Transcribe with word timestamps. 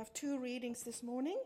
have 0.00 0.14
two 0.14 0.38
readings 0.38 0.82
this 0.82 1.02
morning. 1.02 1.36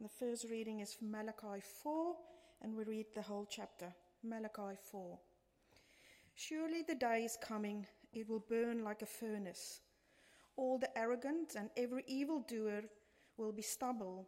The 0.00 0.08
first 0.08 0.46
reading 0.50 0.80
is 0.80 0.92
from 0.92 1.12
Malachi 1.12 1.62
4, 1.84 2.16
and 2.60 2.74
we 2.74 2.82
read 2.82 3.06
the 3.14 3.22
whole 3.22 3.46
chapter. 3.48 3.94
Malachi 4.24 4.76
4. 4.90 5.16
Surely 6.34 6.82
the 6.82 6.96
day 6.96 7.20
is 7.20 7.38
coming, 7.40 7.86
it 8.12 8.28
will 8.28 8.44
burn 8.48 8.82
like 8.82 9.02
a 9.02 9.06
furnace. 9.06 9.78
All 10.56 10.76
the 10.76 10.98
arrogant 10.98 11.54
and 11.56 11.70
every 11.76 12.02
evildoer 12.08 12.82
will 13.36 13.52
be 13.52 13.62
stubble, 13.62 14.26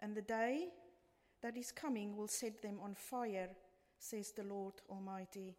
and 0.00 0.14
the 0.14 0.20
day 0.20 0.68
that 1.42 1.56
is 1.56 1.72
coming 1.72 2.14
will 2.14 2.28
set 2.28 2.60
them 2.60 2.78
on 2.84 2.94
fire, 2.94 3.48
says 3.98 4.32
the 4.32 4.44
Lord 4.44 4.74
Almighty. 4.90 5.56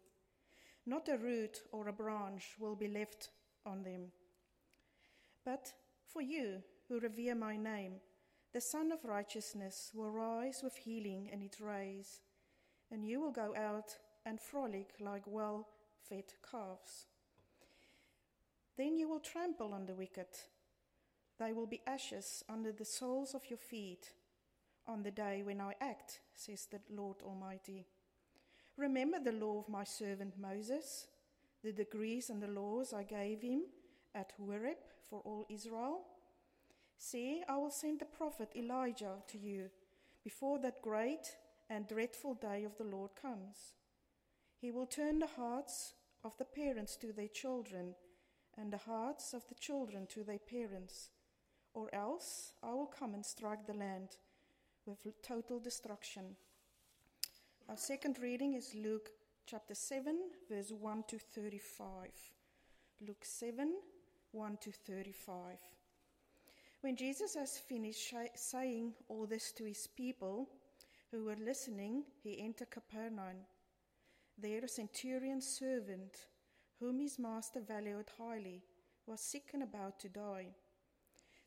Not 0.86 1.08
a 1.08 1.18
root 1.18 1.62
or 1.72 1.88
a 1.88 1.92
branch 1.92 2.54
will 2.60 2.76
be 2.76 2.86
left 2.86 3.30
on 3.66 3.82
them. 3.82 4.12
But 5.44 5.72
for 6.06 6.22
you 6.22 6.62
who 6.92 7.00
revere 7.00 7.34
my 7.34 7.56
name, 7.56 7.94
the 8.52 8.60
Sun 8.60 8.92
of 8.92 9.02
Righteousness 9.02 9.92
will 9.94 10.10
rise 10.10 10.60
with 10.62 10.76
healing 10.76 11.30
in 11.32 11.40
its 11.40 11.58
rays, 11.58 12.20
and 12.90 13.02
you 13.02 13.18
will 13.18 13.30
go 13.30 13.54
out 13.56 13.96
and 14.26 14.38
frolic 14.38 14.90
like 15.00 15.22
well 15.26 15.68
fed 16.06 16.24
calves. 16.50 17.06
Then 18.76 18.98
you 18.98 19.08
will 19.08 19.20
trample 19.20 19.72
on 19.72 19.86
the 19.86 19.94
wicked. 19.94 20.26
They 21.38 21.54
will 21.54 21.66
be 21.66 21.80
ashes 21.86 22.44
under 22.46 22.72
the 22.72 22.84
soles 22.84 23.34
of 23.34 23.48
your 23.48 23.58
feet 23.58 24.10
on 24.86 25.02
the 25.02 25.10
day 25.10 25.42
when 25.42 25.62
I 25.62 25.72
act, 25.80 26.20
says 26.34 26.68
the 26.70 26.80
Lord 26.94 27.22
Almighty. 27.22 27.86
Remember 28.76 29.18
the 29.18 29.32
law 29.32 29.60
of 29.60 29.68
my 29.70 29.84
servant 29.84 30.34
Moses, 30.38 31.06
the 31.64 31.72
decrees 31.72 32.28
and 32.28 32.42
the 32.42 32.48
laws 32.48 32.92
I 32.92 33.04
gave 33.04 33.40
him 33.40 33.62
at 34.14 34.34
Horeb 34.38 34.76
for 35.08 35.22
all 35.24 35.46
Israel? 35.48 36.02
See, 37.04 37.42
I 37.48 37.56
will 37.56 37.72
send 37.72 37.98
the 37.98 38.04
prophet 38.04 38.52
Elijah 38.54 39.16
to 39.26 39.36
you 39.36 39.70
before 40.22 40.60
that 40.60 40.80
great 40.82 41.36
and 41.68 41.88
dreadful 41.88 42.34
day 42.34 42.62
of 42.62 42.78
the 42.78 42.84
Lord 42.84 43.10
comes. 43.20 43.74
He 44.60 44.70
will 44.70 44.86
turn 44.86 45.18
the 45.18 45.26
hearts 45.26 45.94
of 46.22 46.38
the 46.38 46.44
parents 46.44 46.94
to 46.98 47.12
their 47.12 47.26
children 47.26 47.96
and 48.56 48.72
the 48.72 48.78
hearts 48.78 49.34
of 49.34 49.42
the 49.48 49.56
children 49.56 50.06
to 50.10 50.22
their 50.22 50.38
parents, 50.38 51.10
or 51.74 51.92
else 51.92 52.52
I 52.62 52.72
will 52.72 52.86
come 52.86 53.14
and 53.14 53.26
strike 53.26 53.66
the 53.66 53.74
land 53.74 54.10
with 54.86 55.04
total 55.22 55.58
destruction. 55.58 56.36
Our 57.68 57.76
second 57.76 58.20
reading 58.22 58.54
is 58.54 58.76
Luke 58.76 59.10
chapter 59.44 59.74
7, 59.74 60.20
verse 60.48 60.70
1 60.70 61.02
to 61.08 61.18
35. 61.18 62.10
Luke 63.04 63.24
7, 63.24 63.74
1 64.30 64.58
to 64.60 64.70
35. 64.70 65.58
When 66.82 66.96
Jesus 66.96 67.36
has 67.36 67.58
finished 67.58 68.12
saying 68.34 68.94
all 69.08 69.24
this 69.24 69.52
to 69.52 69.64
his 69.64 69.86
people 69.86 70.48
who 71.12 71.24
were 71.24 71.36
listening, 71.36 72.02
he 72.24 72.40
entered 72.40 72.72
Capernaum. 72.72 73.36
There, 74.36 74.64
a 74.64 74.68
centurion's 74.68 75.46
servant, 75.46 76.26
whom 76.80 76.98
his 76.98 77.20
master 77.20 77.60
valued 77.60 78.10
highly, 78.18 78.64
was 79.06 79.20
sick 79.20 79.50
and 79.54 79.62
about 79.62 80.00
to 80.00 80.08
die. 80.08 80.48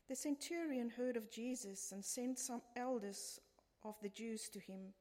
The 0.08 0.16
centurion 0.16 0.88
heard 0.88 1.18
of 1.18 1.30
Jesus 1.30 1.92
and 1.92 2.02
sent 2.02 2.38
some 2.38 2.62
elders 2.74 3.38
of 3.84 3.96
the 4.00 4.08
Jews 4.08 4.48
to 4.54 4.58
him, 4.58 4.94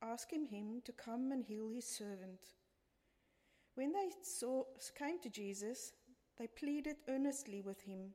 asking 0.00 0.46
him 0.46 0.80
to 0.86 0.92
come 0.92 1.30
and 1.30 1.44
heal 1.44 1.68
his 1.68 1.86
servant. 1.86 2.40
When 3.74 3.92
they 3.92 4.08
saw, 4.22 4.62
came 4.98 5.20
to 5.20 5.28
Jesus, 5.28 5.92
they 6.38 6.46
pleaded 6.46 6.96
earnestly 7.06 7.60
with 7.60 7.82
him. 7.82 8.14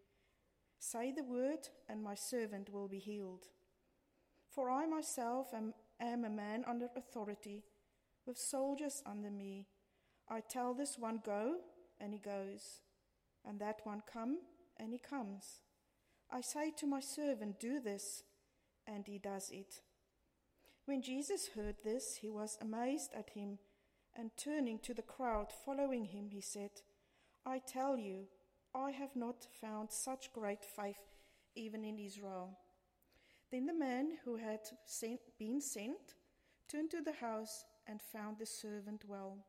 Say 0.83 1.11
the 1.11 1.23
word, 1.23 1.69
and 1.87 2.01
my 2.01 2.15
servant 2.15 2.73
will 2.73 2.87
be 2.87 2.97
healed. 2.97 3.45
For 4.49 4.71
I 4.71 4.87
myself 4.87 5.53
am, 5.53 5.75
am 5.99 6.25
a 6.25 6.29
man 6.29 6.65
under 6.67 6.87
authority, 6.95 7.63
with 8.25 8.39
soldiers 8.39 9.03
under 9.05 9.29
me. 9.29 9.67
I 10.27 10.39
tell 10.39 10.73
this 10.73 10.97
one, 10.97 11.21
Go, 11.23 11.57
and 11.99 12.13
he 12.13 12.19
goes, 12.19 12.81
and 13.45 13.59
that 13.59 13.81
one, 13.83 14.01
Come, 14.11 14.39
and 14.75 14.91
he 14.91 14.97
comes. 14.97 15.61
I 16.31 16.41
say 16.41 16.71
to 16.79 16.87
my 16.87 16.99
servant, 16.99 17.59
Do 17.59 17.79
this, 17.79 18.23
and 18.87 19.05
he 19.05 19.19
does 19.19 19.51
it. 19.51 19.81
When 20.85 21.03
Jesus 21.03 21.49
heard 21.55 21.75
this, 21.83 22.17
he 22.21 22.29
was 22.31 22.57
amazed 22.59 23.11
at 23.15 23.29
him, 23.29 23.59
and 24.17 24.31
turning 24.35 24.79
to 24.79 24.95
the 24.95 25.03
crowd 25.03 25.51
following 25.63 26.05
him, 26.05 26.29
he 26.31 26.41
said, 26.41 26.71
I 27.45 27.59
tell 27.59 27.99
you, 27.99 28.25
I 28.73 28.91
have 28.91 29.15
not 29.15 29.47
found 29.59 29.91
such 29.91 30.31
great 30.33 30.63
faith 30.63 31.01
even 31.55 31.83
in 31.83 31.99
Israel. 31.99 32.57
Then 33.51 33.65
the 33.65 33.73
man 33.73 34.13
who 34.23 34.37
had 34.37 34.61
sent, 34.85 35.19
been 35.37 35.59
sent 35.59 36.15
turned 36.69 36.91
to 36.91 37.01
the 37.01 37.11
house 37.11 37.65
and 37.85 38.01
found 38.01 38.37
the 38.37 38.45
servant 38.45 39.03
well. 39.05 39.45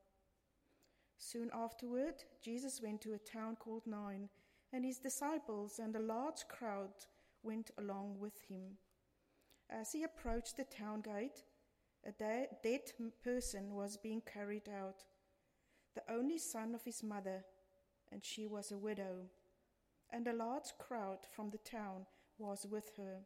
Soon 1.16 1.50
afterward, 1.54 2.14
Jesus 2.42 2.80
went 2.82 3.00
to 3.02 3.12
a 3.12 3.18
town 3.18 3.56
called 3.56 3.86
Nain, 3.86 4.28
and 4.72 4.84
his 4.84 4.98
disciples 4.98 5.78
and 5.78 5.94
a 5.94 6.00
large 6.00 6.48
crowd 6.48 6.90
went 7.44 7.70
along 7.78 8.18
with 8.18 8.40
him. 8.48 8.78
As 9.70 9.92
he 9.92 10.02
approached 10.02 10.56
the 10.56 10.64
town 10.64 11.00
gate, 11.00 11.44
a 12.04 12.10
de- 12.10 12.48
dead 12.64 12.80
person 13.22 13.74
was 13.74 13.96
being 13.96 14.22
carried 14.22 14.68
out, 14.68 15.04
the 15.94 16.02
only 16.12 16.38
son 16.38 16.74
of 16.74 16.84
his 16.84 17.04
mother 17.04 17.44
and 18.12 18.24
she 18.24 18.46
was 18.46 18.70
a 18.70 18.78
widow, 18.78 19.30
and 20.10 20.26
a 20.26 20.32
large 20.34 20.76
crowd 20.78 21.18
from 21.34 21.50
the 21.50 21.58
town 21.58 22.06
was 22.38 22.66
with 22.70 22.92
her. 22.96 23.20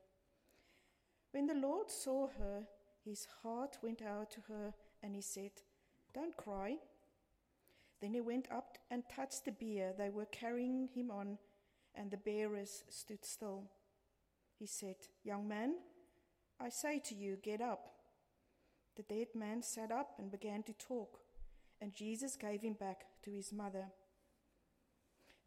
When 1.32 1.46
the 1.46 1.54
Lord 1.54 1.90
saw 1.90 2.28
her, 2.38 2.62
his 3.04 3.26
heart 3.42 3.78
went 3.82 4.00
out 4.00 4.30
to 4.32 4.40
her, 4.48 4.74
and 5.02 5.14
he 5.14 5.20
said, 5.20 5.50
Don't 6.14 6.36
cry. 6.36 6.76
Then 8.00 8.14
he 8.14 8.20
went 8.20 8.48
up 8.50 8.78
and 8.90 9.02
touched 9.08 9.44
the 9.44 9.52
bier 9.52 9.92
they 9.96 10.10
were 10.10 10.26
carrying 10.26 10.88
him 10.94 11.10
on, 11.10 11.38
and 11.94 12.10
the 12.10 12.16
bearers 12.16 12.84
stood 12.88 13.24
still. 13.24 13.64
He 14.58 14.66
said, 14.66 14.96
Young 15.24 15.48
man, 15.48 15.74
I 16.60 16.68
say 16.68 17.00
to 17.00 17.14
you, 17.14 17.36
get 17.42 17.60
up. 17.60 17.90
The 18.96 19.02
dead 19.02 19.28
man 19.34 19.62
sat 19.62 19.92
up 19.92 20.14
and 20.18 20.30
began 20.30 20.62
to 20.64 20.72
talk, 20.72 21.20
and 21.80 21.94
Jesus 21.94 22.36
gave 22.36 22.62
him 22.62 22.74
back 22.74 23.04
to 23.24 23.30
his 23.30 23.52
mother. 23.52 23.86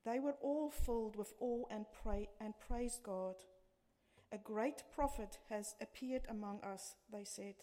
They 0.06 0.20
were 0.20 0.36
all 0.42 0.70
filled 0.70 1.16
with 1.16 1.34
awe 1.40 1.66
and, 1.70 1.86
pray, 2.04 2.30
and 2.40 2.54
praised 2.60 3.04
God. 3.04 3.36
A 4.32 4.38
great 4.38 4.84
prophet 4.94 5.40
has 5.50 5.76
appeared 5.82 6.24
among 6.30 6.62
us, 6.64 6.96
they 7.12 7.24
said. 7.24 7.56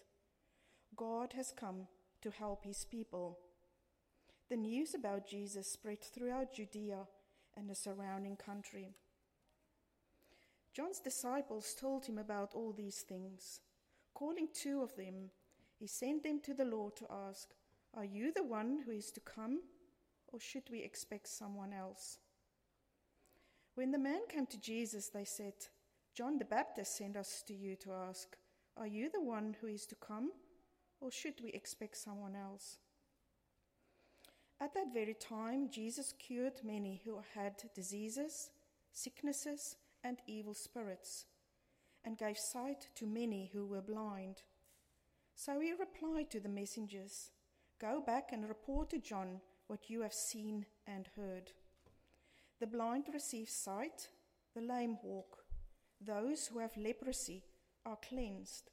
God 0.96 1.32
has 1.34 1.52
come 1.56 1.86
to 2.22 2.30
help 2.30 2.64
his 2.64 2.84
people. 2.84 3.38
The 4.48 4.56
news 4.56 4.94
about 4.94 5.28
Jesus 5.28 5.70
spread 5.70 6.02
throughout 6.02 6.54
Judea 6.54 7.06
and 7.56 7.68
the 7.68 7.74
surrounding 7.74 8.36
country. 8.36 8.94
John's 10.74 11.00
disciples 11.00 11.74
told 11.74 12.04
him 12.04 12.18
about 12.18 12.52
all 12.54 12.72
these 12.72 13.00
things. 13.00 13.60
Calling 14.12 14.48
two 14.52 14.82
of 14.82 14.94
them, 14.96 15.30
he 15.78 15.86
sent 15.86 16.22
them 16.22 16.40
to 16.40 16.54
the 16.54 16.64
Lord 16.64 16.96
to 16.96 17.06
ask, 17.10 17.48
Are 17.94 18.04
you 18.04 18.32
the 18.32 18.44
one 18.44 18.80
who 18.84 18.92
is 18.92 19.10
to 19.12 19.20
come, 19.20 19.60
or 20.28 20.38
should 20.38 20.68
we 20.70 20.82
expect 20.82 21.28
someone 21.28 21.72
else? 21.72 22.18
When 23.76 23.90
the 23.90 23.98
man 23.98 24.22
came 24.26 24.46
to 24.46 24.58
Jesus, 24.58 25.08
they 25.08 25.26
said, 25.26 25.52
John 26.14 26.38
the 26.38 26.46
Baptist 26.46 26.96
sent 26.96 27.14
us 27.14 27.44
to 27.46 27.52
you 27.52 27.76
to 27.76 27.92
ask, 27.92 28.34
Are 28.74 28.86
you 28.86 29.10
the 29.12 29.20
one 29.20 29.54
who 29.60 29.66
is 29.66 29.84
to 29.86 29.94
come, 29.94 30.30
or 30.98 31.10
should 31.10 31.34
we 31.44 31.50
expect 31.50 31.98
someone 31.98 32.34
else? 32.34 32.78
At 34.62 34.72
that 34.72 34.94
very 34.94 35.12
time, 35.12 35.68
Jesus 35.70 36.14
cured 36.18 36.64
many 36.64 37.02
who 37.04 37.20
had 37.34 37.52
diseases, 37.74 38.48
sicknesses, 38.94 39.76
and 40.02 40.20
evil 40.26 40.54
spirits, 40.54 41.26
and 42.02 42.16
gave 42.16 42.38
sight 42.38 42.88
to 42.94 43.04
many 43.04 43.50
who 43.52 43.66
were 43.66 43.82
blind. 43.82 44.40
So 45.34 45.60
he 45.60 45.72
replied 45.72 46.30
to 46.30 46.40
the 46.40 46.48
messengers 46.48 47.30
Go 47.78 48.00
back 48.00 48.30
and 48.32 48.48
report 48.48 48.88
to 48.88 48.98
John 48.98 49.42
what 49.66 49.90
you 49.90 50.00
have 50.00 50.14
seen 50.14 50.64
and 50.86 51.10
heard. 51.14 51.52
The 52.58 52.66
blind 52.66 53.04
receive 53.12 53.50
sight, 53.50 54.08
the 54.54 54.62
lame 54.62 54.96
walk, 55.02 55.44
Those 56.00 56.46
who 56.46 56.58
have 56.58 56.76
leprosy 56.76 57.42
are 57.84 57.98
cleansed, 58.08 58.70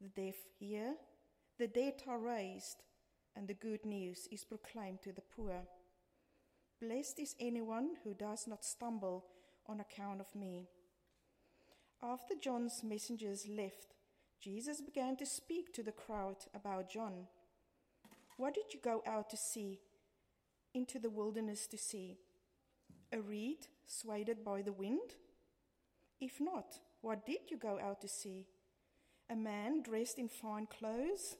the 0.00 0.08
deaf 0.08 0.36
hear, 0.58 0.94
the 1.58 1.66
dead 1.66 2.02
are 2.06 2.18
raised, 2.18 2.82
and 3.34 3.48
the 3.48 3.54
good 3.54 3.84
news 3.86 4.28
is 4.30 4.44
proclaimed 4.44 5.02
to 5.02 5.12
the 5.12 5.22
poor. 5.22 5.62
Blessed 6.80 7.18
is 7.18 7.34
anyone 7.40 7.90
who 8.04 8.14
does 8.14 8.46
not 8.46 8.64
stumble 8.64 9.26
on 9.66 9.80
account 9.80 10.20
of 10.20 10.34
me. 10.34 10.68
After 12.02 12.34
John's 12.34 12.82
messengers 12.84 13.46
left, 13.48 13.94
Jesus 14.40 14.80
began 14.80 15.16
to 15.16 15.26
speak 15.26 15.72
to 15.72 15.82
the 15.82 15.92
crowd 15.92 16.36
about 16.54 16.90
John. 16.90 17.26
What 18.36 18.54
did 18.54 18.72
you 18.72 18.80
go 18.80 19.02
out 19.06 19.30
to 19.30 19.36
see, 19.36 19.80
into 20.74 20.98
the 21.00 21.10
wilderness 21.10 21.66
to 21.68 21.78
see? 21.78 22.18
A 23.12 23.20
reed 23.20 23.66
swayed 23.86 24.44
by 24.44 24.62
the 24.62 24.72
wind? 24.72 25.14
If 26.20 26.40
not, 26.40 26.78
what 27.00 27.24
did 27.24 27.50
you 27.50 27.56
go 27.56 27.78
out 27.82 28.00
to 28.02 28.08
see? 28.08 28.46
A 29.30 29.36
man 29.36 29.82
dressed 29.82 30.18
in 30.18 30.28
fine 30.28 30.66
clothes? 30.66 31.36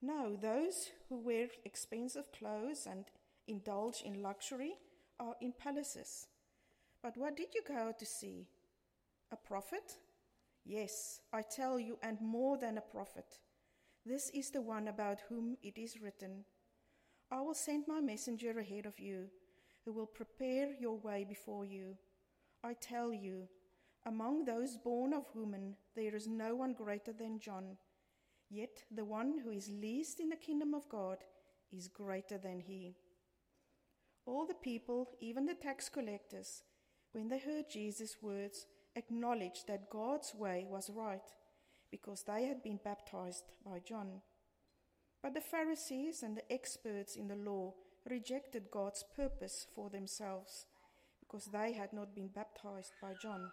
No, 0.00 0.36
those 0.36 0.90
who 1.08 1.16
wear 1.16 1.48
expensive 1.64 2.30
clothes 2.32 2.86
and 2.88 3.04
indulge 3.48 4.02
in 4.04 4.22
luxury 4.22 4.74
are 5.18 5.34
in 5.40 5.52
palaces. 5.52 6.26
But 7.02 7.16
what 7.16 7.36
did 7.36 7.54
you 7.54 7.62
go 7.66 7.74
out 7.74 7.98
to 7.98 8.06
see? 8.06 8.46
A 9.32 9.36
prophet? 9.36 9.96
Yes, 10.64 11.20
I 11.32 11.42
tell 11.42 11.78
you, 11.78 11.98
and 12.02 12.20
more 12.20 12.56
than 12.56 12.78
a 12.78 12.82
prophet. 12.82 13.38
This 14.06 14.30
is 14.30 14.50
the 14.50 14.62
one 14.62 14.88
about 14.88 15.22
whom 15.28 15.56
it 15.62 15.78
is 15.78 16.00
written 16.00 16.44
I 17.30 17.40
will 17.40 17.54
send 17.54 17.88
my 17.88 18.00
messenger 18.00 18.56
ahead 18.58 18.86
of 18.86 19.00
you, 19.00 19.28
who 19.84 19.92
will 19.92 20.06
prepare 20.06 20.70
your 20.80 20.96
way 20.96 21.24
before 21.28 21.64
you. 21.64 21.96
I 22.62 22.74
tell 22.74 23.12
you, 23.12 23.48
among 24.06 24.44
those 24.44 24.76
born 24.76 25.12
of 25.12 25.26
women, 25.34 25.76
there 25.94 26.14
is 26.14 26.26
no 26.26 26.54
one 26.54 26.72
greater 26.72 27.12
than 27.12 27.40
John. 27.40 27.76
Yet 28.50 28.84
the 28.90 29.04
one 29.04 29.38
who 29.42 29.50
is 29.50 29.68
least 29.70 30.20
in 30.20 30.28
the 30.28 30.36
kingdom 30.36 30.74
of 30.74 30.88
God 30.88 31.18
is 31.72 31.88
greater 31.88 32.38
than 32.38 32.60
he. 32.60 32.96
All 34.26 34.46
the 34.46 34.54
people, 34.54 35.10
even 35.20 35.46
the 35.46 35.54
tax 35.54 35.88
collectors, 35.88 36.62
when 37.12 37.28
they 37.28 37.38
heard 37.38 37.70
Jesus' 37.70 38.16
words, 38.22 38.66
acknowledged 38.96 39.66
that 39.66 39.90
God's 39.90 40.34
way 40.34 40.66
was 40.68 40.90
right, 40.90 41.32
because 41.90 42.22
they 42.22 42.46
had 42.46 42.62
been 42.62 42.80
baptized 42.82 43.44
by 43.64 43.80
John. 43.80 44.22
But 45.22 45.34
the 45.34 45.40
Pharisees 45.40 46.22
and 46.22 46.36
the 46.36 46.52
experts 46.52 47.16
in 47.16 47.28
the 47.28 47.36
law 47.36 47.74
rejected 48.08 48.70
God's 48.70 49.04
purpose 49.16 49.66
for 49.74 49.90
themselves, 49.90 50.66
because 51.20 51.46
they 51.46 51.72
had 51.72 51.92
not 51.92 52.14
been 52.14 52.28
baptized 52.28 52.92
by 53.00 53.12
John. 53.20 53.50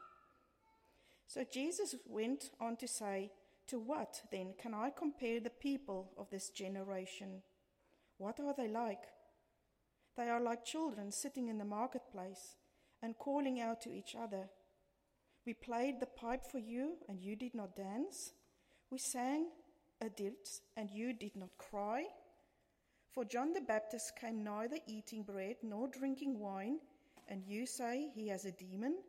So 1.27 1.45
Jesus 1.51 1.95
went 2.05 2.51
on 2.59 2.75
to 2.77 2.87
say, 2.87 3.31
To 3.67 3.79
what 3.79 4.21
then 4.31 4.53
can 4.61 4.73
I 4.73 4.89
compare 4.89 5.39
the 5.39 5.49
people 5.49 6.11
of 6.17 6.29
this 6.29 6.49
generation? 6.49 7.41
What 8.17 8.39
are 8.39 8.53
they 8.55 8.67
like? 8.67 9.03
They 10.17 10.29
are 10.29 10.41
like 10.41 10.65
children 10.65 11.11
sitting 11.11 11.47
in 11.47 11.57
the 11.57 11.65
marketplace 11.65 12.55
and 13.01 13.17
calling 13.17 13.59
out 13.59 13.81
to 13.81 13.91
each 13.91 14.15
other. 14.15 14.49
We 15.45 15.53
played 15.53 15.99
the 15.99 16.05
pipe 16.05 16.43
for 16.51 16.59
you, 16.59 16.97
and 17.09 17.19
you 17.19 17.35
did 17.35 17.55
not 17.55 17.75
dance. 17.75 18.33
We 18.91 18.99
sang 18.99 19.47
a 19.99 20.09
ditty, 20.09 20.35
and 20.77 20.89
you 20.91 21.13
did 21.13 21.35
not 21.35 21.57
cry. 21.57 22.05
For 23.13 23.25
John 23.25 23.51
the 23.51 23.61
Baptist 23.61 24.15
came 24.15 24.41
neither 24.41 24.77
eating 24.87 25.23
bread 25.23 25.57
nor 25.63 25.89
drinking 25.89 26.39
wine, 26.39 26.79
and 27.27 27.43
you 27.45 27.65
say 27.65 28.09
he 28.15 28.29
has 28.29 28.45
a 28.45 28.51
demon. 28.51 28.99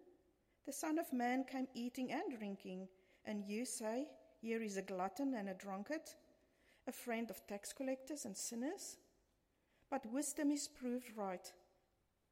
The 0.67 0.73
Son 0.73 0.99
of 0.99 1.13
Man 1.13 1.45
came 1.45 1.69
eating 1.73 2.11
and 2.11 2.37
drinking, 2.37 2.89
and 3.25 3.45
you 3.45 3.65
say, 3.65 4.09
Here 4.41 4.61
is 4.61 4.77
a 4.77 4.83
glutton 4.83 5.35
and 5.35 5.49
a 5.49 5.55
drunkard, 5.55 6.03
a 6.89 6.93
friend 6.93 7.31
of 7.31 7.47
tax 7.47 7.73
collectors 7.73 8.25
and 8.25 8.37
sinners. 8.37 8.97
But 9.89 10.05
wisdom 10.07 10.51
is 10.51 10.67
proved 10.67 11.17
right 11.17 11.53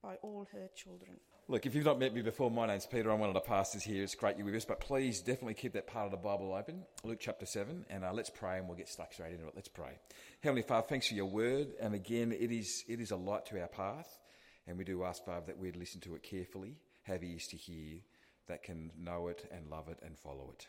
by 0.03 0.17
all 0.23 0.49
her 0.53 0.69
children. 0.75 1.21
Look, 1.51 1.67
if 1.67 1.75
you've 1.75 1.85
not 1.85 1.99
met 1.99 2.15
me 2.15 2.23
before, 2.23 2.49
my 2.49 2.69
name's 2.69 2.87
Peter. 2.87 3.11
I'm 3.11 3.19
one 3.19 3.29
of 3.29 3.35
the 3.35 3.41
pastors 3.41 3.83
here. 3.83 4.05
It's 4.05 4.15
great 4.15 4.37
you're 4.37 4.47
with 4.47 4.55
us, 4.55 4.65
but 4.65 4.79
please 4.79 5.21
definitely 5.21 5.55
keep 5.55 5.73
that 5.73 5.89
part 5.89 6.05
of 6.05 6.13
the 6.13 6.17
Bible 6.17 6.55
open, 6.55 6.85
Luke 7.03 7.19
chapter 7.21 7.45
7, 7.45 7.87
and 7.91 8.05
uh, 8.05 8.13
let's 8.13 8.31
pray 8.31 8.59
and 8.59 8.69
we'll 8.69 8.77
get 8.77 8.89
stuck 8.89 9.13
straight 9.13 9.33
into 9.33 9.49
it. 9.49 9.55
Let's 9.57 9.67
pray. 9.67 9.99
Heavenly 10.45 10.63
Father, 10.63 10.87
thanks 10.89 11.09
for 11.09 11.15
your 11.15 11.27
word, 11.27 11.73
and 11.81 11.93
again, 11.93 12.31
it 12.31 12.53
is, 12.53 12.85
it 12.87 13.01
is 13.01 13.11
a 13.11 13.17
light 13.17 13.47
to 13.47 13.61
our 13.61 13.67
path, 13.67 14.21
and 14.69 14.79
we 14.79 14.85
do 14.85 15.03
ask, 15.03 15.25
Father, 15.25 15.47
that 15.47 15.59
we'd 15.59 15.75
listen 15.75 16.01
to 16.03 16.15
it 16.15 16.23
carefully, 16.23 16.77
have 17.03 17.25
ears 17.25 17.49
to 17.49 17.57
hear, 17.57 17.99
that 18.47 18.63
can 18.63 18.93
know 18.97 19.27
it 19.27 19.45
and 19.51 19.69
love 19.69 19.89
it 19.89 19.99
and 20.07 20.17
follow 20.17 20.55
it. 20.57 20.69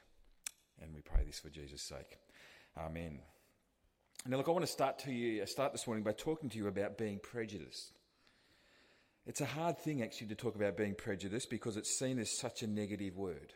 And 0.82 0.96
we 0.96 1.02
pray 1.02 1.24
this 1.28 1.38
for 1.38 1.52
Jesus' 1.52 1.84
sake. 1.84 2.18
Amen. 2.76 3.20
Now, 4.26 4.38
look, 4.38 4.48
I 4.48 4.52
want 4.52 4.66
to 4.66 4.72
start 4.72 4.98
to 5.00 5.12
you, 5.12 5.46
start 5.46 5.74
this 5.74 5.86
morning 5.86 6.04
by 6.04 6.14
talking 6.14 6.50
to 6.50 6.58
you 6.58 6.66
about 6.66 6.98
being 6.98 7.20
prejudiced. 7.20 7.92
It's 9.26 9.42
a 9.42 9.46
hard 9.46 9.78
thing 9.78 10.02
actually 10.02 10.28
to 10.28 10.36
talk 10.36 10.56
about 10.56 10.78
being 10.78 10.96
prejudiced 10.96 11.50
because 11.50 11.78
it's 11.78 11.98
seen 11.98 12.20
as 12.20 12.38
such 12.38 12.64
a 12.64 12.68
negative 12.68 13.18
word. 13.18 13.54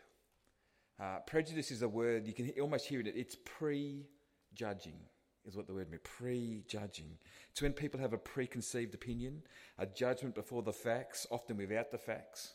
Uh, 0.98 1.18
prejudice 1.26 1.70
is 1.70 1.82
a 1.82 1.88
word, 1.88 2.26
you 2.26 2.32
can 2.32 2.50
almost 2.60 2.86
hear 2.86 3.00
it, 3.00 3.12
it's 3.14 3.36
pre-judging 3.44 4.98
is 5.46 5.56
what 5.56 5.66
the 5.66 5.74
word 5.74 5.90
means, 5.90 6.02
pre-judging. 6.04 7.18
It's 7.50 7.62
when 7.62 7.72
people 7.72 8.00
have 8.00 8.12
a 8.12 8.18
preconceived 8.18 8.94
opinion, 8.94 9.42
a 9.78 9.86
judgment 9.86 10.34
before 10.34 10.62
the 10.62 10.72
facts, 10.72 11.26
often 11.30 11.56
without 11.56 11.90
the 11.90 11.98
facts. 11.98 12.54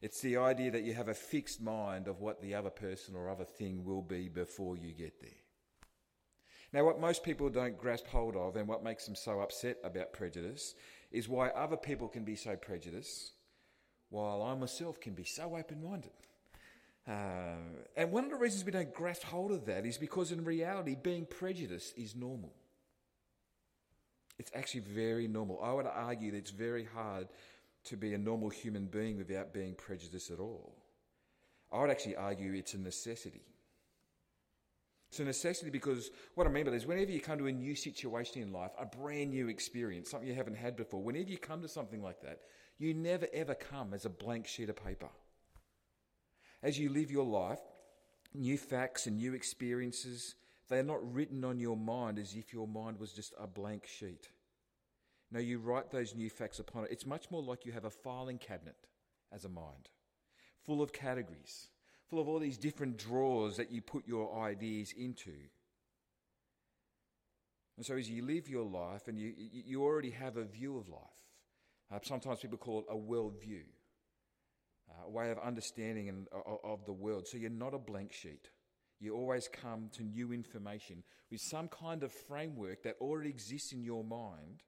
It's 0.00 0.20
the 0.20 0.36
idea 0.38 0.72
that 0.72 0.82
you 0.82 0.94
have 0.94 1.08
a 1.08 1.14
fixed 1.14 1.62
mind 1.62 2.08
of 2.08 2.20
what 2.20 2.42
the 2.42 2.54
other 2.54 2.70
person 2.70 3.14
or 3.14 3.30
other 3.30 3.44
thing 3.44 3.84
will 3.84 4.02
be 4.02 4.28
before 4.28 4.76
you 4.76 4.92
get 4.92 5.20
there. 5.20 5.30
Now, 6.72 6.84
what 6.84 7.00
most 7.00 7.22
people 7.22 7.50
don't 7.50 7.78
grasp 7.78 8.06
hold 8.06 8.34
of 8.34 8.56
and 8.56 8.66
what 8.66 8.82
makes 8.82 9.04
them 9.04 9.14
so 9.14 9.40
upset 9.40 9.76
about 9.84 10.12
prejudice 10.12 10.74
is 11.12 11.28
why 11.28 11.48
other 11.48 11.76
people 11.76 12.08
can 12.08 12.24
be 12.24 12.34
so 12.34 12.56
prejudiced 12.56 13.32
while 14.10 14.42
I 14.42 14.54
myself 14.54 15.00
can 15.00 15.14
be 15.14 15.24
so 15.24 15.56
open 15.56 15.82
minded. 15.82 16.10
Uh, 17.08 17.56
and 17.96 18.12
one 18.12 18.24
of 18.24 18.30
the 18.30 18.36
reasons 18.36 18.64
we 18.64 18.70
don't 18.70 18.94
grasp 18.94 19.24
hold 19.24 19.50
of 19.50 19.66
that 19.66 19.84
is 19.84 19.98
because 19.98 20.30
in 20.30 20.44
reality, 20.44 20.96
being 21.00 21.26
prejudiced 21.26 21.96
is 21.98 22.14
normal. 22.14 22.52
It's 24.38 24.52
actually 24.54 24.80
very 24.80 25.26
normal. 25.28 25.60
I 25.62 25.72
would 25.72 25.86
argue 25.86 26.30
that 26.32 26.38
it's 26.38 26.50
very 26.50 26.84
hard 26.84 27.28
to 27.84 27.96
be 27.96 28.14
a 28.14 28.18
normal 28.18 28.50
human 28.50 28.86
being 28.86 29.16
without 29.16 29.52
being 29.52 29.74
prejudiced 29.74 30.30
at 30.30 30.38
all. 30.38 30.74
I 31.72 31.80
would 31.80 31.90
actually 31.90 32.16
argue 32.16 32.52
it's 32.52 32.74
a 32.74 32.78
necessity. 32.78 33.42
It's 35.12 35.20
a 35.20 35.24
necessity 35.24 35.68
because 35.68 36.10
what 36.36 36.46
I 36.46 36.50
mean 36.50 36.64
by 36.64 36.70
that 36.70 36.76
is 36.78 36.86
whenever 36.86 37.10
you 37.10 37.20
come 37.20 37.36
to 37.36 37.46
a 37.46 37.52
new 37.52 37.76
situation 37.76 38.40
in 38.40 38.50
life, 38.50 38.70
a 38.78 38.86
brand 38.86 39.28
new 39.28 39.48
experience, 39.48 40.10
something 40.10 40.26
you 40.26 40.34
haven't 40.34 40.56
had 40.56 40.74
before, 40.74 41.02
whenever 41.02 41.28
you 41.28 41.36
come 41.36 41.60
to 41.60 41.68
something 41.68 42.02
like 42.02 42.22
that, 42.22 42.40
you 42.78 42.94
never 42.94 43.26
ever 43.34 43.54
come 43.54 43.92
as 43.92 44.06
a 44.06 44.08
blank 44.08 44.46
sheet 44.46 44.70
of 44.70 44.82
paper. 44.82 45.10
As 46.62 46.78
you 46.78 46.88
live 46.88 47.10
your 47.10 47.26
life, 47.26 47.60
new 48.32 48.56
facts 48.56 49.06
and 49.06 49.18
new 49.18 49.34
experiences, 49.34 50.34
they 50.70 50.78
are 50.78 50.82
not 50.82 51.12
written 51.12 51.44
on 51.44 51.60
your 51.60 51.76
mind 51.76 52.18
as 52.18 52.34
if 52.34 52.50
your 52.50 52.66
mind 52.66 52.98
was 52.98 53.12
just 53.12 53.34
a 53.38 53.46
blank 53.46 53.86
sheet. 53.86 54.30
No, 55.30 55.40
you 55.40 55.58
write 55.58 55.90
those 55.90 56.14
new 56.14 56.30
facts 56.30 56.58
upon 56.58 56.84
it. 56.84 56.90
It's 56.90 57.04
much 57.04 57.30
more 57.30 57.42
like 57.42 57.66
you 57.66 57.72
have 57.72 57.84
a 57.84 57.90
filing 57.90 58.38
cabinet 58.38 58.86
as 59.30 59.44
a 59.44 59.50
mind, 59.50 59.90
full 60.64 60.80
of 60.80 60.90
categories 60.90 61.68
full 62.12 62.20
of 62.20 62.28
all 62.28 62.38
these 62.38 62.58
different 62.58 62.98
drawers 62.98 63.56
that 63.56 63.70
you 63.72 63.80
put 63.80 64.06
your 64.06 64.38
ideas 64.44 64.92
into. 64.98 65.32
And 67.78 67.86
so 67.86 67.96
as 67.96 68.10
you 68.10 68.22
live 68.22 68.50
your 68.50 68.66
life 68.66 69.08
and 69.08 69.18
you, 69.18 69.32
you 69.34 69.82
already 69.82 70.10
have 70.10 70.36
a 70.36 70.44
view 70.44 70.76
of 70.76 70.90
life, 70.90 71.00
uh, 71.90 72.00
sometimes 72.02 72.40
people 72.40 72.58
call 72.58 72.80
it 72.80 72.84
a 72.90 72.94
worldview, 72.94 73.62
uh, 74.90 75.06
a 75.06 75.10
way 75.10 75.30
of 75.30 75.38
understanding 75.38 76.10
and, 76.10 76.28
uh, 76.34 76.54
of 76.62 76.84
the 76.84 76.92
world. 76.92 77.26
So 77.26 77.38
you're 77.38 77.48
not 77.48 77.72
a 77.72 77.78
blank 77.78 78.12
sheet. 78.12 78.50
You 79.00 79.16
always 79.16 79.48
come 79.48 79.88
to 79.94 80.02
new 80.02 80.34
information 80.34 81.04
with 81.30 81.40
some 81.40 81.68
kind 81.68 82.02
of 82.02 82.12
framework 82.12 82.82
that 82.82 82.96
already 83.00 83.30
exists 83.30 83.72
in 83.72 83.82
your 83.82 84.04
mind. 84.04 84.64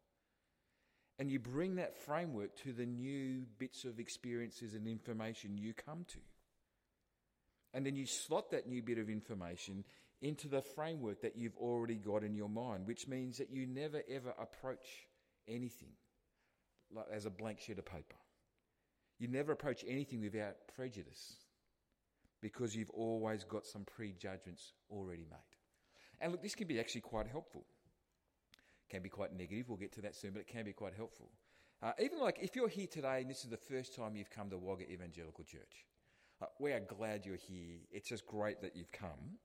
And 1.19 1.31
you 1.31 1.41
bring 1.41 1.75
that 1.75 1.95
framework 2.07 2.57
to 2.63 2.73
the 2.73 2.87
new 2.87 3.45
bits 3.59 3.85
of 3.85 3.99
experiences 4.01 4.73
and 4.73 4.89
information 4.89 5.59
you 5.59 5.75
come 5.75 6.07
to. 6.09 6.21
And 7.75 7.85
then 7.85 7.97
you 7.97 8.07
slot 8.07 8.51
that 8.53 8.69
new 8.69 8.83
bit 8.83 8.99
of 8.99 9.11
information 9.11 9.85
into 10.23 10.49
the 10.49 10.63
framework 10.63 11.21
that 11.21 11.37
you've 11.37 11.57
already 11.57 11.97
got 11.97 12.23
in 12.23 12.35
your 12.35 12.49
mind, 12.49 12.87
which 12.87 13.07
means 13.07 13.37
that 13.39 13.51
you 13.51 13.67
never 13.67 14.03
ever 14.09 14.33
approach 14.41 14.87
anything 15.47 15.91
like 16.95 17.07
as 17.13 17.27
a 17.27 17.31
blank 17.31 17.61
sheet 17.61 17.79
of 17.79 17.85
paper. 17.85 18.17
You 19.19 19.29
never 19.29 19.53
approach 19.53 19.85
anything 19.87 20.23
without 20.23 20.55
prejudice 20.75 21.37
because 22.41 22.75
you've 22.75 22.91
always 22.91 23.45
got 23.45 23.67
some 23.67 23.85
prejudgments 23.85 24.73
already 24.91 25.27
made. 25.31 25.39
And 26.21 26.33
look, 26.33 26.43
this 26.43 26.55
can 26.55 26.67
be 26.67 26.79
actually 26.79 27.01
quite 27.01 27.27
helpful. 27.27 27.65
It 28.89 28.93
Can 28.93 29.03
be 29.03 29.09
quite 29.09 29.37
negative, 29.37 29.69
we'll 29.69 29.79
get 29.79 29.93
to 29.95 30.03
that 30.03 30.15
soon, 30.15 30.33
but 30.33 30.41
it 30.41 30.47
can 30.47 30.65
be 30.65 30.73
quite 30.73 30.95
helpful. 30.95 31.31
Uh, 31.83 31.93
even 31.99 32.21
like 32.21 32.39
if 32.41 32.55
you're 32.57 32.69
here 32.69 32.87
today 32.87 33.21
and 33.21 33.29
this 33.31 33.45
is 33.45 33.51
the 33.51 33.57
first 33.57 33.95
time 33.95 34.17
you've 34.17 34.31
come 34.31 34.49
to 34.51 34.59
Wagga 34.59 34.91
Evangelical 34.91 35.45
Church, 35.45 35.87
Uh, 36.45 36.49
we 36.59 36.73
are 36.73 36.81
glad 36.81 37.25
you're 37.25 37.37
here. 37.37 37.79
It's 37.91 38.11
just 38.11 38.27
great 38.27 38.61
that 38.61 38.77
you've 38.77 38.93
come. 38.93 39.39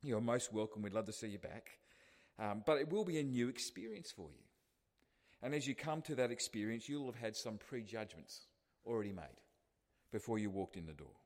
You're 0.00 0.22
most 0.22 0.50
welcome. 0.50 0.80
We'd 0.80 0.94
love 0.94 1.04
to 1.04 1.12
see 1.12 1.28
you 1.28 1.38
back. 1.38 1.68
Um, 2.38 2.62
but 2.64 2.78
it 2.78 2.90
will 2.90 3.04
be 3.04 3.18
a 3.18 3.22
new 3.22 3.50
experience 3.50 4.10
for 4.10 4.30
you. 4.30 4.44
And 5.42 5.54
as 5.54 5.66
you 5.66 5.74
come 5.74 6.00
to 6.02 6.14
that 6.14 6.30
experience, 6.30 6.88
you'll 6.88 7.04
have 7.04 7.20
had 7.20 7.36
some 7.36 7.58
prejudgments 7.58 8.46
already 8.86 9.12
made 9.12 9.42
before 10.10 10.38
you 10.38 10.48
walked 10.48 10.78
in 10.78 10.86
the 10.86 10.94
door. 10.94 11.16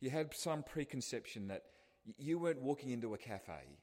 You 0.00 0.08
had 0.08 0.34
some 0.34 0.62
preconception 0.62 1.48
that 1.48 1.64
you 2.16 2.38
weren't 2.38 2.62
walking 2.62 2.90
into 2.90 3.12
a 3.12 3.18
cafe, 3.18 3.76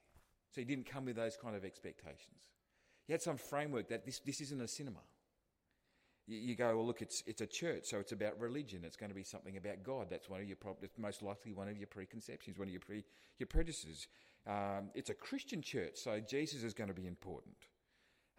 so 0.51 0.61
you 0.61 0.65
didn't 0.65 0.89
come 0.89 1.05
with 1.05 1.15
those 1.15 1.37
kind 1.37 1.55
of 1.55 1.63
expectations. 1.63 2.41
You 3.07 3.13
had 3.13 3.21
some 3.21 3.37
framework 3.37 3.87
that 3.89 4.03
this, 4.03 4.19
this 4.19 4.41
isn't 4.41 4.61
a 4.61 4.67
cinema. 4.67 5.01
You, 6.31 6.55
go, 6.55 6.75
well, 6.77 6.85
look, 6.85 7.01
it's, 7.01 7.23
it's 7.25 7.41
a 7.41 7.47
church, 7.47 7.85
so 7.85 7.97
it's 7.97 8.11
about 8.11 8.39
religion. 8.39 8.81
It's 8.83 8.95
going 8.95 9.09
to 9.09 9.15
be 9.15 9.23
something 9.23 9.57
about 9.57 9.83
God. 9.83 10.07
That's 10.11 10.29
one 10.29 10.41
of 10.41 10.47
your 10.47 10.57
that's 10.79 10.99
most 10.99 11.23
likely 11.23 11.53
one 11.53 11.67
of 11.67 11.75
your 11.75 11.87
preconceptions, 11.87 12.59
one 12.59 12.67
of 12.67 12.71
your 12.71 12.81
pre, 12.81 13.03
your 13.39 13.47
prejudices. 13.47 14.07
Um, 14.45 14.91
it's 14.93 15.09
a 15.09 15.15
Christian 15.15 15.63
church, 15.63 15.93
so 15.95 16.19
Jesus 16.19 16.61
is 16.61 16.75
going 16.75 16.87
to 16.87 16.93
be 16.93 17.07
important. 17.07 17.55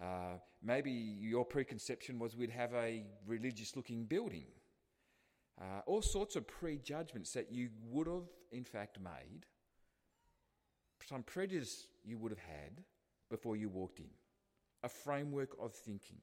Uh, 0.00 0.38
maybe 0.62 0.92
your 0.92 1.44
preconception 1.44 2.20
was 2.20 2.36
we'd 2.36 2.50
have 2.50 2.72
a 2.74 3.02
religious-looking 3.26 4.04
building. 4.04 4.46
Uh, 5.60 5.80
all 5.86 6.00
sorts 6.00 6.36
of 6.36 6.46
prejudgments 6.46 7.32
that 7.32 7.50
you 7.50 7.70
would 7.90 8.06
have, 8.06 8.28
in 8.52 8.64
fact, 8.64 8.98
made. 9.02 9.46
Some 11.08 11.24
prejudice 11.24 11.88
you 12.04 12.18
would 12.18 12.30
have 12.30 12.38
had 12.38 12.84
before 13.28 13.56
you 13.56 13.68
walked 13.68 13.98
in 13.98 14.10
a 14.82 14.88
framework 14.88 15.50
of 15.60 15.74
thinking. 15.74 16.18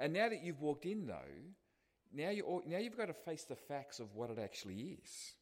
And 0.00 0.14
now 0.14 0.30
that 0.30 0.42
you've 0.42 0.62
walked 0.62 0.86
in, 0.86 1.06
though, 1.06 1.14
now, 2.12 2.30
you 2.30 2.62
now 2.66 2.78
you've 2.78 2.96
got 2.96 3.06
to 3.06 3.12
face 3.12 3.44
the 3.44 3.54
facts 3.54 4.00
of 4.00 4.14
what 4.14 4.30
it 4.30 4.38
actually 4.38 4.96
is. 5.02 5.34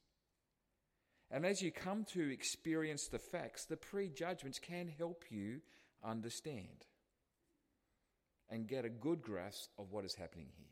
And 1.30 1.46
as 1.46 1.62
you 1.62 1.70
come 1.70 2.04
to 2.12 2.32
experience 2.32 3.06
the 3.06 3.20
facts, 3.20 3.64
the 3.64 3.76
prejudgments 3.76 4.58
can 4.58 4.88
help 4.88 5.24
you 5.30 5.60
understand 6.04 6.86
and 8.50 8.66
get 8.66 8.84
a 8.84 8.90
good 8.90 9.22
grasp 9.22 9.70
of 9.78 9.92
what 9.92 10.04
is 10.04 10.14
happening 10.14 10.48
here. 10.56 10.66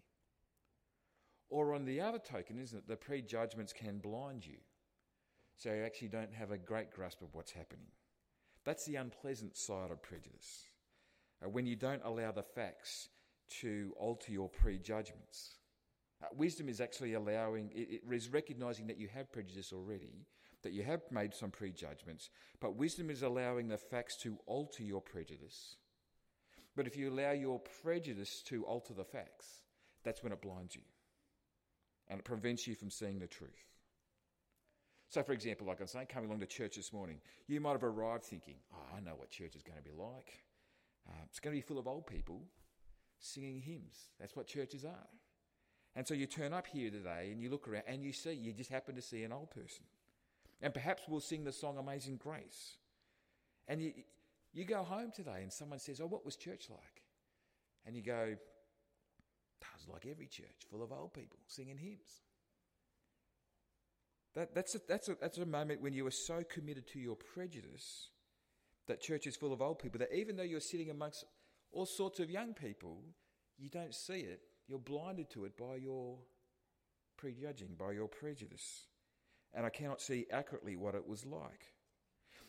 Or 1.48 1.74
on 1.74 1.84
the 1.84 2.00
other 2.00 2.18
token, 2.18 2.58
isn't 2.58 2.78
it, 2.78 2.88
the 2.88 2.96
prejudgments 2.96 3.72
can 3.72 3.98
blind 3.98 4.44
you. 4.44 4.58
So 5.58 5.72
you 5.72 5.84
actually 5.84 6.08
don't 6.08 6.34
have 6.34 6.50
a 6.50 6.58
great 6.58 6.90
grasp 6.90 7.22
of 7.22 7.28
what's 7.34 7.52
happening. 7.52 7.86
That's 8.64 8.84
the 8.84 8.96
unpleasant 8.96 9.56
side 9.56 9.90
of 9.90 10.02
prejudice. 10.02 10.64
Uh, 11.44 11.48
when 11.48 11.66
you 11.66 11.76
don't 11.76 12.02
allow 12.04 12.32
the 12.32 12.42
facts 12.42 13.10
to 13.60 13.94
alter 13.98 14.32
your 14.32 14.48
prejudgments. 14.48 15.56
Uh, 16.22 16.26
wisdom 16.36 16.68
is 16.68 16.80
actually 16.80 17.14
allowing, 17.14 17.70
it, 17.74 18.02
it 18.04 18.14
is 18.14 18.28
recognizing 18.28 18.86
that 18.86 18.98
you 18.98 19.08
have 19.08 19.32
prejudice 19.32 19.72
already, 19.72 20.26
that 20.62 20.72
you 20.72 20.82
have 20.82 21.02
made 21.10 21.34
some 21.34 21.50
prejudgments, 21.50 22.30
but 22.60 22.76
wisdom 22.76 23.10
is 23.10 23.22
allowing 23.22 23.68
the 23.68 23.76
facts 23.76 24.16
to 24.16 24.38
alter 24.46 24.82
your 24.82 25.00
prejudice. 25.00 25.76
But 26.74 26.86
if 26.86 26.96
you 26.96 27.10
allow 27.10 27.32
your 27.32 27.60
prejudice 27.82 28.42
to 28.46 28.64
alter 28.64 28.94
the 28.94 29.04
facts, 29.04 29.62
that's 30.04 30.22
when 30.22 30.32
it 30.32 30.42
blinds 30.42 30.74
you 30.74 30.82
and 32.08 32.20
it 32.20 32.24
prevents 32.24 32.66
you 32.66 32.74
from 32.74 32.90
seeing 32.90 33.18
the 33.18 33.26
truth. 33.26 33.64
So, 35.08 35.22
for 35.22 35.32
example, 35.32 35.66
like 35.66 35.80
I'm 35.80 35.86
saying, 35.86 36.06
coming 36.06 36.28
along 36.28 36.40
to 36.40 36.46
church 36.46 36.76
this 36.76 36.92
morning, 36.92 37.20
you 37.46 37.60
might 37.60 37.72
have 37.72 37.84
arrived 37.84 38.24
thinking, 38.24 38.56
oh, 38.74 38.96
I 38.96 39.00
know 39.00 39.14
what 39.16 39.30
church 39.30 39.54
is 39.54 39.62
going 39.62 39.78
to 39.78 39.84
be 39.84 39.94
like. 39.96 40.44
Uh, 41.08 41.22
it's 41.24 41.38
going 41.38 41.54
to 41.54 41.58
be 41.58 41.66
full 41.66 41.78
of 41.78 41.86
old 41.86 42.06
people 42.06 42.42
singing 43.18 43.60
hymns. 43.60 44.10
That's 44.20 44.36
what 44.36 44.46
churches 44.46 44.84
are. 44.84 45.08
And 45.94 46.06
so 46.06 46.14
you 46.14 46.26
turn 46.26 46.52
up 46.52 46.66
here 46.66 46.90
today 46.90 47.30
and 47.32 47.40
you 47.40 47.48
look 47.48 47.66
around 47.66 47.84
and 47.86 48.04
you 48.04 48.12
see, 48.12 48.32
you 48.32 48.52
just 48.52 48.70
happen 48.70 48.94
to 48.94 49.02
see 49.02 49.24
an 49.24 49.32
old 49.32 49.50
person. 49.50 49.84
And 50.60 50.72
perhaps 50.74 51.02
we'll 51.08 51.20
sing 51.20 51.44
the 51.44 51.52
song 51.52 51.78
Amazing 51.78 52.16
Grace. 52.16 52.76
And 53.68 53.80
you, 53.80 53.92
you 54.52 54.64
go 54.64 54.82
home 54.82 55.10
today 55.14 55.40
and 55.42 55.52
someone 55.52 55.78
says, 55.78 56.00
Oh, 56.00 56.06
what 56.06 56.24
was 56.24 56.36
church 56.36 56.66
like? 56.70 57.02
And 57.86 57.96
you 57.96 58.02
go, 58.02 58.36
That 59.60 59.68
was 59.74 59.88
like 59.90 60.06
every 60.10 60.26
church, 60.26 60.66
full 60.70 60.82
of 60.82 60.92
old 60.92 61.14
people 61.14 61.38
singing 61.46 61.78
hymns. 61.78 62.22
That, 64.34 64.54
that's, 64.54 64.74
a, 64.74 64.80
that's, 64.86 65.08
a, 65.08 65.16
that's 65.18 65.38
a 65.38 65.46
moment 65.46 65.80
when 65.80 65.94
you 65.94 66.06
are 66.06 66.10
so 66.10 66.42
committed 66.48 66.86
to 66.88 66.98
your 66.98 67.16
prejudice 67.16 68.10
that 68.86 69.00
church 69.00 69.26
is 69.26 69.34
full 69.34 69.52
of 69.52 69.62
old 69.62 69.78
people, 69.78 69.98
that 69.98 70.12
even 70.14 70.36
though 70.36 70.42
you're 70.42 70.60
sitting 70.60 70.90
amongst 70.90 71.24
all 71.72 71.86
sorts 71.86 72.20
of 72.20 72.30
young 72.30 72.54
people, 72.54 73.02
you 73.58 73.68
don't 73.68 73.94
see 73.94 74.20
it. 74.20 74.40
You're 74.68 74.78
blinded 74.78 75.30
to 75.30 75.44
it 75.44 75.56
by 75.56 75.76
your 75.76 76.18
prejudging, 77.16 77.74
by 77.78 77.92
your 77.92 78.08
prejudice. 78.08 78.86
And 79.54 79.64
I 79.64 79.70
cannot 79.70 80.00
see 80.00 80.26
accurately 80.30 80.76
what 80.76 80.94
it 80.94 81.06
was 81.06 81.24
like. 81.24 81.72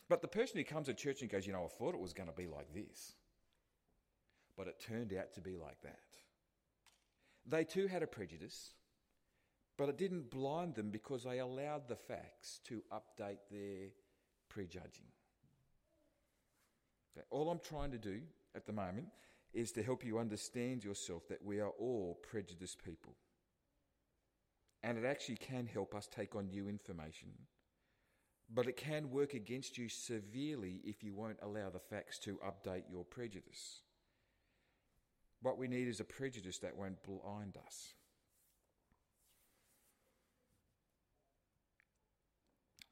But 0.09 0.21
the 0.21 0.27
person 0.27 0.57
who 0.57 0.63
comes 0.63 0.87
to 0.87 0.93
church 0.93 1.21
and 1.21 1.29
goes, 1.29 1.45
you 1.45 1.53
know, 1.53 1.65
I 1.65 1.77
thought 1.77 1.93
it 1.93 2.01
was 2.01 2.13
going 2.13 2.29
to 2.29 2.35
be 2.35 2.47
like 2.47 2.73
this. 2.73 3.13
But 4.55 4.67
it 4.67 4.79
turned 4.79 5.13
out 5.13 5.33
to 5.33 5.41
be 5.41 5.55
like 5.55 5.81
that. 5.83 5.99
They 7.45 7.63
too 7.63 7.87
had 7.87 8.03
a 8.03 8.07
prejudice, 8.07 8.71
but 9.77 9.89
it 9.89 9.97
didn't 9.97 10.31
blind 10.31 10.75
them 10.75 10.89
because 10.89 11.23
they 11.23 11.39
allowed 11.39 11.87
the 11.87 11.95
facts 11.95 12.59
to 12.65 12.81
update 12.91 13.39
their 13.49 13.89
prejudging. 14.49 15.05
All 17.29 17.49
I'm 17.49 17.59
trying 17.59 17.91
to 17.91 17.97
do 17.97 18.19
at 18.57 18.65
the 18.65 18.73
moment 18.73 19.07
is 19.53 19.71
to 19.71 19.83
help 19.83 20.03
you 20.03 20.19
understand 20.19 20.83
yourself 20.83 21.27
that 21.29 21.43
we 21.43 21.59
are 21.61 21.71
all 21.79 22.19
prejudiced 22.29 22.83
people. 22.83 23.15
And 24.83 24.97
it 24.97 25.05
actually 25.05 25.37
can 25.37 25.65
help 25.65 25.95
us 25.95 26.07
take 26.07 26.35
on 26.35 26.49
new 26.49 26.67
information. 26.67 27.29
But 28.53 28.67
it 28.67 28.77
can 28.77 29.09
work 29.09 29.33
against 29.33 29.77
you 29.77 29.89
severely 29.89 30.81
if 30.83 31.03
you 31.03 31.13
won't 31.13 31.39
allow 31.41 31.69
the 31.69 31.79
facts 31.79 32.19
to 32.19 32.39
update 32.45 32.83
your 32.89 33.03
prejudice. 33.03 33.81
What 35.41 35.57
we 35.57 35.67
need 35.67 35.87
is 35.87 35.99
a 35.99 36.05
prejudice 36.05 36.57
that 36.59 36.75
won't 36.75 37.03
blind 37.03 37.57
us. 37.65 37.93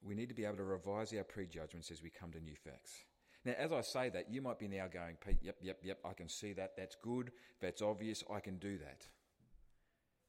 We 0.03 0.13
need 0.13 0.29
to 0.29 0.35
be 0.35 0.45
able 0.45 0.57
to 0.57 0.63
revise 0.63 1.13
our 1.13 1.23
prejudgments 1.23 1.89
as 1.89 2.03
we 2.03 2.09
come 2.09 2.31
to 2.31 2.39
new 2.39 2.55
facts. 2.55 3.05
Now, 3.45 3.53
as 3.59 3.71
I 3.71 3.81
say 3.81 4.09
that, 4.09 4.31
you 4.31 4.41
might 4.41 4.57
be 4.57 4.67
now 4.67 4.87
going, 4.91 5.17
Pete, 5.23 5.37
yep, 5.43 5.57
yep, 5.61 5.77
yep, 5.83 5.99
I 6.03 6.13
can 6.13 6.27
see 6.27 6.53
that. 6.53 6.75
That's 6.75 6.95
good. 6.95 7.31
That's 7.61 7.81
obvious. 7.81 8.23
I 8.33 8.39
can 8.39 8.57
do 8.57 8.79
that. 8.79 9.07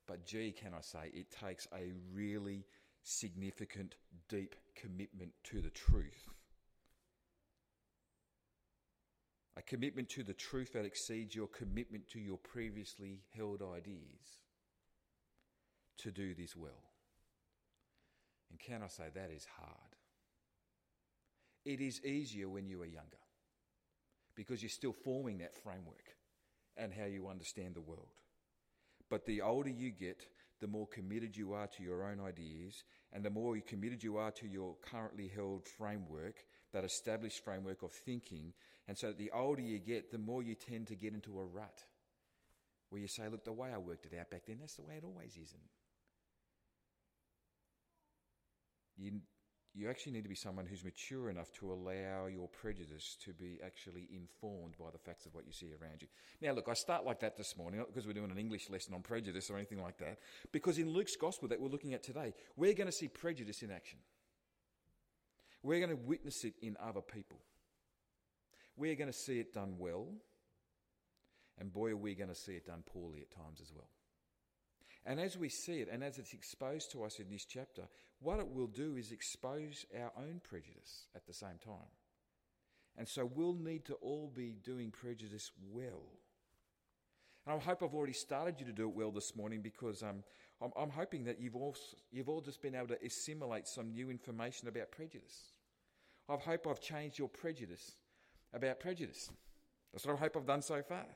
But 0.06 0.26
gee, 0.26 0.52
can 0.52 0.74
I 0.74 0.82
say, 0.82 1.10
it 1.14 1.30
takes 1.30 1.66
a 1.74 1.92
really 2.12 2.66
significant, 3.02 3.96
deep 4.28 4.54
commitment 4.74 5.32
to 5.44 5.62
the 5.62 5.70
truth. 5.70 6.28
A 9.56 9.62
commitment 9.62 10.10
to 10.10 10.22
the 10.22 10.34
truth 10.34 10.74
that 10.74 10.84
exceeds 10.84 11.34
your 11.34 11.46
commitment 11.46 12.08
to 12.08 12.20
your 12.20 12.36
previously 12.36 13.20
held 13.34 13.62
ideas 13.62 14.42
to 15.98 16.10
do 16.10 16.34
this 16.34 16.54
well. 16.54 16.92
And 18.50 18.60
can 18.60 18.82
I 18.82 18.88
say 18.88 19.04
that 19.14 19.30
is 19.34 19.46
hard? 19.58 19.96
It 21.66 21.80
is 21.80 22.00
easier 22.04 22.48
when 22.48 22.68
you 22.68 22.80
are 22.82 22.86
younger 22.86 23.18
because 24.36 24.62
you're 24.62 24.70
still 24.70 24.92
forming 24.92 25.38
that 25.38 25.60
framework 25.64 26.14
and 26.76 26.92
how 26.92 27.06
you 27.06 27.26
understand 27.26 27.74
the 27.74 27.80
world. 27.80 28.14
But 29.10 29.26
the 29.26 29.42
older 29.42 29.70
you 29.70 29.90
get, 29.90 30.22
the 30.60 30.68
more 30.68 30.86
committed 30.86 31.36
you 31.36 31.54
are 31.54 31.66
to 31.66 31.82
your 31.82 32.04
own 32.04 32.20
ideas, 32.20 32.84
and 33.12 33.24
the 33.24 33.30
more 33.30 33.58
committed 33.66 34.04
you 34.04 34.16
are 34.16 34.30
to 34.32 34.46
your 34.46 34.76
currently 34.80 35.26
held 35.26 35.66
framework, 35.66 36.36
that 36.72 36.84
established 36.84 37.42
framework 37.42 37.82
of 37.82 37.90
thinking. 37.90 38.52
And 38.86 38.96
so 38.96 39.12
the 39.12 39.32
older 39.32 39.62
you 39.62 39.80
get, 39.80 40.12
the 40.12 40.18
more 40.18 40.44
you 40.44 40.54
tend 40.54 40.86
to 40.88 40.94
get 40.94 41.14
into 41.14 41.40
a 41.40 41.44
rut 41.44 41.82
where 42.90 43.00
you 43.00 43.08
say, 43.08 43.24
Look, 43.28 43.44
the 43.44 43.52
way 43.52 43.72
I 43.74 43.78
worked 43.78 44.06
it 44.06 44.16
out 44.16 44.30
back 44.30 44.42
then, 44.46 44.58
that's 44.60 44.76
the 44.76 44.82
way 44.82 44.94
it 44.98 45.04
always 45.04 45.36
is. 45.36 45.52
You 48.96 49.20
you 49.76 49.90
actually 49.90 50.12
need 50.12 50.22
to 50.22 50.28
be 50.28 50.34
someone 50.34 50.64
who's 50.64 50.82
mature 50.82 51.28
enough 51.28 51.52
to 51.52 51.70
allow 51.70 52.26
your 52.26 52.48
prejudice 52.48 53.16
to 53.22 53.34
be 53.34 53.60
actually 53.64 54.08
informed 54.10 54.74
by 54.78 54.86
the 54.90 54.98
facts 54.98 55.26
of 55.26 55.34
what 55.34 55.46
you 55.46 55.52
see 55.52 55.70
around 55.80 56.00
you. 56.00 56.08
Now, 56.40 56.52
look, 56.52 56.68
I 56.68 56.72
start 56.72 57.04
like 57.04 57.20
that 57.20 57.36
this 57.36 57.56
morning, 57.58 57.78
not 57.78 57.88
because 57.88 58.06
we're 58.06 58.14
doing 58.14 58.30
an 58.30 58.38
English 58.38 58.70
lesson 58.70 58.94
on 58.94 59.02
prejudice 59.02 59.50
or 59.50 59.56
anything 59.56 59.82
like 59.82 59.98
that, 59.98 60.18
because 60.50 60.78
in 60.78 60.88
Luke's 60.90 61.14
gospel 61.16 61.48
that 61.48 61.60
we're 61.60 61.68
looking 61.68 61.92
at 61.92 62.02
today, 62.02 62.32
we're 62.56 62.72
going 62.72 62.86
to 62.86 62.92
see 62.92 63.06
prejudice 63.06 63.62
in 63.62 63.70
action. 63.70 63.98
We're 65.62 65.80
going 65.80 65.90
to 65.90 66.02
witness 66.02 66.44
it 66.44 66.54
in 66.62 66.76
other 66.82 67.02
people. 67.02 67.38
We're 68.78 68.96
going 68.96 69.12
to 69.12 69.16
see 69.16 69.40
it 69.40 69.52
done 69.52 69.74
well, 69.78 70.06
and 71.58 71.70
boy, 71.70 71.90
are 71.90 71.96
we 71.96 72.14
going 72.14 72.28
to 72.30 72.34
see 72.34 72.52
it 72.52 72.66
done 72.66 72.82
poorly 72.86 73.20
at 73.20 73.30
times 73.30 73.60
as 73.60 73.72
well. 73.74 73.88
And 75.06 75.20
as 75.20 75.38
we 75.38 75.48
see 75.48 75.80
it, 75.80 75.88
and 75.90 76.02
as 76.02 76.18
it's 76.18 76.32
exposed 76.32 76.90
to 76.90 77.04
us 77.04 77.20
in 77.20 77.30
this 77.30 77.44
chapter, 77.44 77.82
what 78.18 78.40
it 78.40 78.48
will 78.48 78.66
do 78.66 78.96
is 78.96 79.12
expose 79.12 79.86
our 79.96 80.10
own 80.18 80.40
prejudice 80.42 81.06
at 81.14 81.26
the 81.26 81.32
same 81.32 81.58
time. 81.64 81.88
And 82.98 83.06
so 83.06 83.30
we'll 83.32 83.54
need 83.54 83.84
to 83.84 83.94
all 83.94 84.32
be 84.34 84.56
doing 84.64 84.90
prejudice 84.90 85.52
well. 85.70 86.02
And 87.46 87.54
I 87.54 87.64
hope 87.64 87.84
I've 87.84 87.94
already 87.94 88.14
started 88.14 88.58
you 88.58 88.66
to 88.66 88.72
do 88.72 88.88
it 88.88 88.96
well 88.96 89.12
this 89.12 89.36
morning 89.36 89.60
because 89.62 90.02
um, 90.02 90.24
I'm, 90.60 90.72
I'm 90.76 90.90
hoping 90.90 91.22
that 91.24 91.40
you've 91.40 91.54
all, 91.54 91.76
you've 92.10 92.28
all 92.28 92.40
just 92.40 92.60
been 92.60 92.74
able 92.74 92.88
to 92.88 93.04
assimilate 93.04 93.68
some 93.68 93.92
new 93.92 94.10
information 94.10 94.66
about 94.66 94.90
prejudice. 94.90 95.52
I 96.28 96.34
hope 96.34 96.66
I've 96.66 96.80
changed 96.80 97.18
your 97.18 97.28
prejudice 97.28 97.92
about 98.52 98.80
prejudice. 98.80 99.30
That's 99.92 100.04
what 100.04 100.16
I 100.16 100.18
hope 100.18 100.36
I've 100.36 100.46
done 100.46 100.62
so 100.62 100.82
far. 100.82 101.06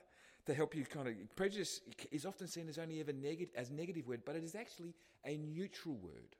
To 0.47 0.53
help 0.53 0.75
you 0.75 0.85
kind 0.85 1.07
of 1.07 1.13
prejudice 1.35 1.81
is 2.11 2.25
often 2.25 2.47
seen 2.47 2.67
as 2.67 2.79
only 2.79 2.99
ever 2.99 3.13
negative 3.13 3.53
as 3.55 3.69
negative 3.69 4.07
word, 4.07 4.21
but 4.25 4.35
it 4.35 4.43
is 4.43 4.55
actually 4.55 4.95
a 5.25 5.37
neutral 5.37 5.95
word. 5.95 6.35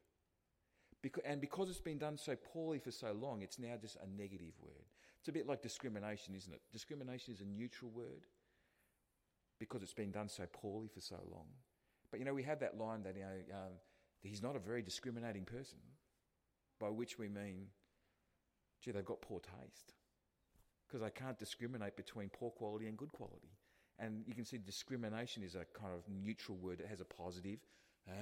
Because, 1.01 1.24
and 1.25 1.41
because 1.41 1.70
it's 1.70 1.81
been 1.81 1.98
done 1.98 2.17
so 2.17 2.36
poorly 2.36 2.79
for 2.79 2.91
so 2.91 3.12
long, 3.13 3.41
it's 3.41 3.58
now 3.58 3.75
just 3.79 3.98
a 3.98 4.08
negative 4.17 4.53
word. 4.62 4.86
It's 5.20 5.29
a 5.29 5.31
bit 5.31 5.48
like 5.48 5.62
discrimination, 5.62 6.36
isn't 6.36 6.51
it? 6.51 6.62
Discrimination 6.72 7.34
is 7.34 7.41
a 7.41 7.46
neutral 7.46 7.91
word 7.91 8.25
because 9.60 9.84
it's 9.84 9.93
been 9.93 10.12
done 10.12 10.27
so 10.27 10.46
poorly 10.51 10.88
for 10.88 11.00
so 11.00 11.17
long. 11.31 11.46
But 12.10 12.20
you 12.20 12.25
know, 12.25 12.34
we 12.34 12.43
have 12.43 12.60
that 12.60 12.77
line 12.79 13.03
that 13.03 13.15
you 13.15 13.22
know, 13.22 13.55
um, 13.55 13.72
he's 14.22 14.41
not 14.41 14.55
a 14.55 14.60
very 14.60 14.81
discriminating 14.81 15.46
person, 15.46 15.77
by 16.79 16.89
which 16.89 17.20
we 17.20 17.29
mean, 17.29 17.67
gee, 18.84 18.91
they've 18.91 19.05
got 19.05 19.22
poor 19.22 19.39
taste. 19.39 19.93
Because 20.88 21.01
they 21.01 21.12
can't 21.12 21.38
discriminate 21.38 21.96
between 21.96 22.29
poor 22.29 22.50
quality 22.50 22.88
and 22.88 22.98
good 22.98 23.12
quality. 23.12 23.51
And 24.01 24.24
you 24.25 24.34
can 24.34 24.46
see 24.46 24.58
discrimination 24.58 25.43
is 25.43 25.55
a 25.55 25.65
kind 25.79 25.93
of 25.93 26.03
neutral 26.10 26.58
word. 26.58 26.79
It 26.81 26.88
has 26.88 27.00
a 27.00 27.05
positive 27.05 27.60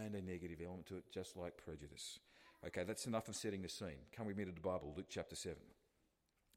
and 0.03 0.13
a 0.13 0.21
negative 0.21 0.59
element 0.63 0.88
to 0.88 0.98
it, 0.98 1.05
just 1.12 1.36
like 1.36 1.57
prejudice. 1.57 2.19
Okay, 2.67 2.83
that's 2.83 3.07
enough 3.07 3.29
of 3.29 3.36
setting 3.36 3.62
the 3.62 3.69
scene. 3.69 4.05
Come 4.15 4.27
with 4.27 4.38
me 4.38 4.45
to 4.45 4.51
the 4.51 4.59
Bible, 4.59 4.93
Luke 4.95 5.07
chapter 5.09 5.36
7. 5.36 5.57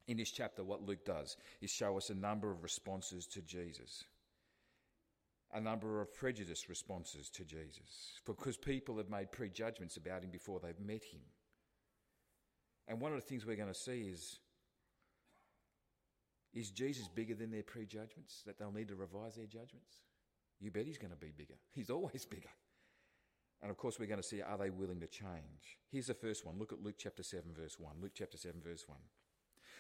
In 0.09 0.17
this 0.17 0.33
chapter, 0.33 0.64
what 0.64 0.85
Luke 0.85 1.05
does 1.05 1.37
is 1.61 1.71
show 1.71 1.97
us 1.97 2.11
a 2.11 2.14
number 2.14 2.50
of 2.50 2.64
responses 2.64 3.26
to 3.29 3.41
Jesus 3.41 4.05
a 5.52 5.61
number 5.61 6.00
of 6.00 6.14
prejudiced 6.14 6.69
responses 6.69 7.29
to 7.29 7.45
Jesus 7.45 8.21
because 8.25 8.57
people 8.57 8.97
have 8.97 9.11
made 9.11 9.31
prejudgments 9.31 9.97
about 9.97 10.25
him 10.25 10.31
before 10.31 10.61
they've 10.61 10.81
met 10.81 11.05
him. 11.05 11.21
And 12.88 13.00
one 13.00 13.12
of 13.12 13.21
the 13.21 13.26
things 13.26 13.45
we're 13.45 13.57
going 13.57 13.69
to 13.69 13.75
see 13.75 14.09
is 14.12 14.38
is 16.54 16.71
Jesus 16.71 17.09
bigger 17.09 17.35
than 17.35 17.50
their 17.50 17.62
prejudgments 17.62 18.42
that 18.47 18.59
they'll 18.59 18.73
need 18.73 18.88
to 18.88 18.94
revise 18.94 19.37
their 19.37 19.47
judgments? 19.47 20.02
You 20.61 20.71
bet 20.71 20.87
he's 20.87 20.99
going 20.99 21.12
to 21.12 21.16
be 21.16 21.32
bigger. 21.37 21.54
He's 21.73 21.90
always 21.90 22.25
bigger. 22.25 22.50
And 23.62 23.71
of 23.71 23.76
course, 23.76 23.99
we're 23.99 24.06
going 24.06 24.21
to 24.21 24.26
see 24.26 24.42
are 24.42 24.59
they 24.59 24.71
willing 24.71 25.00
to 25.00 25.06
change? 25.06 25.78
Here's 25.90 26.06
the 26.06 26.14
first 26.14 26.44
one. 26.44 26.59
Look 26.59 26.73
at 26.73 26.82
Luke 26.82 26.97
chapter 26.99 27.23
7, 27.23 27.52
verse 27.56 27.76
1. 27.78 27.94
Luke 28.00 28.12
chapter 28.14 28.37
7, 28.37 28.61
verse 28.62 28.85
1. 28.87 28.99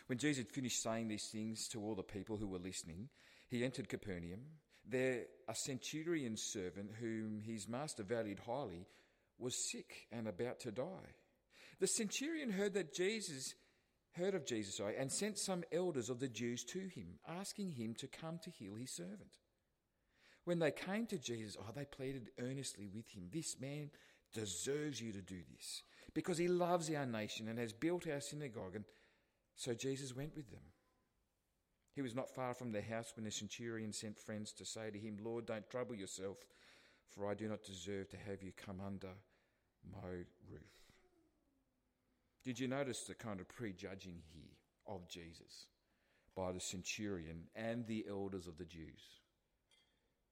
When 0.06 0.18
Jesus 0.18 0.44
had 0.44 0.52
finished 0.52 0.82
saying 0.82 1.08
these 1.08 1.28
things 1.30 1.68
to 1.68 1.80
all 1.80 1.94
the 1.94 2.02
people 2.02 2.36
who 2.36 2.48
were 2.48 2.58
listening, 2.58 3.08
he 3.48 3.64
entered 3.64 3.88
Capernaum. 3.88 4.40
There, 4.88 5.22
a 5.48 5.54
centurion 5.54 6.36
servant 6.36 6.90
whom 7.00 7.40
his 7.40 7.68
master 7.68 8.02
valued 8.02 8.40
highly 8.40 8.86
was 9.38 9.70
sick 9.70 10.06
and 10.10 10.26
about 10.26 10.60
to 10.60 10.72
die. 10.72 11.14
The 11.80 11.86
centurion 11.86 12.50
heard 12.50 12.74
that 12.74 12.94
Jesus 12.94 13.54
heard 14.16 14.34
of 14.34 14.46
Jesus 14.46 14.76
sorry, 14.76 14.96
and 14.96 15.10
sent 15.10 15.38
some 15.38 15.64
elders 15.72 16.10
of 16.10 16.20
the 16.20 16.28
Jews 16.28 16.64
to 16.64 16.80
him, 16.80 17.18
asking 17.28 17.72
him 17.72 17.94
to 17.94 18.06
come 18.06 18.38
to 18.42 18.50
heal 18.50 18.74
his 18.74 18.90
servant. 18.90 19.38
When 20.44 20.58
they 20.58 20.72
came 20.72 21.06
to 21.06 21.18
Jesus, 21.18 21.56
oh, 21.60 21.72
they 21.74 21.84
pleaded 21.84 22.30
earnestly 22.40 22.88
with 22.92 23.08
him, 23.08 23.28
This 23.30 23.60
man 23.60 23.90
deserves 24.32 25.00
you 25.00 25.12
to 25.12 25.22
do 25.22 25.40
this, 25.54 25.82
because 26.14 26.38
he 26.38 26.48
loves 26.48 26.92
our 26.92 27.06
nation 27.06 27.48
and 27.48 27.58
has 27.58 27.72
built 27.72 28.08
our 28.08 28.20
synagogue. 28.20 28.74
And 28.74 28.84
so 29.56 29.74
Jesus 29.74 30.16
went 30.16 30.34
with 30.34 30.50
them. 30.50 30.62
He 31.94 32.02
was 32.02 32.14
not 32.14 32.34
far 32.34 32.54
from 32.54 32.72
their 32.72 32.82
house 32.82 33.12
when 33.14 33.24
the 33.24 33.30
centurion 33.30 33.92
sent 33.92 34.18
friends 34.18 34.52
to 34.54 34.64
say 34.64 34.90
to 34.90 34.98
him, 34.98 35.18
Lord, 35.22 35.46
don't 35.46 35.68
trouble 35.68 35.94
yourself, 35.94 36.38
for 37.10 37.30
I 37.30 37.34
do 37.34 37.48
not 37.48 37.62
deserve 37.62 38.08
to 38.10 38.16
have 38.16 38.42
you 38.42 38.52
come 38.56 38.80
under 38.84 39.10
my 39.92 40.08
roof. 40.08 40.81
Did 42.44 42.58
you 42.58 42.68
notice 42.68 43.02
the 43.02 43.14
kind 43.14 43.40
of 43.40 43.48
prejudging 43.48 44.20
here 44.32 44.56
of 44.86 45.08
Jesus 45.08 45.66
by 46.34 46.52
the 46.52 46.60
centurion 46.60 47.44
and 47.54 47.86
the 47.86 48.04
elders 48.08 48.46
of 48.46 48.58
the 48.58 48.64
Jews? 48.64 49.20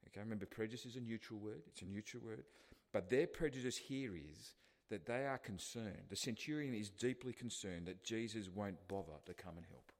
Okay, 0.06 0.20
remember, 0.20 0.46
prejudice 0.46 0.86
is 0.86 0.96
a 0.96 1.00
neutral 1.00 1.38
word, 1.38 1.62
it's 1.68 1.82
a 1.82 1.86
neutral 1.86 2.22
word. 2.24 2.44
But 2.92 3.10
their 3.10 3.26
prejudice 3.26 3.76
here 3.76 4.16
is 4.16 4.54
that 4.90 5.06
they 5.06 5.24
are 5.24 5.38
concerned. 5.38 6.06
The 6.08 6.16
centurion 6.16 6.74
is 6.74 6.90
deeply 6.90 7.32
concerned 7.32 7.86
that 7.86 8.02
Jesus 8.02 8.48
won't 8.52 8.88
bother 8.88 9.20
to 9.26 9.34
come 9.34 9.56
and 9.56 9.66
help. 9.66 9.92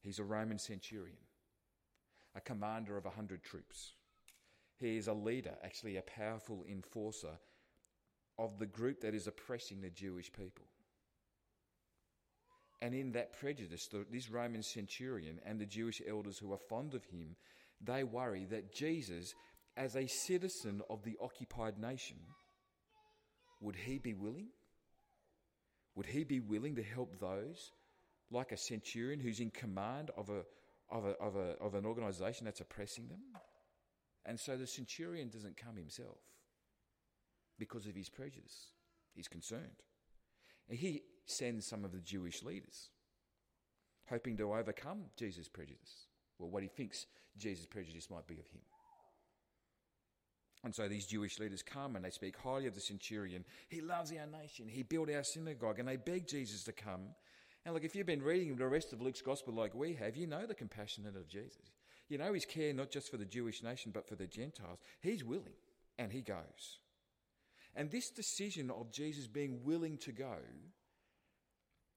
He's 0.00 0.20
a 0.20 0.24
Roman 0.24 0.58
centurion, 0.58 1.16
a 2.36 2.40
commander 2.40 2.96
of 2.96 3.06
a 3.06 3.10
hundred 3.10 3.42
troops. 3.42 3.94
He 4.76 4.96
is 4.96 5.08
a 5.08 5.12
leader, 5.12 5.54
actually, 5.64 5.96
a 5.96 6.02
powerful 6.02 6.64
enforcer 6.70 7.38
of 8.38 8.58
the 8.58 8.66
group 8.66 9.00
that 9.00 9.14
is 9.14 9.26
oppressing 9.26 9.80
the 9.80 9.90
Jewish 9.90 10.32
people. 10.32 10.66
And 12.82 12.94
in 12.94 13.12
that 13.12 13.38
prejudice, 13.38 13.88
this 14.10 14.30
Roman 14.30 14.62
centurion 14.62 15.40
and 15.46 15.58
the 15.58 15.66
Jewish 15.66 16.02
elders 16.06 16.38
who 16.38 16.52
are 16.52 16.58
fond 16.58 16.94
of 16.94 17.04
him, 17.04 17.36
they 17.80 18.04
worry 18.04 18.44
that 18.50 18.74
Jesus, 18.74 19.34
as 19.76 19.96
a 19.96 20.06
citizen 20.06 20.82
of 20.90 21.02
the 21.02 21.16
occupied 21.20 21.78
nation, 21.78 22.18
would 23.60 23.76
he 23.76 23.98
be 23.98 24.12
willing? 24.12 24.48
Would 25.94 26.06
he 26.06 26.24
be 26.24 26.40
willing 26.40 26.74
to 26.76 26.82
help 26.82 27.18
those 27.20 27.70
like 28.30 28.52
a 28.52 28.56
centurion 28.56 29.20
who's 29.20 29.40
in 29.40 29.50
command 29.50 30.10
of, 30.16 30.28
a, 30.28 30.42
of, 30.90 31.04
a, 31.04 31.10
of, 31.20 31.36
a, 31.36 31.56
of 31.60 31.74
an 31.74 31.86
organization 31.86 32.44
that's 32.44 32.60
oppressing 32.60 33.08
them. 33.08 33.20
And 34.26 34.38
so 34.38 34.56
the 34.56 34.66
centurion 34.66 35.28
doesn't 35.28 35.56
come 35.56 35.76
himself 35.76 36.18
because 37.58 37.86
of 37.86 37.94
his 37.94 38.08
prejudice. 38.08 38.68
He's 39.14 39.28
concerned. 39.28 39.82
And 40.68 40.78
he 40.78 41.02
sends 41.26 41.66
some 41.66 41.84
of 41.84 41.92
the 41.92 42.00
Jewish 42.00 42.42
leaders, 42.42 42.90
hoping 44.08 44.36
to 44.38 44.54
overcome 44.54 45.04
Jesus' 45.16 45.48
prejudice, 45.48 46.06
or 46.38 46.48
what 46.48 46.62
he 46.62 46.68
thinks 46.68 47.06
Jesus' 47.36 47.66
prejudice 47.66 48.10
might 48.10 48.26
be 48.26 48.34
of 48.34 48.48
him. 48.48 48.62
And 50.64 50.74
so 50.74 50.88
these 50.88 51.06
Jewish 51.06 51.38
leaders 51.38 51.62
come 51.62 51.94
and 51.94 52.04
they 52.04 52.10
speak 52.10 52.36
highly 52.38 52.66
of 52.66 52.74
the 52.74 52.80
centurion. 52.80 53.44
He 53.68 53.82
loves 53.82 54.12
our 54.12 54.26
nation. 54.26 54.66
He 54.66 54.82
built 54.82 55.10
our 55.10 55.22
synagogue. 55.22 55.78
And 55.78 55.86
they 55.86 55.96
beg 55.96 56.26
Jesus 56.26 56.64
to 56.64 56.72
come 56.72 57.08
and 57.64 57.72
look, 57.72 57.84
if 57.84 57.96
you've 57.96 58.06
been 58.06 58.22
reading 58.22 58.56
the 58.56 58.68
rest 58.68 58.92
of 58.92 59.00
Luke's 59.00 59.22
gospel 59.22 59.54
like 59.54 59.74
we 59.74 59.94
have, 59.94 60.16
you 60.16 60.26
know 60.26 60.44
the 60.46 60.54
compassion 60.54 61.06
of 61.06 61.28
Jesus. 61.28 61.72
You 62.08 62.18
know 62.18 62.34
his 62.34 62.44
care 62.44 62.74
not 62.74 62.90
just 62.90 63.10
for 63.10 63.16
the 63.16 63.24
Jewish 63.24 63.62
nation, 63.62 63.90
but 63.94 64.06
for 64.06 64.16
the 64.16 64.26
Gentiles. 64.26 64.80
He's 65.00 65.24
willing, 65.24 65.56
and 65.98 66.12
he 66.12 66.20
goes. 66.20 66.80
And 67.76 67.90
this 67.90 68.10
decision 68.10 68.70
of 68.70 68.92
Jesus 68.92 69.26
being 69.26 69.64
willing 69.64 69.98
to 69.98 70.12
go 70.12 70.36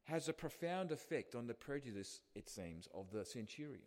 has 0.05 0.29
a 0.29 0.33
profound 0.33 0.91
effect 0.91 1.35
on 1.35 1.47
the 1.47 1.53
prejudice, 1.53 2.21
it 2.33 2.49
seems, 2.49 2.87
of 2.93 3.11
the 3.11 3.25
centurion. 3.25 3.81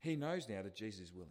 He 0.00 0.16
knows 0.16 0.48
now 0.48 0.62
that 0.62 0.74
Jesus 0.74 1.08
is 1.08 1.14
willing, 1.14 1.30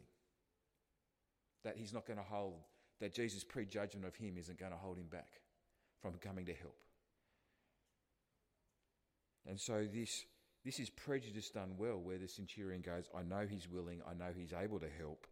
that 1.64 1.76
he's 1.76 1.94
not 1.94 2.06
going 2.06 2.18
to 2.18 2.24
hold, 2.24 2.62
that 3.00 3.14
Jesus' 3.14 3.44
prejudgment 3.44 4.06
of 4.06 4.16
him 4.16 4.38
isn't 4.38 4.60
going 4.60 4.72
to 4.72 4.78
hold 4.78 4.98
him 4.98 5.08
back 5.12 5.42
from 6.02 6.14
coming 6.14 6.46
to 6.46 6.54
help. 6.54 6.78
And 9.48 9.60
so 9.60 9.86
this, 9.92 10.26
this 10.64 10.80
is 10.80 10.90
prejudice 10.90 11.50
done 11.50 11.74
well, 11.78 11.98
where 11.98 12.18
the 12.18 12.28
centurion 12.28 12.82
goes, 12.82 13.10
I 13.18 13.24
know 13.24 13.46
he's 13.50 13.68
willing, 13.68 14.02
I 14.10 14.14
know 14.14 14.32
he's 14.36 14.54
able 14.54 14.80
to 14.80 14.90
help. 14.98 15.28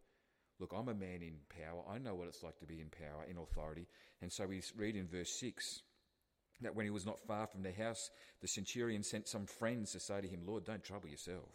Look, 0.60 0.72
I'm 0.76 0.88
a 0.88 0.94
man 0.94 1.22
in 1.22 1.34
power. 1.48 1.82
I 1.88 1.98
know 1.98 2.14
what 2.14 2.28
it's 2.28 2.42
like 2.42 2.58
to 2.58 2.66
be 2.66 2.80
in 2.80 2.88
power, 2.88 3.24
in 3.28 3.38
authority. 3.38 3.86
And 4.22 4.32
so 4.32 4.46
we 4.46 4.62
read 4.76 4.96
in 4.96 5.06
verse 5.06 5.30
6 5.30 5.82
that 6.60 6.74
when 6.74 6.84
he 6.84 6.90
was 6.90 7.06
not 7.06 7.20
far 7.20 7.46
from 7.46 7.62
the 7.62 7.72
house, 7.72 8.10
the 8.40 8.48
centurion 8.48 9.02
sent 9.02 9.28
some 9.28 9.46
friends 9.46 9.92
to 9.92 10.00
say 10.00 10.20
to 10.20 10.28
him, 10.28 10.40
Lord, 10.44 10.64
don't 10.64 10.82
trouble 10.82 11.08
yourself. 11.08 11.48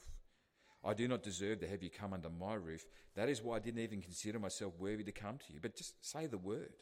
I 0.86 0.94
do 0.94 1.08
not 1.08 1.24
deserve 1.24 1.60
to 1.60 1.68
have 1.68 1.84
you 1.84 1.90
come 1.90 2.14
under 2.14 2.30
my 2.30 2.56
roof. 2.56 2.86
That 3.16 3.30
is 3.30 3.42
why 3.42 3.58
I 3.58 3.60
didn't 3.60 3.82
even 3.82 4.02
consider 4.02 4.40
myself 4.40 4.74
worthy 4.80 5.04
to 5.04 5.12
come 5.12 5.38
to 5.38 5.54
you. 5.54 5.60
But 5.62 5.76
just 5.76 6.06
say 6.06 6.28
the 6.28 6.38
word 6.38 6.74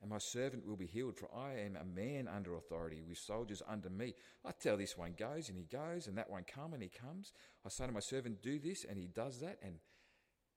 and 0.00 0.10
my 0.10 0.18
servant 0.18 0.66
will 0.66 0.76
be 0.76 0.86
healed, 0.86 1.16
for 1.16 1.28
I 1.34 1.54
am 1.54 1.76
a 1.76 1.84
man 1.84 2.28
under 2.28 2.54
authority 2.54 3.02
with 3.06 3.18
soldiers 3.18 3.62
under 3.68 3.90
me. 3.90 4.14
I 4.44 4.52
tell 4.52 4.76
this 4.76 4.96
one 4.96 5.14
goes, 5.18 5.48
and 5.48 5.58
he 5.58 5.64
goes, 5.64 6.06
and 6.06 6.16
that 6.18 6.30
one 6.30 6.44
come, 6.44 6.72
and 6.72 6.82
he 6.82 6.88
comes. 6.88 7.32
I 7.66 7.68
say 7.68 7.86
to 7.86 7.92
my 7.92 8.00
servant, 8.00 8.42
do 8.42 8.60
this, 8.60 8.84
and 8.88 8.96
he 8.96 9.06
does 9.06 9.40
that. 9.40 9.58
And, 9.60 9.74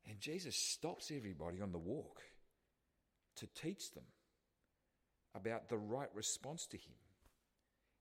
and 0.08 0.20
Jesus 0.20 0.56
stops 0.56 1.12
everybody 1.16 1.62
on 1.62 1.72
the 1.72 1.78
walk 1.78 2.22
to 3.38 3.48
teach 3.48 3.92
them 3.94 4.04
about 5.36 5.70
the 5.70 5.78
right 5.78 6.10
response 6.14 6.66
to 6.68 6.78
him. 6.78 6.96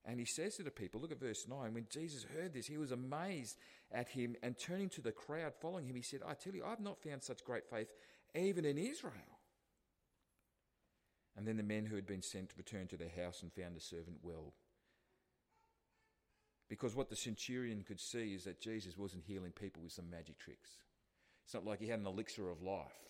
And 0.03 0.19
he 0.19 0.25
says 0.25 0.55
to 0.55 0.63
the 0.63 0.71
people, 0.71 0.99
look 0.99 1.11
at 1.11 1.19
verse 1.19 1.45
9, 1.47 1.73
when 1.73 1.85
Jesus 1.89 2.25
heard 2.35 2.53
this, 2.53 2.65
he 2.65 2.77
was 2.77 2.91
amazed 2.91 3.57
at 3.91 4.09
him, 4.09 4.35
and 4.41 4.57
turning 4.57 4.89
to 4.89 5.01
the 5.01 5.11
crowd 5.11 5.53
following 5.61 5.85
him, 5.85 5.95
he 5.95 6.01
said, 6.01 6.21
I 6.27 6.33
tell 6.33 6.53
you, 6.53 6.65
I've 6.65 6.79
not 6.79 7.03
found 7.03 7.21
such 7.21 7.45
great 7.45 7.69
faith 7.69 7.89
even 8.33 8.65
in 8.65 8.77
Israel. 8.77 9.13
And 11.37 11.47
then 11.47 11.57
the 11.57 11.63
men 11.63 11.85
who 11.85 11.95
had 11.95 12.07
been 12.07 12.21
sent 12.21 12.53
returned 12.57 12.89
to 12.89 12.97
their 12.97 13.11
house 13.15 13.41
and 13.41 13.53
found 13.53 13.75
the 13.75 13.81
servant 13.81 14.17
well. 14.21 14.53
Because 16.67 16.95
what 16.95 17.09
the 17.09 17.15
centurion 17.15 17.83
could 17.83 17.99
see 17.99 18.33
is 18.33 18.45
that 18.45 18.61
Jesus 18.61 18.97
wasn't 18.97 19.23
healing 19.25 19.51
people 19.51 19.83
with 19.83 19.91
some 19.91 20.09
magic 20.09 20.39
tricks. 20.39 20.71
It's 21.45 21.53
not 21.53 21.65
like 21.65 21.79
he 21.79 21.87
had 21.87 21.99
an 21.99 22.07
elixir 22.07 22.49
of 22.49 22.61
life 22.61 23.01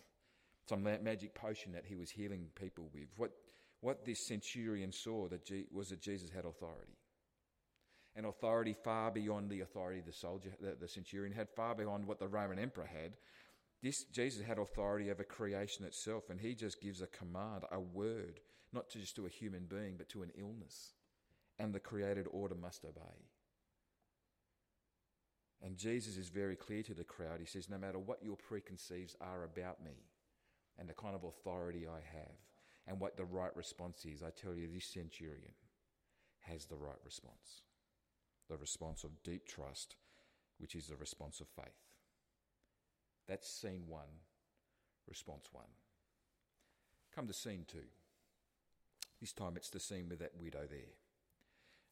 some 0.71 0.83
magic 0.83 1.35
potion 1.35 1.73
that 1.73 1.85
he 1.85 1.95
was 1.95 2.09
healing 2.09 2.47
people 2.55 2.89
with. 2.93 3.09
What, 3.17 3.31
what 3.81 4.05
this 4.05 4.25
centurion 4.25 4.93
saw 4.93 5.27
that 5.27 5.45
G- 5.45 5.67
was 5.69 5.89
that 5.89 6.01
Jesus 6.01 6.29
had 6.29 6.45
authority. 6.45 6.97
An 8.15 8.23
authority 8.23 8.73
far 8.73 9.11
beyond 9.11 9.49
the 9.49 9.59
authority 9.61 10.01
the 10.05 10.13
soldier, 10.13 10.51
the, 10.61 10.77
the 10.79 10.87
centurion 10.87 11.33
had, 11.33 11.49
far 11.49 11.75
beyond 11.75 12.05
what 12.05 12.19
the 12.19 12.27
Roman 12.27 12.57
emperor 12.57 12.85
had. 12.85 13.13
This 13.83 14.05
Jesus 14.05 14.45
had 14.45 14.59
authority 14.59 15.11
over 15.11 15.23
creation 15.25 15.83
itself, 15.85 16.29
and 16.29 16.39
he 16.39 16.53
just 16.53 16.81
gives 16.81 17.01
a 17.01 17.07
command, 17.07 17.63
a 17.69 17.79
word, 17.79 18.39
not 18.71 18.89
just 18.89 19.15
to 19.17 19.25
a 19.25 19.29
human 19.29 19.65
being, 19.65 19.95
but 19.97 20.07
to 20.09 20.21
an 20.21 20.31
illness. 20.37 20.93
And 21.59 21.73
the 21.73 21.79
created 21.79 22.27
order 22.31 22.55
must 22.55 22.85
obey. 22.85 23.25
And 25.63 25.77
Jesus 25.77 26.17
is 26.17 26.29
very 26.29 26.55
clear 26.55 26.81
to 26.83 26.93
the 26.93 27.03
crowd. 27.03 27.39
He 27.39 27.45
says, 27.45 27.69
No 27.69 27.77
matter 27.77 27.99
what 27.99 28.23
your 28.23 28.35
preconceives 28.35 29.15
are 29.21 29.43
about 29.43 29.83
me 29.83 30.05
and 30.79 30.89
the 30.89 30.93
kind 30.93 31.15
of 31.15 31.23
authority 31.23 31.87
I 31.87 31.99
have 32.17 32.35
and 32.87 32.99
what 32.99 33.15
the 33.15 33.25
right 33.25 33.55
response 33.55 34.05
is, 34.05 34.23
I 34.23 34.31
tell 34.31 34.55
you, 34.55 34.67
this 34.67 34.85
centurion 34.85 35.53
has 36.41 36.65
the 36.65 36.77
right 36.77 36.99
response 37.05 37.63
the 38.51 38.57
response 38.57 39.05
of 39.05 39.23
deep 39.23 39.47
trust, 39.47 39.95
which 40.59 40.75
is 40.75 40.87
the 40.87 40.95
response 40.97 41.39
of 41.39 41.47
faith. 41.47 41.71
That's 43.25 43.47
scene 43.47 43.83
one, 43.87 44.09
response 45.07 45.47
one. 45.53 45.69
Come 47.15 47.27
to 47.27 47.33
scene 47.33 47.63
two. 47.65 47.87
This 49.21 49.31
time 49.31 49.53
it's 49.55 49.69
the 49.69 49.79
scene 49.79 50.09
with 50.09 50.19
that 50.19 50.33
widow 50.37 50.67
there. 50.69 51.00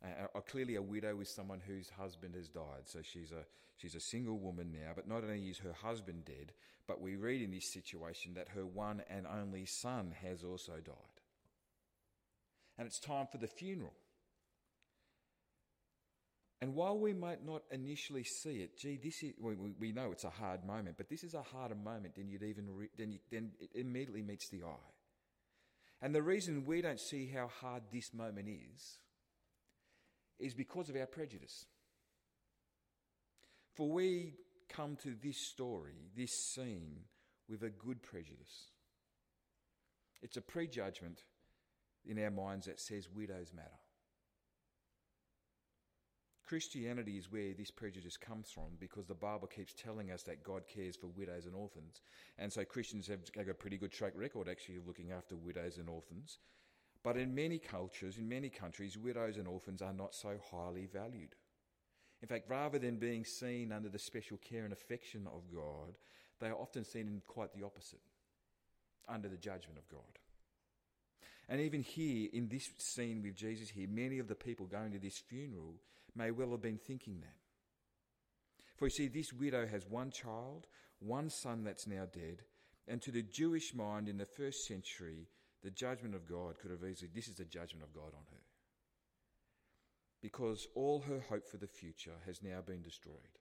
Uh, 0.03 0.27
uh, 0.35 0.39
clearly, 0.41 0.75
a 0.75 0.81
widow 0.81 1.19
is 1.19 1.29
someone 1.29 1.61
whose 1.65 1.89
husband 1.89 2.35
has 2.35 2.47
died. 2.47 2.85
So 2.85 2.99
she's 3.01 3.31
a, 3.31 3.45
she's 3.77 3.95
a 3.95 3.99
single 3.99 4.37
woman 4.37 4.71
now, 4.71 4.91
but 4.95 5.07
not 5.07 5.23
only 5.23 5.49
is 5.49 5.57
her 5.59 5.73
husband 5.73 6.25
dead, 6.25 6.53
but 6.87 7.01
we 7.01 7.15
read 7.15 7.41
in 7.41 7.51
this 7.51 7.71
situation 7.71 8.33
that 8.35 8.49
her 8.49 8.65
one 8.65 9.03
and 9.09 9.27
only 9.27 9.65
son 9.65 10.13
has 10.23 10.43
also 10.43 10.73
died. 10.83 10.95
And 12.77 12.87
it's 12.87 12.99
time 12.99 13.27
for 13.29 13.37
the 13.37 13.47
funeral. 13.47 13.93
And 16.61 16.75
while 16.75 16.97
we 16.97 17.13
might 17.13 17.45
not 17.45 17.63
initially 17.71 18.23
see 18.23 18.57
it, 18.61 18.77
gee, 18.77 18.99
this 19.01 19.23
is, 19.23 19.33
we, 19.39 19.55
we 19.79 19.91
know 19.91 20.11
it's 20.11 20.25
a 20.25 20.29
hard 20.29 20.65
moment, 20.65 20.97
but 20.97 21.09
this 21.09 21.23
is 21.23 21.33
a 21.33 21.41
harder 21.41 21.75
moment 21.75 22.15
than 22.15 22.27
you'd 22.27 22.43
even, 22.43 22.65
re, 22.75 22.89
than, 22.97 23.13
you, 23.13 23.19
than 23.31 23.51
it 23.59 23.69
immediately 23.75 24.21
meets 24.21 24.49
the 24.49 24.63
eye. 24.63 24.91
And 26.01 26.13
the 26.13 26.21
reason 26.21 26.65
we 26.65 26.81
don't 26.81 26.99
see 26.99 27.27
how 27.33 27.49
hard 27.61 27.83
this 27.93 28.13
moment 28.13 28.47
is, 28.49 28.99
is 30.39 30.53
because 30.53 30.89
of 30.89 30.95
our 30.95 31.05
prejudice. 31.05 31.65
For 33.75 33.89
we 33.89 34.35
come 34.69 34.97
to 35.03 35.15
this 35.21 35.37
story, 35.37 35.95
this 36.15 36.31
scene, 36.31 37.01
with 37.49 37.63
a 37.63 37.69
good 37.69 38.03
prejudice. 38.03 38.71
It's 40.21 40.37
a 40.37 40.41
prejudgment 40.41 41.23
in 42.05 42.23
our 42.23 42.31
minds 42.31 42.67
that 42.67 42.79
says 42.79 43.07
widows 43.13 43.51
matter. 43.55 43.69
Christianity 46.49 47.17
is 47.17 47.31
where 47.31 47.53
this 47.53 47.69
prejudice 47.69 48.17
comes 48.17 48.49
from 48.49 48.75
because 48.79 49.05
the 49.05 49.13
Bible 49.13 49.47
keeps 49.47 49.71
telling 49.71 50.09
us 50.09 50.23
that 50.23 50.43
God 50.43 50.63
cares 50.67 50.95
for 50.95 51.05
widows 51.05 51.45
and 51.45 51.53
orphans. 51.53 52.01
And 52.39 52.51
so 52.51 52.65
Christians 52.65 53.07
have 53.07 53.19
got 53.33 53.47
a 53.47 53.53
pretty 53.53 53.77
good 53.77 53.91
track 53.91 54.13
record 54.15 54.49
actually 54.49 54.77
of 54.77 54.87
looking 54.87 55.11
after 55.11 55.35
widows 55.35 55.77
and 55.77 55.87
orphans. 55.87 56.39
But 57.03 57.17
in 57.17 57.33
many 57.33 57.59
cultures, 57.59 58.17
in 58.17 58.27
many 58.27 58.49
countries, 58.49 58.97
widows 58.97 59.37
and 59.37 59.47
orphans 59.47 59.81
are 59.81 59.93
not 59.93 60.13
so 60.13 60.37
highly 60.51 60.85
valued. 60.85 61.35
In 62.21 62.27
fact, 62.27 62.49
rather 62.49 62.77
than 62.77 62.97
being 62.97 63.23
seen 63.23 63.71
under 63.71 63.87
the 63.87 63.99
special 63.99 64.37
care 64.37 64.65
and 64.65 64.73
affection 64.73 65.25
of 65.27 65.53
God, 65.53 65.97
they 66.39 66.47
are 66.47 66.55
often 66.55 66.83
seen 66.83 67.07
in 67.07 67.21
quite 67.25 67.53
the 67.53 67.65
opposite, 67.65 68.01
under 69.07 69.29
the 69.29 69.37
judgment 69.37 69.77
of 69.77 69.87
God. 69.87 70.19
And 71.47 71.61
even 71.61 71.81
here, 71.81 72.29
in 72.33 72.47
this 72.47 72.69
scene 72.77 73.23
with 73.23 73.35
Jesus 73.35 73.69
here, 73.69 73.87
many 73.89 74.19
of 74.19 74.27
the 74.27 74.35
people 74.35 74.65
going 74.65 74.91
to 74.91 74.99
this 74.99 75.17
funeral 75.17 75.75
may 76.15 76.31
well 76.31 76.51
have 76.51 76.61
been 76.61 76.77
thinking 76.77 77.21
that. 77.21 77.35
For 78.77 78.85
you 78.85 78.91
see, 78.91 79.07
this 79.07 79.33
widow 79.33 79.65
has 79.65 79.87
one 79.87 80.11
child, 80.11 80.67
one 80.99 81.29
son 81.29 81.63
that's 81.63 81.87
now 81.87 82.05
dead, 82.13 82.43
and 82.87 83.01
to 83.01 83.11
the 83.11 83.23
Jewish 83.23 83.73
mind 83.73 84.07
in 84.07 84.17
the 84.17 84.25
first 84.25 84.67
century, 84.67 85.27
the 85.63 85.71
judgment 85.71 86.15
of 86.15 86.27
God 86.27 86.59
could 86.59 86.71
have 86.71 86.83
easily, 86.89 87.11
this 87.13 87.27
is 87.27 87.35
the 87.35 87.45
judgment 87.45 87.83
of 87.83 87.93
God 87.93 88.13
on 88.15 88.25
her. 88.31 88.41
Because 90.21 90.67
all 90.75 91.01
her 91.01 91.23
hope 91.29 91.47
for 91.47 91.57
the 91.57 91.67
future 91.67 92.15
has 92.25 92.41
now 92.43 92.61
been 92.65 92.81
destroyed. 92.81 93.39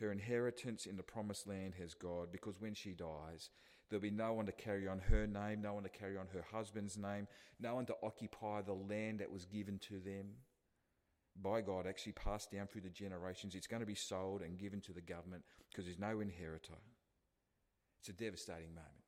Her 0.00 0.12
inheritance 0.12 0.86
in 0.86 0.96
the 0.96 1.02
promised 1.02 1.46
land 1.46 1.74
has 1.78 1.94
God, 1.94 2.32
because 2.32 2.60
when 2.60 2.74
she 2.74 2.92
dies, 2.92 3.50
there'll 3.88 4.02
be 4.02 4.10
no 4.10 4.32
one 4.32 4.46
to 4.46 4.52
carry 4.52 4.88
on 4.88 4.98
her 4.98 5.26
name, 5.26 5.62
no 5.62 5.74
one 5.74 5.82
to 5.84 5.88
carry 5.88 6.16
on 6.16 6.26
her 6.32 6.44
husband's 6.50 6.96
name, 6.96 7.28
no 7.60 7.74
one 7.74 7.86
to 7.86 7.96
occupy 8.02 8.62
the 8.62 8.72
land 8.72 9.20
that 9.20 9.30
was 9.30 9.44
given 9.44 9.78
to 9.88 10.00
them 10.00 10.26
by 11.40 11.60
God, 11.60 11.86
actually 11.86 12.12
passed 12.12 12.50
down 12.50 12.66
through 12.66 12.82
the 12.82 12.90
generations. 12.90 13.54
It's 13.54 13.66
going 13.66 13.80
to 13.80 13.86
be 13.86 13.94
sold 13.94 14.42
and 14.42 14.58
given 14.58 14.80
to 14.82 14.92
the 14.92 15.00
government 15.00 15.44
because 15.70 15.86
there's 15.86 15.98
no 15.98 16.20
inheritor. 16.20 16.76
It's 18.00 18.08
a 18.08 18.12
devastating 18.12 18.74
moment. 18.74 19.01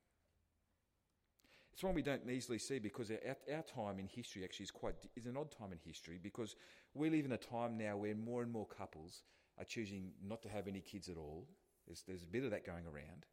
It's 1.75 1.83
one 1.83 1.95
we 1.95 2.03
don't 2.03 2.31
easily 2.31 2.59
see 2.59 2.79
because 2.79 3.11
our, 3.11 3.37
our 3.53 3.63
time 3.63 3.99
in 3.99 4.07
history 4.07 4.45
actually 4.45 4.65
is 4.65 4.71
quite 4.71 4.95
is 5.17 5.27
an 5.27 5.37
odd 5.37 5.51
time 5.51 5.73
in 5.73 5.79
history 5.85 6.21
because 6.23 6.55
we 6.95 7.11
live 7.11 7.25
in 7.25 7.33
a 7.33 7.37
time 7.37 7.77
now 7.77 7.97
where 7.97 8.15
more 8.15 8.43
and 8.43 8.53
more 8.53 8.65
couples 8.67 9.25
are 9.59 9.65
choosing 9.65 10.13
not 10.25 10.41
to 10.43 10.49
have 10.49 10.69
any 10.69 10.79
kids 10.79 11.09
at 11.09 11.17
all. 11.17 11.49
There's, 11.85 12.05
there's 12.07 12.23
a 12.23 12.27
bit 12.27 12.45
of 12.45 12.53
that 12.53 12.65
going 12.65 12.87
around. 12.87 13.27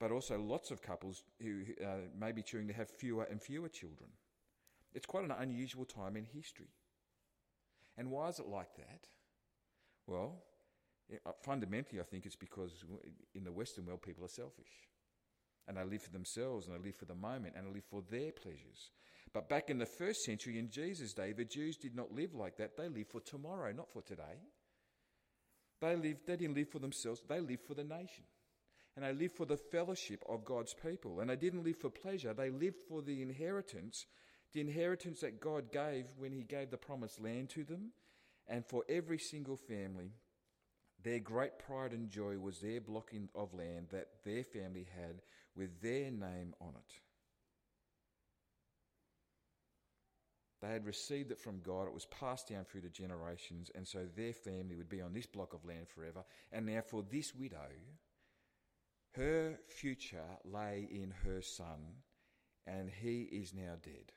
But 0.00 0.10
also 0.10 0.40
lots 0.40 0.72
of 0.72 0.82
couples 0.82 1.22
who 1.40 1.62
uh, 1.80 2.08
may 2.18 2.32
be 2.32 2.42
choosing 2.42 2.66
to 2.66 2.74
have 2.74 2.90
fewer 2.90 3.28
and 3.30 3.40
fewer 3.40 3.68
children. 3.68 4.10
It's 4.92 5.06
quite 5.06 5.24
an 5.24 5.30
unusual 5.30 5.84
time 5.84 6.16
in 6.16 6.24
history. 6.24 6.70
And 7.96 8.10
why 8.10 8.28
is 8.28 8.40
it 8.40 8.48
like 8.48 8.74
that? 8.76 9.06
Well, 10.08 10.42
uh, 11.24 11.30
fundamentally, 11.44 12.00
I 12.00 12.04
think 12.04 12.26
it's 12.26 12.34
because 12.34 12.84
in 13.36 13.44
the 13.44 13.52
Western 13.52 13.86
world, 13.86 14.02
people 14.02 14.24
are 14.24 14.28
selfish. 14.28 14.88
And 15.68 15.76
they 15.76 15.84
live 15.84 16.02
for 16.02 16.10
themselves 16.10 16.66
and 16.66 16.74
they 16.74 16.82
live 16.82 16.96
for 16.96 17.04
the 17.04 17.14
moment 17.14 17.54
and 17.56 17.66
they 17.66 17.74
live 17.74 17.84
for 17.84 18.02
their 18.10 18.32
pleasures. 18.32 18.90
But 19.32 19.48
back 19.48 19.68
in 19.68 19.78
the 19.78 19.86
first 19.86 20.24
century, 20.24 20.58
in 20.58 20.70
Jesus' 20.70 21.12
day, 21.12 21.32
the 21.32 21.44
Jews 21.44 21.76
did 21.76 21.94
not 21.94 22.12
live 22.12 22.34
like 22.34 22.56
that. 22.56 22.76
They 22.76 22.88
lived 22.88 23.10
for 23.10 23.20
tomorrow, 23.20 23.72
not 23.72 23.92
for 23.92 24.02
today. 24.02 24.40
They, 25.80 25.94
lived, 25.94 26.26
they 26.26 26.36
didn't 26.36 26.56
live 26.56 26.70
for 26.70 26.78
themselves, 26.78 27.22
they 27.28 27.40
lived 27.40 27.66
for 27.66 27.74
the 27.74 27.84
nation. 27.84 28.24
And 28.96 29.04
they 29.04 29.12
lived 29.12 29.36
for 29.36 29.46
the 29.46 29.56
fellowship 29.56 30.24
of 30.28 30.44
God's 30.44 30.74
people. 30.74 31.20
And 31.20 31.30
they 31.30 31.36
didn't 31.36 31.62
live 31.62 31.76
for 31.76 31.90
pleasure, 31.90 32.34
they 32.34 32.50
lived 32.50 32.78
for 32.88 33.02
the 33.02 33.22
inheritance, 33.22 34.06
the 34.52 34.60
inheritance 34.60 35.20
that 35.20 35.40
God 35.40 35.70
gave 35.70 36.06
when 36.16 36.32
He 36.32 36.42
gave 36.42 36.70
the 36.70 36.78
promised 36.78 37.20
land 37.20 37.50
to 37.50 37.64
them. 37.64 37.92
And 38.48 38.64
for 38.64 38.82
every 38.88 39.18
single 39.18 39.56
family, 39.56 40.12
their 41.04 41.20
great 41.20 41.58
pride 41.58 41.92
and 41.92 42.10
joy 42.10 42.38
was 42.38 42.58
their 42.58 42.80
blocking 42.80 43.28
of 43.34 43.54
land 43.54 43.88
that 43.90 44.08
their 44.24 44.42
family 44.42 44.88
had 44.96 45.20
with 45.58 45.82
their 45.82 46.10
name 46.10 46.54
on 46.60 46.74
it. 46.76 46.94
They 50.62 50.68
had 50.68 50.86
received 50.86 51.30
it 51.30 51.38
from 51.38 51.60
God. 51.60 51.86
It 51.86 51.94
was 51.94 52.06
passed 52.06 52.48
down 52.48 52.64
through 52.64 52.80
the 52.80 52.88
generations, 52.88 53.70
and 53.74 53.86
so 53.86 54.06
their 54.16 54.32
family 54.32 54.76
would 54.76 54.88
be 54.88 55.00
on 55.00 55.12
this 55.12 55.26
block 55.26 55.52
of 55.52 55.64
land 55.64 55.88
forever. 55.88 56.24
And 56.52 56.66
now, 56.66 56.80
for 56.80 57.04
this 57.08 57.34
widow, 57.34 57.68
her 59.12 59.58
future 59.68 60.24
lay 60.44 60.88
in 60.90 61.12
her 61.24 61.42
son, 61.42 62.02
and 62.66 62.90
he 62.90 63.22
is 63.22 63.54
now 63.54 63.74
dead. 63.82 64.12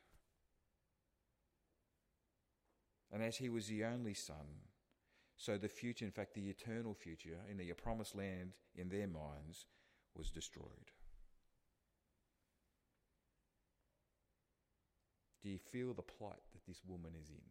And 3.12 3.22
as 3.22 3.38
he 3.38 3.50
was 3.50 3.68
the 3.68 3.84
only 3.84 4.14
son, 4.14 4.66
so 5.38 5.58
the 5.58 5.68
future, 5.68 6.06
in 6.06 6.12
fact, 6.12 6.34
the 6.34 6.50
eternal 6.50 6.94
future 6.94 7.40
in 7.50 7.58
the 7.58 7.72
promised 7.74 8.16
land 8.16 8.54
in 8.76 8.90
their 8.90 9.08
minds, 9.08 9.66
was 10.16 10.30
destroyed. 10.30 10.92
Do 15.44 15.50
you 15.50 15.58
feel 15.58 15.94
the 15.94 16.02
plight 16.02 16.42
that 16.54 16.66
this 16.68 16.82
woman 16.88 17.14
is 17.20 17.30
in? 17.30 17.42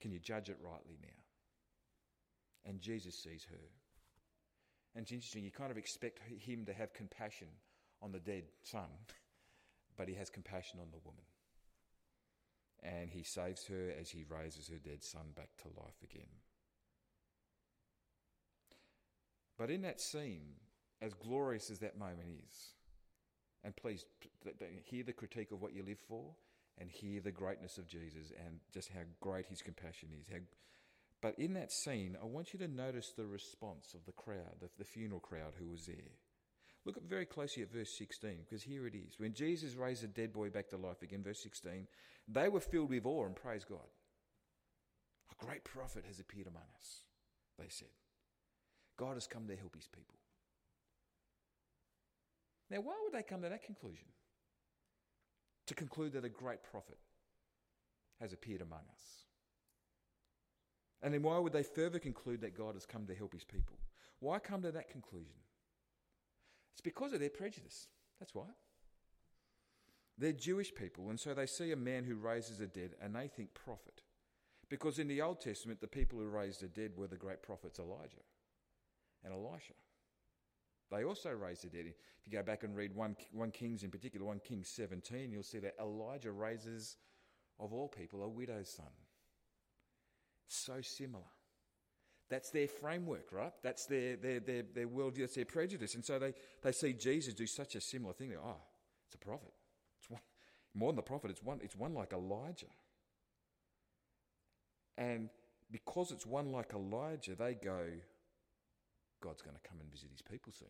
Can 0.00 0.12
you 0.12 0.18
judge 0.18 0.48
it 0.48 0.58
rightly 0.62 0.98
now? 1.02 1.08
And 2.64 2.80
Jesus 2.80 3.16
sees 3.16 3.46
her. 3.50 3.68
And 4.94 5.02
it's 5.02 5.12
interesting, 5.12 5.44
you 5.44 5.50
kind 5.50 5.70
of 5.70 5.78
expect 5.78 6.20
him 6.28 6.64
to 6.66 6.72
have 6.72 6.92
compassion 6.94 7.48
on 8.02 8.12
the 8.12 8.18
dead 8.18 8.44
son, 8.62 8.88
but 9.96 10.08
he 10.08 10.14
has 10.14 10.30
compassion 10.30 10.80
on 10.80 10.90
the 10.90 10.98
woman. 11.04 11.24
And 12.82 13.10
he 13.10 13.22
saves 13.22 13.66
her 13.66 13.92
as 14.00 14.10
he 14.10 14.24
raises 14.28 14.68
her 14.68 14.78
dead 14.78 15.02
son 15.02 15.32
back 15.36 15.50
to 15.62 15.68
life 15.80 15.96
again. 16.02 16.30
But 19.58 19.70
in 19.70 19.82
that 19.82 20.00
scene, 20.00 20.54
as 21.02 21.12
glorious 21.12 21.70
as 21.70 21.80
that 21.80 21.98
moment 21.98 22.28
is, 22.42 22.74
and 23.64 23.76
please 23.76 24.04
hear 24.84 25.02
the 25.02 25.12
critique 25.12 25.52
of 25.52 25.60
what 25.60 25.74
you 25.74 25.82
live 25.82 25.98
for 26.08 26.24
and 26.78 26.90
hear 26.90 27.20
the 27.20 27.30
greatness 27.30 27.78
of 27.78 27.86
Jesus 27.86 28.32
and 28.44 28.60
just 28.72 28.90
how 28.90 29.00
great 29.20 29.46
his 29.46 29.62
compassion 29.62 30.08
is. 30.18 30.28
How, 30.30 30.38
but 31.20 31.38
in 31.38 31.52
that 31.54 31.72
scene, 31.72 32.16
I 32.20 32.24
want 32.24 32.52
you 32.52 32.58
to 32.60 32.68
notice 32.68 33.12
the 33.16 33.26
response 33.26 33.94
of 33.94 34.06
the 34.06 34.12
crowd, 34.12 34.60
the, 34.60 34.70
the 34.78 34.84
funeral 34.84 35.20
crowd 35.20 35.54
who 35.58 35.68
was 35.68 35.86
there. 35.86 36.16
Look 36.86 36.96
at 36.96 37.02
very 37.02 37.26
closely 37.26 37.62
at 37.62 37.72
verse 37.72 37.92
16, 37.96 38.38
because 38.44 38.62
here 38.62 38.86
it 38.86 38.94
is. 38.94 39.18
When 39.18 39.34
Jesus 39.34 39.74
raised 39.74 40.02
the 40.02 40.08
dead 40.08 40.32
boy 40.32 40.48
back 40.48 40.70
to 40.70 40.78
life 40.78 41.02
again, 41.02 41.22
verse 41.22 41.42
16, 41.42 41.86
they 42.26 42.48
were 42.48 42.60
filled 42.60 42.88
with 42.88 43.04
awe 43.04 43.26
and 43.26 43.36
praise 43.36 43.64
God. 43.64 43.78
A 45.30 45.44
great 45.44 45.64
prophet 45.64 46.04
has 46.08 46.20
appeared 46.20 46.46
among 46.46 46.62
us, 46.78 47.02
they 47.58 47.68
said. 47.68 47.88
God 48.96 49.14
has 49.14 49.26
come 49.26 49.46
to 49.46 49.56
help 49.56 49.74
his 49.74 49.88
people. 49.88 50.19
Now, 52.70 52.80
why 52.80 52.94
would 53.02 53.12
they 53.12 53.22
come 53.22 53.42
to 53.42 53.48
that 53.48 53.64
conclusion? 53.64 54.06
To 55.66 55.74
conclude 55.74 56.12
that 56.12 56.24
a 56.24 56.28
great 56.28 56.62
prophet 56.62 56.98
has 58.20 58.32
appeared 58.32 58.60
among 58.60 58.80
us. 58.92 59.24
And 61.02 61.14
then 61.14 61.22
why 61.22 61.38
would 61.38 61.52
they 61.52 61.62
further 61.62 61.98
conclude 61.98 62.42
that 62.42 62.56
God 62.56 62.74
has 62.74 62.86
come 62.86 63.06
to 63.06 63.14
help 63.14 63.32
his 63.32 63.44
people? 63.44 63.78
Why 64.20 64.38
come 64.38 64.62
to 64.62 64.72
that 64.72 64.90
conclusion? 64.90 65.36
It's 66.74 66.82
because 66.82 67.12
of 67.12 67.20
their 67.20 67.30
prejudice. 67.30 67.88
That's 68.18 68.34
why. 68.34 68.46
They're 70.18 70.32
Jewish 70.32 70.74
people, 70.74 71.08
and 71.08 71.18
so 71.18 71.32
they 71.32 71.46
see 71.46 71.72
a 71.72 71.76
man 71.76 72.04
who 72.04 72.14
raises 72.14 72.58
the 72.58 72.66
dead 72.66 72.90
and 73.00 73.16
they 73.16 73.26
think 73.26 73.54
prophet. 73.54 74.02
Because 74.68 74.98
in 74.98 75.08
the 75.08 75.22
Old 75.22 75.40
Testament, 75.40 75.80
the 75.80 75.88
people 75.88 76.18
who 76.18 76.26
raised 76.26 76.60
the 76.60 76.68
dead 76.68 76.92
were 76.94 77.06
the 77.06 77.16
great 77.16 77.42
prophets 77.42 77.78
Elijah 77.78 78.22
and 79.24 79.32
Elisha. 79.32 79.72
They 80.90 81.04
also 81.04 81.30
raised 81.30 81.64
the 81.64 81.68
dead. 81.68 81.86
If 81.86 82.26
you 82.26 82.32
go 82.32 82.42
back 82.42 82.64
and 82.64 82.76
read 82.76 82.94
1, 82.94 83.16
1 83.32 83.50
Kings 83.52 83.82
in 83.82 83.90
particular, 83.90 84.26
1 84.26 84.40
Kings 84.40 84.68
17, 84.68 85.30
you'll 85.30 85.42
see 85.42 85.58
that 85.60 85.76
Elijah 85.80 86.32
raises, 86.32 86.96
of 87.58 87.72
all 87.72 87.88
people, 87.88 88.22
a 88.22 88.28
widow's 88.28 88.70
son. 88.70 88.90
So 90.48 90.80
similar. 90.80 91.22
That's 92.28 92.50
their 92.50 92.68
framework, 92.68 93.32
right? 93.32 93.52
That's 93.62 93.86
their, 93.86 94.16
their, 94.16 94.40
their, 94.40 94.62
their 94.62 94.88
worldview, 94.88 95.20
that's 95.20 95.34
their 95.34 95.44
prejudice. 95.44 95.94
And 95.94 96.04
so 96.04 96.18
they, 96.18 96.34
they 96.62 96.72
see 96.72 96.92
Jesus 96.92 97.34
do 97.34 97.46
such 97.46 97.74
a 97.74 97.80
similar 97.80 98.12
thing. 98.12 98.30
They 98.30 98.36
go, 98.36 98.42
oh, 98.44 98.62
it's 99.06 99.14
a 99.14 99.18
prophet. 99.18 99.52
It's 99.98 100.10
one, 100.10 100.20
more 100.74 100.90
than 100.90 100.96
the 100.96 101.02
prophet, 101.02 101.30
it's 101.30 101.42
one, 101.42 101.60
it's 101.62 101.76
one 101.76 101.94
like 101.94 102.12
Elijah. 102.12 102.66
And 104.96 105.28
because 105.70 106.10
it's 106.10 106.26
one 106.26 106.52
like 106.52 106.72
Elijah, 106.72 107.34
they 107.34 107.54
go, 107.54 107.84
God's 109.20 109.42
going 109.42 109.56
to 109.56 109.68
come 109.68 109.80
and 109.80 109.90
visit 109.90 110.10
his 110.10 110.22
people 110.22 110.52
soon. 110.52 110.68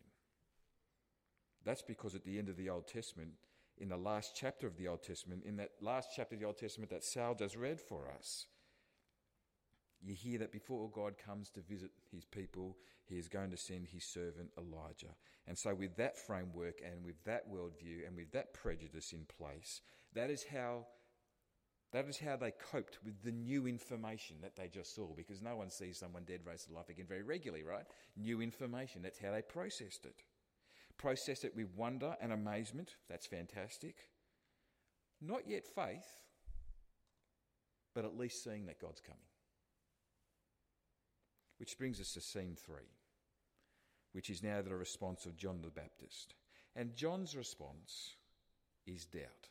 That's 1.63 1.81
because 1.81 2.15
at 2.15 2.23
the 2.23 2.37
end 2.37 2.49
of 2.49 2.57
the 2.57 2.69
Old 2.69 2.87
Testament, 2.87 3.31
in 3.77 3.89
the 3.89 3.97
last 3.97 4.33
chapter 4.35 4.67
of 4.67 4.77
the 4.77 4.87
Old 4.87 5.03
Testament, 5.03 5.43
in 5.45 5.57
that 5.57 5.71
last 5.81 6.09
chapter 6.15 6.35
of 6.35 6.41
the 6.41 6.47
Old 6.47 6.57
Testament 6.57 6.91
that 6.91 7.03
Sal 7.03 7.35
just 7.35 7.55
read 7.55 7.79
for 7.79 8.09
us, 8.17 8.47
you 10.03 10.15
hear 10.15 10.39
that 10.39 10.51
before 10.51 10.89
God 10.89 11.13
comes 11.23 11.49
to 11.51 11.61
visit 11.61 11.91
his 12.11 12.25
people, 12.25 12.77
he 13.05 13.17
is 13.17 13.27
going 13.27 13.51
to 13.51 13.57
send 13.57 13.87
his 13.87 14.03
servant 14.03 14.49
Elijah. 14.57 15.15
And 15.47 15.57
so, 15.57 15.75
with 15.75 15.95
that 15.97 16.17
framework 16.17 16.81
and 16.83 17.03
with 17.05 17.23
that 17.25 17.51
worldview 17.51 18.07
and 18.07 18.15
with 18.15 18.31
that 18.31 18.53
prejudice 18.53 19.13
in 19.13 19.25
place, 19.25 19.81
that 20.13 20.29
is 20.29 20.45
how. 20.51 20.85
That 21.91 22.07
is 22.07 22.19
how 22.19 22.37
they 22.37 22.51
coped 22.51 22.99
with 23.03 23.21
the 23.23 23.33
new 23.33 23.67
information 23.67 24.37
that 24.41 24.55
they 24.55 24.69
just 24.69 24.95
saw, 24.95 25.07
because 25.13 25.41
no 25.41 25.57
one 25.57 25.69
sees 25.69 25.97
someone 25.97 26.23
dead 26.23 26.41
raised 26.45 26.67
to 26.67 26.73
life 26.73 26.89
again 26.89 27.05
very 27.07 27.23
regularly, 27.23 27.63
right? 27.63 27.83
New 28.15 28.41
information. 28.41 29.01
That's 29.01 29.19
how 29.19 29.31
they 29.31 29.41
processed 29.41 30.05
it. 30.05 30.23
Processed 30.97 31.43
it 31.43 31.55
with 31.55 31.75
wonder 31.75 32.15
and 32.21 32.31
amazement. 32.31 32.95
That's 33.09 33.27
fantastic. 33.27 33.95
Not 35.19 35.47
yet 35.47 35.67
faith, 35.67 36.05
but 37.93 38.05
at 38.05 38.17
least 38.17 38.43
seeing 38.43 38.67
that 38.67 38.79
God's 38.79 39.01
coming. 39.01 39.19
Which 41.57 41.77
brings 41.77 41.99
us 41.99 42.13
to 42.13 42.21
scene 42.21 42.55
three, 42.55 42.89
which 44.13 44.29
is 44.29 44.41
now 44.41 44.61
the 44.61 44.75
response 44.75 45.25
of 45.25 45.37
John 45.37 45.59
the 45.61 45.69
Baptist. 45.69 46.35
And 46.73 46.95
John's 46.95 47.35
response 47.35 48.15
is 48.87 49.05
doubt. 49.05 49.49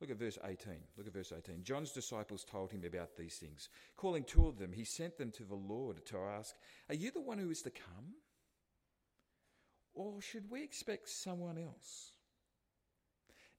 Look 0.00 0.10
at 0.10 0.18
verse 0.18 0.38
18. 0.44 0.74
Look 0.96 1.06
at 1.06 1.12
verse 1.12 1.32
18. 1.36 1.64
John's 1.64 1.90
disciples 1.90 2.44
told 2.44 2.70
him 2.70 2.84
about 2.84 3.16
these 3.16 3.36
things. 3.36 3.68
Calling 3.96 4.22
two 4.22 4.46
of 4.46 4.58
them, 4.58 4.72
he 4.72 4.84
sent 4.84 5.18
them 5.18 5.32
to 5.32 5.44
the 5.44 5.56
Lord 5.56 6.06
to 6.06 6.18
ask, 6.18 6.54
Are 6.88 6.94
you 6.94 7.10
the 7.10 7.20
one 7.20 7.38
who 7.38 7.50
is 7.50 7.62
to 7.62 7.70
come? 7.70 8.14
Or 9.94 10.20
should 10.20 10.48
we 10.50 10.62
expect 10.62 11.08
someone 11.08 11.58
else? 11.58 12.12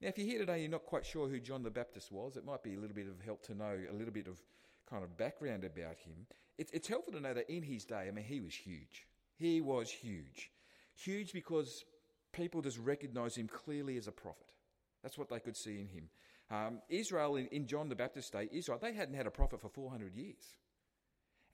Now, 0.02 0.08
if 0.08 0.18
you're 0.18 0.28
here 0.28 0.40
today, 0.40 0.54
and 0.54 0.62
you're 0.62 0.72
not 0.72 0.86
quite 0.86 1.06
sure 1.06 1.28
who 1.28 1.42
John 1.42 1.62
the 1.62 1.70
Baptist 1.70 2.10
was, 2.10 2.38
it 2.38 2.46
might 2.46 2.64
be 2.64 2.76
a 2.76 2.80
little 2.80 2.96
bit 2.96 3.08
of 3.08 3.20
help 3.20 3.44
to 3.48 3.56
know 3.56 3.78
a 3.90 3.94
little 3.94 4.14
bit 4.14 4.28
of 4.28 4.42
kind 4.90 5.04
of 5.04 5.18
background 5.18 5.66
about 5.66 5.98
him. 5.98 6.26
It's, 6.58 6.72
it's 6.72 6.88
helpful 6.88 7.14
to 7.14 7.20
know 7.20 7.34
that 7.34 7.50
in 7.50 7.64
his 7.64 7.84
day, 7.84 8.06
I 8.08 8.12
mean, 8.12 8.24
he 8.24 8.40
was 8.40 8.54
huge. 8.54 9.06
He 9.36 9.60
was 9.60 9.92
huge. 9.92 10.52
Huge 10.96 11.34
because 11.34 11.84
people 12.32 12.62
just 12.62 12.78
recognized 12.80 13.38
him 13.38 13.48
clearly 13.48 13.98
as 13.98 14.08
a 14.08 14.12
prophet. 14.14 14.48
That's 15.04 15.18
what 15.18 15.30
they 15.30 15.40
could 15.40 15.58
see 15.58 15.80
in 15.80 15.88
him. 15.88 16.10
Um, 16.52 16.82
Israel, 16.90 17.36
in, 17.36 17.48
in 17.48 17.68
John 17.68 17.90
the 17.90 17.96
Baptist's 17.96 18.32
day, 18.32 18.50
Israel, 18.52 18.80
they 18.82 18.94
hadn't 18.94 19.16
had 19.16 19.28
a 19.28 19.32
prophet 19.32 19.62
for 19.62 19.70
400 19.70 20.16
years. 20.16 20.56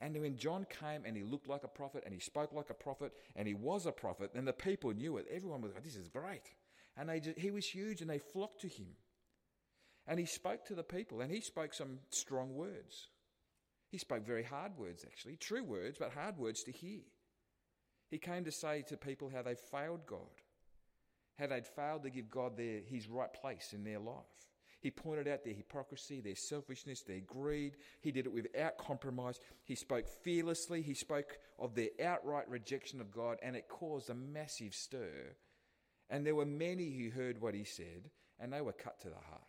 And 0.01 0.19
when 0.19 0.37
John 0.37 0.65
came 0.69 1.05
and 1.05 1.15
he 1.15 1.23
looked 1.23 1.47
like 1.47 1.63
a 1.63 1.69
prophet 1.69 2.03
and 2.05 2.13
he 2.13 2.19
spoke 2.19 2.51
like 2.53 2.69
a 2.69 2.73
prophet 2.73 3.13
and 3.35 3.47
he 3.47 3.53
was 3.53 3.85
a 3.85 3.91
prophet, 3.91 4.31
then 4.33 4.45
the 4.45 4.53
people 4.53 4.93
knew 4.93 5.17
it. 5.17 5.25
Everyone 5.31 5.61
was 5.61 5.73
like, 5.73 5.83
this 5.83 5.95
is 5.95 6.09
great. 6.09 6.43
And 6.97 7.09
they 7.09 7.19
just, 7.19 7.37
he 7.37 7.51
was 7.51 7.65
huge 7.65 8.01
and 8.01 8.09
they 8.09 8.19
flocked 8.19 8.61
to 8.61 8.67
him. 8.67 8.87
And 10.07 10.19
he 10.19 10.25
spoke 10.25 10.65
to 10.65 10.75
the 10.75 10.83
people 10.83 11.21
and 11.21 11.31
he 11.31 11.41
spoke 11.41 11.73
some 11.73 11.99
strong 12.09 12.55
words. 12.55 13.07
He 13.89 13.97
spoke 13.97 14.25
very 14.25 14.43
hard 14.43 14.77
words, 14.77 15.05
actually, 15.05 15.37
true 15.37 15.63
words, 15.63 15.97
but 15.99 16.11
hard 16.11 16.37
words 16.37 16.63
to 16.63 16.71
hear. 16.71 17.01
He 18.09 18.17
came 18.17 18.43
to 18.43 18.51
say 18.51 18.83
to 18.87 18.97
people 18.97 19.31
how 19.33 19.41
they 19.41 19.55
failed 19.55 20.05
God, 20.05 20.19
how 21.39 21.47
they'd 21.47 21.67
failed 21.67 22.03
to 22.03 22.09
give 22.09 22.29
God 22.29 22.57
their, 22.57 22.81
his 22.81 23.07
right 23.07 23.33
place 23.33 23.73
in 23.73 23.83
their 23.83 23.99
life. 23.99 24.54
He 24.85 24.91
pointed 24.91 25.27
out 25.27 25.43
their 25.43 25.55
hypocrisy, 25.55 26.21
their 26.21 26.35
selfishness, 26.35 27.01
their 27.01 27.21
greed. 27.21 27.73
He 28.01 28.11
did 28.11 28.27
it 28.27 28.31
without 28.31 28.77
compromise. 28.77 29.39
He 29.63 29.73
spoke 29.73 30.07
fearlessly. 30.07 30.83
He 30.83 30.93
spoke 30.93 31.39
of 31.57 31.73
their 31.73 31.89
outright 32.03 32.47
rejection 32.47 33.01
of 33.01 33.09
God, 33.09 33.39
and 33.41 33.55
it 33.55 33.67
caused 33.67 34.11
a 34.11 34.13
massive 34.13 34.75
stir. 34.75 35.37
And 36.07 36.23
there 36.23 36.35
were 36.35 36.45
many 36.45 36.91
who 36.91 37.09
heard 37.09 37.41
what 37.41 37.55
he 37.55 37.63
said, 37.63 38.11
and 38.39 38.53
they 38.53 38.61
were 38.61 38.73
cut 38.73 38.99
to 38.99 39.07
the 39.07 39.15
heart. 39.15 39.47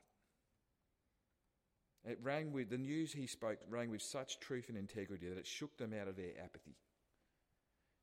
It 2.07 2.19
rang 2.23 2.51
with 2.51 2.71
the 2.71 2.79
news 2.79 3.13
he 3.13 3.27
spoke 3.27 3.59
rang 3.69 3.91
with 3.91 4.01
such 4.01 4.41
truth 4.41 4.71
and 4.71 4.79
integrity 4.79 5.29
that 5.29 5.37
it 5.37 5.47
shook 5.47 5.77
them 5.77 5.93
out 5.93 6.09
of 6.09 6.17
their 6.17 6.33
apathy. 6.43 6.79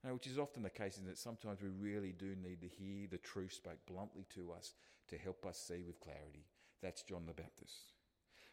Now, 0.03 0.13
which 0.13 0.27
is 0.27 0.37
often 0.37 0.61
the 0.61 0.69
case, 0.69 0.99
is 0.99 1.05
that 1.05 1.17
sometimes 1.17 1.63
we 1.63 1.69
really 1.69 2.11
do 2.11 2.35
need 2.35 2.61
to 2.61 2.67
hear 2.67 3.07
the 3.09 3.17
truth 3.17 3.53
spoke 3.53 3.83
bluntly 3.87 4.27
to 4.35 4.51
us 4.51 4.75
to 5.07 5.17
help 5.17 5.47
us 5.47 5.57
see 5.57 5.81
with 5.81 5.99
clarity. 5.99 6.45
That's 6.83 7.01
John 7.01 7.25
the 7.25 7.33
Baptist. 7.33 7.93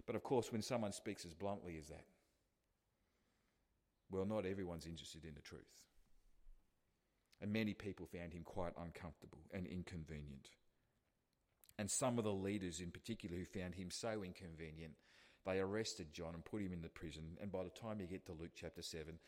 But 0.07 0.17
of 0.17 0.23
course, 0.23 0.51
when 0.51 0.63
someone 0.63 0.93
speaks 0.93 1.27
as 1.27 1.35
bluntly 1.35 1.77
as 1.79 1.89
that, 1.89 2.07
well, 4.11 4.25
not 4.25 4.47
everyone's 4.47 4.87
interested 4.87 5.25
in 5.25 5.35
the 5.35 5.43
truth. 5.43 5.61
And 7.43 7.53
many 7.53 7.75
people 7.75 8.07
found 8.07 8.33
him 8.33 8.43
quite 8.45 8.73
uncomfortable 8.81 9.41
and 9.53 9.67
inconvenient. 9.67 10.49
And 11.79 11.91
some 11.91 12.19
of 12.19 12.25
the 12.25 12.33
leaders 12.33 12.81
in 12.81 12.91
particular 12.91 13.37
who 13.37 13.45
found 13.45 13.75
him 13.75 13.91
so 13.91 14.23
inconvenient 14.23 14.95
they 15.47 15.59
arrested 15.59 16.13
John 16.13 16.35
and 16.35 16.45
put 16.45 16.63
him 16.63 16.73
in 16.73 16.83
the 16.83 16.89
prison. 16.89 17.39
And 17.41 17.51
by 17.51 17.65
the 17.65 17.71
time 17.71 18.01
you 18.01 18.07
get 18.07 18.27
to 18.27 18.33
Luke 18.33 18.51
chapter 18.55 18.83
7, 18.83 19.19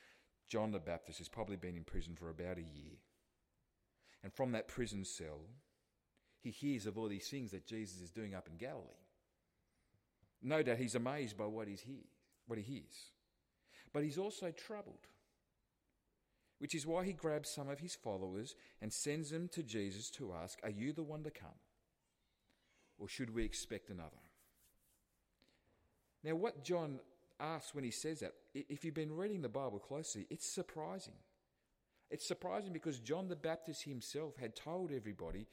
John 0.48 0.70
the 0.70 0.78
Baptist 0.78 1.18
has 1.18 1.28
probably 1.28 1.56
been 1.56 1.76
in 1.76 1.84
prison 1.84 2.14
for 2.14 2.28
about 2.28 2.58
a 2.58 2.62
year. 2.62 2.98
And 4.22 4.32
from 4.32 4.52
that 4.52 4.68
prison 4.68 5.04
cell, 5.04 5.40
he 6.42 6.50
hears 6.50 6.86
of 6.86 6.98
all 6.98 7.08
these 7.08 7.28
things 7.28 7.52
that 7.52 7.66
Jesus 7.66 8.00
is 8.00 8.10
doing 8.10 8.34
up 8.34 8.48
in 8.48 8.56
Galilee. 8.56 8.86
No 10.42 10.62
doubt 10.62 10.78
he's 10.78 10.96
amazed 10.96 11.36
by 11.36 11.46
what, 11.46 11.68
he's 11.68 11.82
hear, 11.82 12.02
what 12.46 12.58
he 12.58 12.64
hears. 12.64 13.12
But 13.92 14.02
he's 14.02 14.18
also 14.18 14.50
troubled, 14.50 15.06
which 16.58 16.74
is 16.74 16.86
why 16.86 17.04
he 17.04 17.12
grabs 17.12 17.48
some 17.48 17.68
of 17.68 17.78
his 17.78 17.94
followers 17.94 18.56
and 18.80 18.92
sends 18.92 19.30
them 19.30 19.48
to 19.52 19.62
Jesus 19.62 20.10
to 20.10 20.32
ask, 20.32 20.58
Are 20.64 20.70
you 20.70 20.92
the 20.92 21.02
one 21.04 21.22
to 21.22 21.30
come? 21.30 21.50
Or 22.98 23.08
should 23.08 23.34
we 23.34 23.44
expect 23.44 23.90
another? 23.90 24.10
Now, 26.24 26.34
what 26.34 26.64
John 26.64 26.98
asks 27.38 27.74
when 27.74 27.84
he 27.84 27.90
says 27.90 28.20
that, 28.20 28.32
if 28.54 28.84
you've 28.84 28.94
been 28.94 29.16
reading 29.16 29.42
the 29.42 29.48
Bible 29.48 29.78
closely, 29.78 30.26
it's 30.30 30.46
surprising. 30.46 31.14
It's 32.10 32.26
surprising 32.26 32.72
because 32.72 32.98
John 32.98 33.28
the 33.28 33.36
Baptist 33.36 33.84
himself 33.84 34.36
had 34.36 34.54
told 34.54 34.92
everybody 34.92 35.46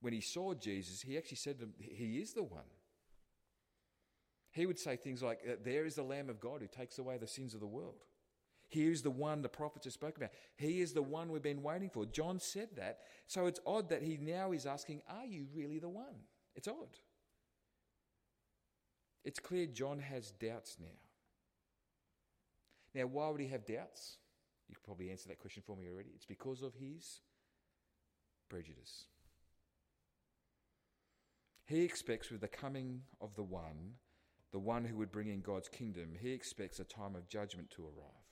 when 0.00 0.12
he 0.12 0.20
saw 0.20 0.54
Jesus, 0.54 1.02
he 1.02 1.16
actually 1.16 1.36
said 1.36 1.58
to 1.58 1.66
them, 1.66 1.74
He 1.78 2.18
is 2.18 2.32
the 2.32 2.42
one. 2.42 2.68
He 4.52 4.66
would 4.66 4.78
say 4.78 4.96
things 4.96 5.22
like, 5.22 5.40
There 5.64 5.84
is 5.84 5.94
the 5.94 6.02
Lamb 6.02 6.28
of 6.28 6.40
God 6.40 6.60
who 6.60 6.66
takes 6.66 6.98
away 6.98 7.18
the 7.18 7.26
sins 7.26 7.54
of 7.54 7.60
the 7.60 7.66
world. 7.66 8.04
Here 8.68 8.90
is 8.90 9.02
the 9.02 9.10
one 9.10 9.42
the 9.42 9.48
prophets 9.48 9.84
have 9.84 9.92
spoken 9.92 10.22
about. 10.22 10.34
He 10.56 10.80
is 10.80 10.92
the 10.92 11.02
one 11.02 11.30
we've 11.30 11.42
been 11.42 11.62
waiting 11.62 11.90
for. 11.90 12.06
John 12.06 12.40
said 12.40 12.70
that. 12.76 13.00
So 13.26 13.46
it's 13.46 13.60
odd 13.66 13.90
that 13.90 14.02
he 14.02 14.16
now 14.16 14.52
is 14.52 14.66
asking, 14.66 15.02
Are 15.08 15.26
you 15.26 15.46
really 15.54 15.78
the 15.78 15.88
one? 15.88 16.14
It's 16.54 16.68
odd. 16.68 16.98
It's 19.24 19.38
clear 19.38 19.66
John 19.66 19.98
has 20.00 20.30
doubts 20.32 20.76
now. 20.80 20.86
Now, 22.94 23.06
why 23.06 23.28
would 23.28 23.40
he 23.40 23.48
have 23.48 23.64
doubts? 23.64 24.18
You 24.68 24.74
could 24.74 24.84
probably 24.84 25.10
answer 25.10 25.28
that 25.28 25.38
question 25.38 25.62
for 25.66 25.76
me 25.76 25.88
already. 25.88 26.10
It's 26.14 26.26
because 26.26 26.62
of 26.62 26.74
his 26.74 27.20
prejudice. 28.48 29.06
He 31.66 31.82
expects 31.82 32.30
with 32.30 32.42
the 32.42 32.48
coming 32.48 33.02
of 33.20 33.34
the 33.36 33.42
one, 33.42 33.94
the 34.52 34.58
one 34.58 34.84
who 34.84 34.96
would 34.98 35.10
bring 35.10 35.28
in 35.28 35.40
God's 35.40 35.68
kingdom, 35.68 36.10
he 36.20 36.32
expects 36.32 36.78
a 36.78 36.84
time 36.84 37.16
of 37.16 37.28
judgment 37.28 37.70
to 37.70 37.84
arrive. 37.84 38.24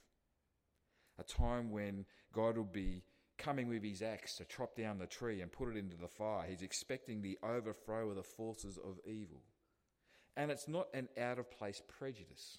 A 1.19 1.25
time 1.25 1.71
when 1.71 2.05
God 2.33 2.57
will 2.57 2.65
be 2.65 3.05
coming 3.39 3.69
with 3.69 3.83
his 3.83 4.03
axe 4.03 4.37
to 4.37 4.45
chop 4.45 4.77
down 4.77 4.99
the 4.99 5.07
tree 5.07 5.41
and 5.41 5.51
put 5.51 5.69
it 5.69 5.77
into 5.77 5.97
the 5.97 6.09
fire. 6.09 6.47
He's 6.49 6.63
expecting 6.63 7.23
the 7.23 7.39
overthrow 7.43 8.11
of 8.11 8.17
the 8.17 8.23
forces 8.23 8.79
of 8.79 8.99
evil. 9.05 9.43
And 10.37 10.51
it's 10.51 10.69
not 10.69 10.89
an 10.95 11.09
out 11.19 11.39
of 11.39 11.51
place 11.51 11.83
prejudice. 11.87 12.59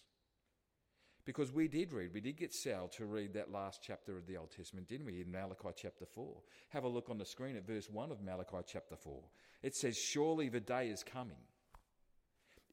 Because 1.25 1.53
we 1.53 1.69
did 1.69 1.93
read, 1.93 2.13
we 2.13 2.19
did 2.19 2.35
get 2.35 2.53
Sal 2.53 2.89
to 2.89 3.05
read 3.05 3.33
that 3.33 3.51
last 3.51 3.81
chapter 3.81 4.17
of 4.17 4.27
the 4.27 4.35
Old 4.35 4.51
Testament, 4.51 4.89
didn't 4.89 5.05
we, 5.05 5.21
in 5.21 5.31
Malachi 5.31 5.69
chapter 5.75 6.05
4? 6.05 6.35
Have 6.69 6.83
a 6.83 6.89
look 6.89 7.09
on 7.09 7.17
the 7.17 7.25
screen 7.25 7.55
at 7.55 7.65
verse 7.65 7.89
1 7.89 8.11
of 8.11 8.21
Malachi 8.21 8.57
chapter 8.67 8.97
4. 8.97 9.21
It 9.61 9.73
says, 9.73 9.97
Surely 9.97 10.49
the 10.49 10.59
day 10.59 10.89
is 10.89 11.01
coming. 11.01 11.37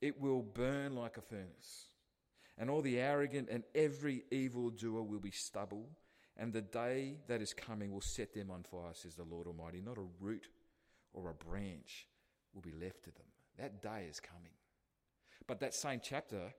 It 0.00 0.20
will 0.20 0.42
burn 0.42 0.96
like 0.96 1.16
a 1.16 1.20
furnace, 1.20 1.90
and 2.58 2.68
all 2.68 2.82
the 2.82 2.98
arrogant 2.98 3.48
and 3.50 3.62
every 3.74 4.24
evil 4.32 4.70
doer 4.70 5.02
will 5.02 5.20
be 5.20 5.30
stubble, 5.30 5.88
and 6.36 6.52
the 6.52 6.62
day 6.62 7.18
that 7.28 7.40
is 7.40 7.52
coming 7.52 7.92
will 7.92 8.00
set 8.00 8.34
them 8.34 8.50
on 8.50 8.64
fire, 8.64 8.94
says 8.94 9.14
the 9.14 9.22
Lord 9.22 9.46
Almighty. 9.46 9.80
Not 9.80 9.98
a 9.98 10.06
root 10.18 10.48
or 11.12 11.30
a 11.30 11.34
branch 11.34 12.08
will 12.52 12.62
be 12.62 12.72
left 12.72 13.04
to 13.04 13.10
them. 13.10 13.26
That 13.58 13.82
day 13.82 14.06
is 14.08 14.18
coming. 14.18 14.52
But 15.46 15.60
that 15.60 15.74
same 15.74 16.00
chapter 16.02 16.52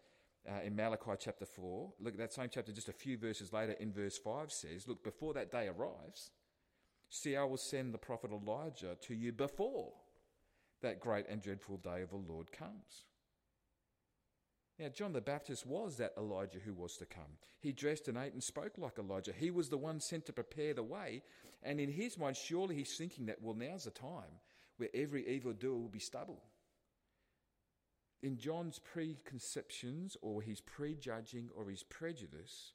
uh, 0.49 0.61
in 0.65 0.75
Malachi 0.75 1.11
chapter 1.19 1.45
4, 1.45 1.93
look 1.99 2.13
at 2.13 2.19
that 2.19 2.33
same 2.33 2.49
chapter 2.51 2.71
just 2.71 2.89
a 2.89 2.93
few 2.93 3.17
verses 3.17 3.53
later 3.53 3.73
in 3.73 3.91
verse 3.91 4.17
5 4.17 4.51
says, 4.51 4.87
Look, 4.87 5.03
before 5.03 5.33
that 5.33 5.51
day 5.51 5.67
arrives, 5.67 6.31
see, 7.09 7.35
I 7.35 7.43
will 7.43 7.57
send 7.57 7.93
the 7.93 7.99
prophet 7.99 8.31
Elijah 8.31 8.97
to 9.01 9.13
you 9.13 9.31
before 9.31 9.93
that 10.81 10.99
great 10.99 11.25
and 11.29 11.41
dreadful 11.41 11.77
day 11.77 12.01
of 12.01 12.09
the 12.09 12.17
Lord 12.17 12.51
comes. 12.51 13.05
Now, 14.79 14.89
John 14.89 15.13
the 15.13 15.21
Baptist 15.21 15.67
was 15.67 15.97
that 15.97 16.13
Elijah 16.17 16.57
who 16.57 16.73
was 16.73 16.97
to 16.97 17.05
come. 17.05 17.37
He 17.59 17.71
dressed 17.71 18.07
and 18.07 18.17
ate 18.17 18.33
and 18.33 18.43
spoke 18.43 18.79
like 18.79 18.97
Elijah. 18.97 19.31
He 19.31 19.51
was 19.51 19.69
the 19.69 19.77
one 19.77 19.99
sent 19.99 20.25
to 20.25 20.33
prepare 20.33 20.73
the 20.73 20.81
way. 20.81 21.21
And 21.61 21.79
in 21.79 21.91
his 21.91 22.17
mind, 22.17 22.35
surely 22.35 22.73
he's 22.73 22.97
thinking 22.97 23.27
that, 23.27 23.39
well, 23.39 23.53
now's 23.53 23.83
the 23.83 23.91
time 23.91 24.39
where 24.77 24.89
every 24.95 25.27
evildoer 25.27 25.77
will 25.77 25.87
be 25.87 25.99
stubble 25.99 26.41
in 28.23 28.37
John's 28.37 28.79
preconceptions 28.79 30.15
or 30.21 30.41
his 30.41 30.61
prejudging 30.61 31.49
or 31.55 31.69
his 31.69 31.83
prejudice, 31.83 32.73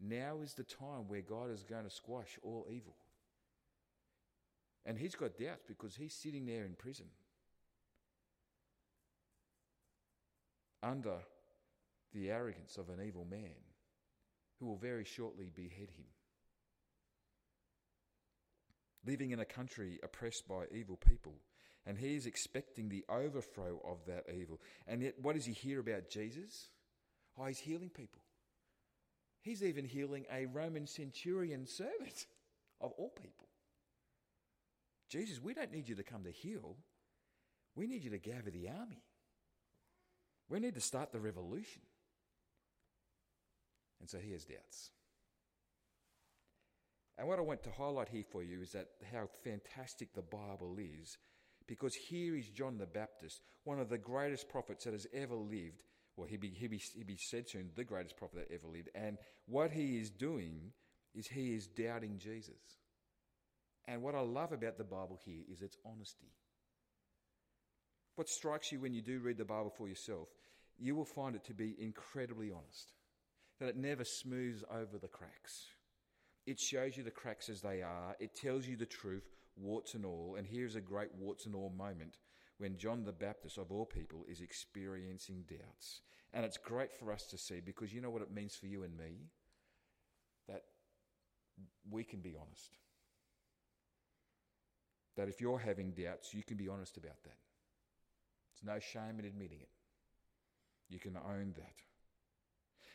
now 0.00 0.40
is 0.42 0.54
the 0.54 0.64
time 0.64 1.06
where 1.06 1.20
God 1.20 1.50
is 1.50 1.62
going 1.62 1.84
to 1.84 1.90
squash 1.90 2.38
all 2.42 2.66
evil. 2.70 2.96
And 4.84 4.98
he's 4.98 5.14
got 5.14 5.38
doubts 5.38 5.62
because 5.68 5.94
he's 5.94 6.14
sitting 6.14 6.46
there 6.46 6.64
in 6.64 6.72
prison 6.72 7.06
under 10.82 11.18
the 12.12 12.30
arrogance 12.30 12.76
of 12.76 12.88
an 12.88 13.04
evil 13.06 13.26
man 13.30 13.60
who 14.58 14.66
will 14.66 14.76
very 14.76 15.04
shortly 15.04 15.50
behead 15.54 15.90
him. 15.90 16.06
Living 19.06 19.30
in 19.30 19.40
a 19.40 19.44
country 19.44 20.00
oppressed 20.02 20.48
by 20.48 20.64
evil 20.74 20.96
people 20.96 21.34
and 21.86 21.98
he 21.98 22.14
is 22.14 22.26
expecting 22.26 22.88
the 22.88 23.04
overthrow 23.08 23.80
of 23.84 24.04
that 24.06 24.26
evil. 24.34 24.60
And 24.86 25.02
yet, 25.02 25.14
what 25.20 25.34
does 25.34 25.46
he 25.46 25.52
hear 25.52 25.80
about 25.80 26.10
Jesus? 26.10 26.68
Oh, 27.38 27.46
he's 27.46 27.58
healing 27.58 27.90
people. 27.90 28.20
He's 29.42 29.62
even 29.62 29.84
healing 29.84 30.26
a 30.30 30.46
Roman 30.46 30.86
centurion 30.86 31.66
servant 31.66 32.26
of 32.80 32.92
all 32.98 33.10
people. 33.10 33.48
Jesus, 35.08 35.42
we 35.42 35.54
don't 35.54 35.72
need 35.72 35.88
you 35.88 35.94
to 35.96 36.02
come 36.02 36.24
to 36.24 36.30
heal. 36.30 36.76
We 37.74 37.86
need 37.86 38.04
you 38.04 38.10
to 38.10 38.18
gather 38.18 38.50
the 38.50 38.68
army. 38.68 39.02
We 40.48 40.60
need 40.60 40.74
to 40.74 40.80
start 40.80 41.12
the 41.12 41.20
revolution. 41.20 41.82
And 44.00 44.08
so 44.08 44.18
he 44.18 44.32
has 44.32 44.44
doubts. 44.44 44.90
And 47.18 47.28
what 47.28 47.38
I 47.38 47.42
want 47.42 47.62
to 47.64 47.70
highlight 47.70 48.08
here 48.08 48.24
for 48.30 48.42
you 48.42 48.62
is 48.62 48.72
that 48.72 48.88
how 49.12 49.28
fantastic 49.44 50.14
the 50.14 50.22
Bible 50.22 50.76
is 50.78 51.18
because 51.70 51.94
here 51.94 52.36
is 52.36 52.48
John 52.48 52.78
the 52.78 52.84
Baptist, 52.84 53.42
one 53.62 53.78
of 53.78 53.88
the 53.88 53.96
greatest 53.96 54.48
prophets 54.48 54.84
that 54.84 54.92
has 54.92 55.06
ever 55.14 55.36
lived. 55.36 55.84
Well, 56.16 56.26
he 56.26 56.36
be, 56.36 56.48
he 56.48 56.66
be, 56.66 56.82
he 56.96 57.04
be 57.04 57.16
said 57.16 57.48
soon, 57.48 57.70
the 57.76 57.84
greatest 57.84 58.16
prophet 58.16 58.48
that 58.48 58.52
ever 58.52 58.66
lived. 58.66 58.88
And 58.92 59.16
what 59.46 59.70
he 59.70 59.96
is 60.00 60.10
doing 60.10 60.72
is 61.14 61.28
he 61.28 61.54
is 61.54 61.68
doubting 61.68 62.18
Jesus. 62.18 62.58
And 63.86 64.02
what 64.02 64.16
I 64.16 64.20
love 64.20 64.50
about 64.50 64.78
the 64.78 64.84
Bible 64.84 65.16
here 65.24 65.42
is 65.48 65.62
its 65.62 65.76
honesty. 65.86 66.32
What 68.16 68.28
strikes 68.28 68.72
you 68.72 68.80
when 68.80 68.92
you 68.92 69.00
do 69.00 69.20
read 69.20 69.38
the 69.38 69.44
Bible 69.44 69.72
for 69.78 69.86
yourself, 69.86 70.26
you 70.76 70.96
will 70.96 71.04
find 71.04 71.36
it 71.36 71.44
to 71.44 71.54
be 71.54 71.76
incredibly 71.78 72.50
honest, 72.50 72.94
that 73.60 73.68
it 73.68 73.76
never 73.76 74.04
smooths 74.04 74.64
over 74.72 74.98
the 75.00 75.06
cracks. 75.06 75.66
It 76.48 76.58
shows 76.58 76.96
you 76.96 77.04
the 77.04 77.12
cracks 77.12 77.48
as 77.48 77.60
they 77.60 77.80
are, 77.80 78.16
it 78.18 78.34
tells 78.34 78.66
you 78.66 78.76
the 78.76 78.86
truth 78.86 79.22
warts 79.60 79.94
and 79.94 80.04
all. 80.04 80.36
And 80.38 80.46
here's 80.46 80.74
a 80.74 80.80
great 80.80 81.10
warts 81.18 81.46
and 81.46 81.54
all 81.54 81.70
moment 81.76 82.18
when 82.58 82.76
John 82.76 83.04
the 83.04 83.12
Baptist, 83.12 83.58
of 83.58 83.70
all 83.70 83.86
people, 83.86 84.24
is 84.28 84.40
experiencing 84.40 85.44
doubts. 85.48 86.02
And 86.32 86.44
it's 86.44 86.58
great 86.58 86.92
for 86.92 87.12
us 87.12 87.26
to 87.28 87.38
see 87.38 87.60
because 87.60 87.92
you 87.92 88.00
know 88.00 88.10
what 88.10 88.22
it 88.22 88.32
means 88.32 88.54
for 88.54 88.66
you 88.66 88.82
and 88.82 88.96
me? 88.96 89.30
That 90.48 90.62
we 91.90 92.04
can 92.04 92.20
be 92.20 92.36
honest. 92.40 92.76
That 95.16 95.28
if 95.28 95.40
you're 95.40 95.58
having 95.58 95.92
doubts, 95.92 96.34
you 96.34 96.42
can 96.42 96.56
be 96.56 96.68
honest 96.68 96.96
about 96.96 97.22
that. 97.24 97.38
There's 98.52 98.74
no 98.74 98.80
shame 98.80 99.18
in 99.18 99.24
admitting 99.24 99.60
it. 99.60 99.68
You 100.88 100.98
can 100.98 101.16
own 101.16 101.54
that. 101.56 101.74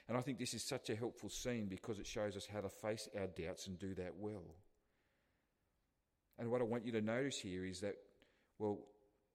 And 0.08 0.18
I 0.18 0.22
think 0.22 0.38
this 0.38 0.54
is 0.54 0.64
such 0.64 0.90
a 0.90 0.96
helpful 0.96 1.30
scene 1.30 1.68
because 1.68 1.98
it 1.98 2.06
shows 2.06 2.38
us 2.38 2.48
how 2.52 2.62
to 2.62 2.70
face 2.70 3.10
our 3.20 3.28
doubts 3.28 3.68
and 3.68 3.80
do 3.80 3.96
that 3.96 4.14
well. 4.18 4.56
And 6.38 6.52
what 6.52 6.62
I 6.62 6.66
want 6.66 6.86
you 6.86 6.92
to 6.94 7.02
notice 7.02 7.40
here 7.40 7.66
is 7.66 7.80
that, 7.82 7.96
well, 8.60 8.80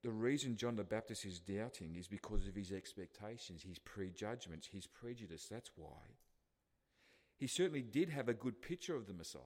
the 0.02 0.10
reason 0.10 0.56
John 0.56 0.76
the 0.76 0.84
Baptist 0.84 1.24
is 1.24 1.40
doubting 1.40 1.96
is 1.96 2.08
because 2.08 2.46
of 2.46 2.54
his 2.54 2.72
expectations, 2.72 3.62
his 3.62 3.78
prejudgments, 3.78 4.66
his 4.66 4.86
prejudice. 4.86 5.46
That's 5.50 5.70
why. 5.76 6.16
He 7.36 7.46
certainly 7.46 7.82
did 7.82 8.10
have 8.10 8.28
a 8.28 8.34
good 8.34 8.60
picture 8.60 8.96
of 8.96 9.06
the 9.06 9.14
Messiah. 9.14 9.42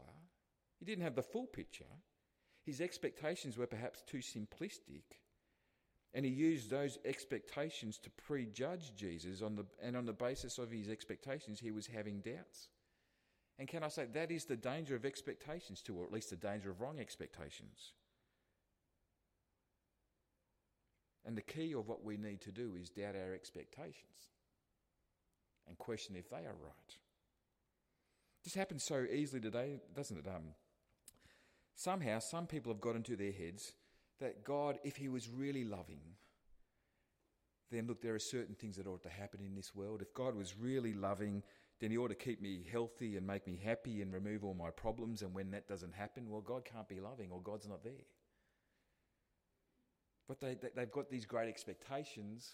He 0.78 0.84
didn't 0.84 1.04
have 1.04 1.14
the 1.14 1.22
full 1.22 1.46
picture. 1.46 1.84
His 2.64 2.80
expectations 2.80 3.56
were 3.56 3.66
perhaps 3.66 4.02
too 4.02 4.18
simplistic. 4.18 5.02
And 6.12 6.24
he 6.24 6.30
used 6.30 6.70
those 6.70 6.98
expectations 7.04 7.98
to 7.98 8.10
prejudge 8.10 8.94
Jesus, 8.96 9.42
on 9.42 9.56
the, 9.56 9.66
and 9.82 9.96
on 9.96 10.06
the 10.06 10.12
basis 10.12 10.58
of 10.58 10.70
his 10.70 10.88
expectations, 10.88 11.58
he 11.58 11.72
was 11.72 11.88
having 11.88 12.20
doubts. 12.20 12.68
And 13.58 13.68
can 13.68 13.84
I 13.84 13.88
say 13.88 14.06
that 14.12 14.30
is 14.32 14.44
the 14.44 14.56
danger 14.56 14.96
of 14.96 15.04
expectations 15.04 15.80
too, 15.80 15.96
or 15.96 16.04
at 16.04 16.12
least 16.12 16.30
the 16.30 16.36
danger 16.36 16.70
of 16.70 16.80
wrong 16.80 16.98
expectations. 16.98 17.92
And 21.24 21.36
the 21.36 21.42
key 21.42 21.72
of 21.74 21.88
what 21.88 22.04
we 22.04 22.16
need 22.16 22.40
to 22.42 22.50
do 22.50 22.74
is 22.80 22.90
doubt 22.90 23.14
our 23.16 23.32
expectations 23.32 24.30
and 25.66 25.78
question 25.78 26.16
if 26.16 26.28
they 26.28 26.38
are 26.38 26.56
right. 26.62 26.96
This 28.42 28.54
happens 28.54 28.82
so 28.82 29.06
easily 29.10 29.40
today, 29.40 29.80
doesn't 29.94 30.18
it? 30.18 30.26
Um, 30.26 30.52
somehow, 31.74 32.18
some 32.18 32.46
people 32.46 32.72
have 32.72 32.80
got 32.80 32.96
into 32.96 33.16
their 33.16 33.32
heads 33.32 33.72
that 34.20 34.44
God, 34.44 34.78
if 34.84 34.96
He 34.96 35.08
was 35.08 35.30
really 35.30 35.64
loving, 35.64 36.00
then 37.70 37.86
look, 37.86 38.02
there 38.02 38.14
are 38.14 38.20
certain 38.20 38.54
things 38.54 38.76
that 38.76 38.86
ought 38.86 39.02
to 39.02 39.08
happen 39.08 39.40
in 39.44 39.54
this 39.54 39.74
world. 39.74 40.02
If 40.02 40.12
God 40.12 40.36
was 40.36 40.54
really 40.58 40.92
loving, 40.92 41.42
then 41.80 41.90
He 41.90 41.98
ought 41.98 42.08
to 42.08 42.14
keep 42.14 42.40
me 42.40 42.64
healthy 42.70 43.16
and 43.16 43.26
make 43.26 43.46
me 43.46 43.60
happy 43.62 44.00
and 44.02 44.12
remove 44.12 44.44
all 44.44 44.54
my 44.54 44.70
problems. 44.70 45.22
And 45.22 45.34
when 45.34 45.50
that 45.50 45.68
doesn't 45.68 45.94
happen, 45.94 46.28
well, 46.28 46.40
God 46.40 46.64
can't 46.64 46.88
be 46.88 47.00
loving 47.00 47.30
or 47.30 47.40
God's 47.40 47.68
not 47.68 47.82
there. 47.82 48.06
But 50.28 50.40
they, 50.40 50.54
they, 50.54 50.68
they've 50.74 50.90
got 50.90 51.10
these 51.10 51.26
great 51.26 51.48
expectations, 51.48 52.52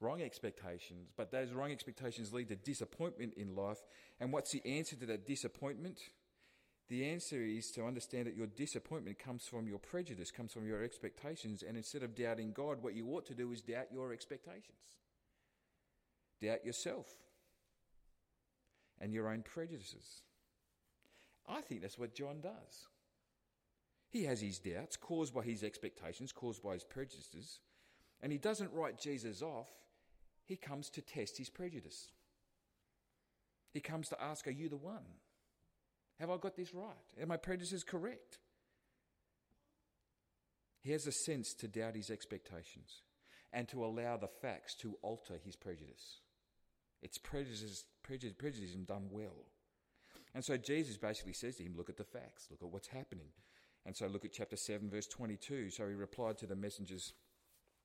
wrong 0.00 0.22
expectations, 0.22 1.08
but 1.16 1.32
those 1.32 1.52
wrong 1.52 1.72
expectations 1.72 2.32
lead 2.32 2.48
to 2.48 2.56
disappointment 2.56 3.34
in 3.36 3.56
life. 3.56 3.78
And 4.20 4.32
what's 4.32 4.52
the 4.52 4.64
answer 4.64 4.94
to 4.96 5.06
that 5.06 5.26
disappointment? 5.26 6.00
The 6.88 7.06
answer 7.06 7.42
is 7.42 7.70
to 7.72 7.84
understand 7.84 8.26
that 8.26 8.36
your 8.36 8.46
disappointment 8.46 9.18
comes 9.18 9.46
from 9.46 9.66
your 9.66 9.78
prejudice, 9.78 10.30
comes 10.30 10.52
from 10.52 10.66
your 10.66 10.82
expectations, 10.82 11.62
and 11.66 11.76
instead 11.76 12.02
of 12.02 12.14
doubting 12.14 12.52
God, 12.52 12.82
what 12.82 12.94
you 12.94 13.06
ought 13.08 13.26
to 13.26 13.34
do 13.34 13.52
is 13.52 13.60
doubt 13.60 13.86
your 13.92 14.12
expectations. 14.12 14.78
Doubt 16.40 16.64
yourself 16.64 17.06
and 19.00 19.12
your 19.12 19.28
own 19.28 19.42
prejudices. 19.42 20.22
I 21.48 21.60
think 21.60 21.82
that's 21.82 21.98
what 21.98 22.14
John 22.14 22.40
does. 22.40 22.88
He 24.10 24.24
has 24.24 24.40
his 24.40 24.58
doubts 24.58 24.96
caused 24.96 25.34
by 25.34 25.42
his 25.42 25.62
expectations, 25.62 26.32
caused 26.32 26.62
by 26.62 26.74
his 26.74 26.84
prejudices, 26.84 27.60
and 28.22 28.32
he 28.32 28.38
doesn't 28.38 28.72
write 28.72 28.98
Jesus 28.98 29.42
off. 29.42 29.68
He 30.44 30.56
comes 30.56 30.88
to 30.90 31.02
test 31.02 31.36
his 31.36 31.50
prejudice. 31.50 32.12
He 33.72 33.80
comes 33.80 34.08
to 34.08 34.22
ask, 34.22 34.46
Are 34.46 34.52
you 34.52 34.68
the 34.68 34.76
one? 34.76 35.04
Have 36.18 36.30
I 36.30 36.36
got 36.38 36.56
this 36.56 36.74
right? 36.74 36.96
Are 37.20 37.26
my 37.26 37.36
prejudices 37.36 37.84
correct? 37.84 38.38
He 40.80 40.92
has 40.92 41.06
a 41.06 41.12
sense 41.12 41.54
to 41.54 41.68
doubt 41.68 41.96
his 41.96 42.10
expectations 42.10 43.02
and 43.52 43.68
to 43.68 43.84
allow 43.84 44.16
the 44.16 44.28
facts 44.28 44.74
to 44.76 44.96
alter 45.02 45.34
his 45.44 45.54
prejudice. 45.54 46.20
It's 47.02 47.18
prejudice, 47.18 47.84
prejudice, 48.08 48.34
prejudice 48.36 48.70
done 48.72 49.08
well. 49.10 49.44
And 50.34 50.42
so 50.42 50.56
Jesus 50.56 50.96
basically 50.96 51.34
says 51.34 51.56
to 51.56 51.62
him, 51.62 51.74
Look 51.76 51.90
at 51.90 51.98
the 51.98 52.04
facts, 52.04 52.48
look 52.50 52.62
at 52.62 52.68
what's 52.68 52.88
happening. 52.88 53.28
And 53.86 53.94
so 53.96 54.06
look 54.06 54.24
at 54.24 54.32
chapter 54.32 54.56
7, 54.56 54.90
verse 54.90 55.06
22. 55.06 55.70
So 55.70 55.86
he 55.86 55.94
replied 55.94 56.38
to 56.38 56.46
the 56.46 56.56
messengers, 56.56 57.12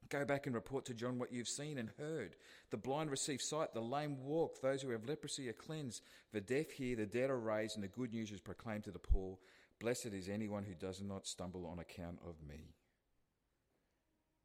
Go 0.10 0.26
back 0.26 0.46
and 0.46 0.56
report 0.56 0.86
to 0.86 0.94
John 0.94 1.20
what 1.20 1.32
you've 1.32 1.48
seen 1.48 1.78
and 1.78 1.90
heard. 1.98 2.36
The 2.72 2.78
blind 2.78 3.12
receive 3.12 3.42
sight, 3.42 3.74
the 3.74 3.82
lame 3.82 4.18
walk, 4.24 4.62
those 4.62 4.82
who 4.82 4.90
have 4.90 5.08
leprosy 5.08 5.50
are 5.50 5.54
cleansed, 5.54 6.02
the 6.32 6.42
deaf 6.42 6.72
hear, 6.72 6.96
the 6.96 7.06
dead 7.06 7.30
are 7.30 7.40
raised, 7.40 7.76
and 7.76 7.84
the 7.84 7.88
good 7.88 8.12
news 8.12 8.32
is 8.32 8.42
proclaimed 8.42 8.84
to 8.86 8.92
the 8.92 9.00
poor. 9.00 9.38
Blessed 9.80 10.08
is 10.08 10.30
anyone 10.30 10.64
who 10.64 10.74
does 10.74 11.02
not 11.02 11.28
stumble 11.28 11.66
on 11.66 11.80
account 11.80 12.20
of 12.28 12.36
me. 12.48 12.74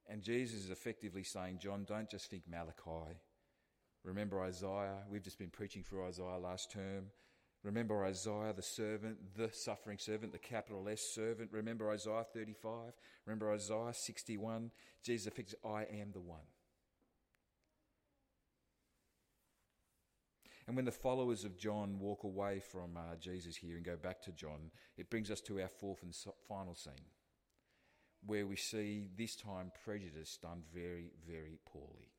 And 0.08 0.22
Jesus 0.22 0.64
is 0.64 0.70
effectively 0.70 1.22
saying, 1.24 1.58
John, 1.58 1.84
don't 1.86 2.08
just 2.08 2.30
think 2.30 2.44
Malachi. 2.48 3.18
Remember 4.04 4.40
Isaiah. 4.42 5.04
We've 5.10 5.22
just 5.22 5.38
been 5.38 5.50
preaching 5.50 5.82
through 5.82 6.06
Isaiah 6.06 6.38
last 6.38 6.70
term. 6.70 7.06
Remember 7.64 8.04
Isaiah, 8.04 8.52
the 8.54 8.62
servant, 8.62 9.18
the 9.36 9.50
suffering 9.52 9.98
servant, 9.98 10.32
the 10.32 10.38
capital 10.38 10.88
S 10.88 11.02
servant. 11.02 11.50
Remember 11.52 11.90
Isaiah 11.90 12.24
35. 12.32 12.92
Remember 13.26 13.52
Isaiah 13.52 13.92
61. 13.92 14.70
Jesus 15.02 15.26
affects, 15.26 15.54
I 15.64 15.82
am 15.82 16.12
the 16.12 16.20
one. 16.20 16.46
And 20.68 20.76
when 20.76 20.84
the 20.84 20.92
followers 20.92 21.44
of 21.44 21.58
John 21.58 21.98
walk 21.98 22.24
away 22.24 22.60
from 22.60 22.96
uh, 22.96 23.16
Jesus 23.18 23.56
here 23.56 23.76
and 23.76 23.84
go 23.84 23.96
back 23.96 24.20
to 24.22 24.32
John, 24.32 24.70
it 24.98 25.08
brings 25.08 25.30
us 25.30 25.40
to 25.42 25.60
our 25.60 25.68
fourth 25.68 26.02
and 26.02 26.14
final 26.46 26.74
scene, 26.74 26.92
where 28.24 28.46
we 28.46 28.56
see 28.56 29.08
this 29.16 29.34
time 29.34 29.72
prejudice 29.82 30.38
done 30.40 30.62
very, 30.72 31.10
very 31.26 31.58
poorly. 31.64 32.12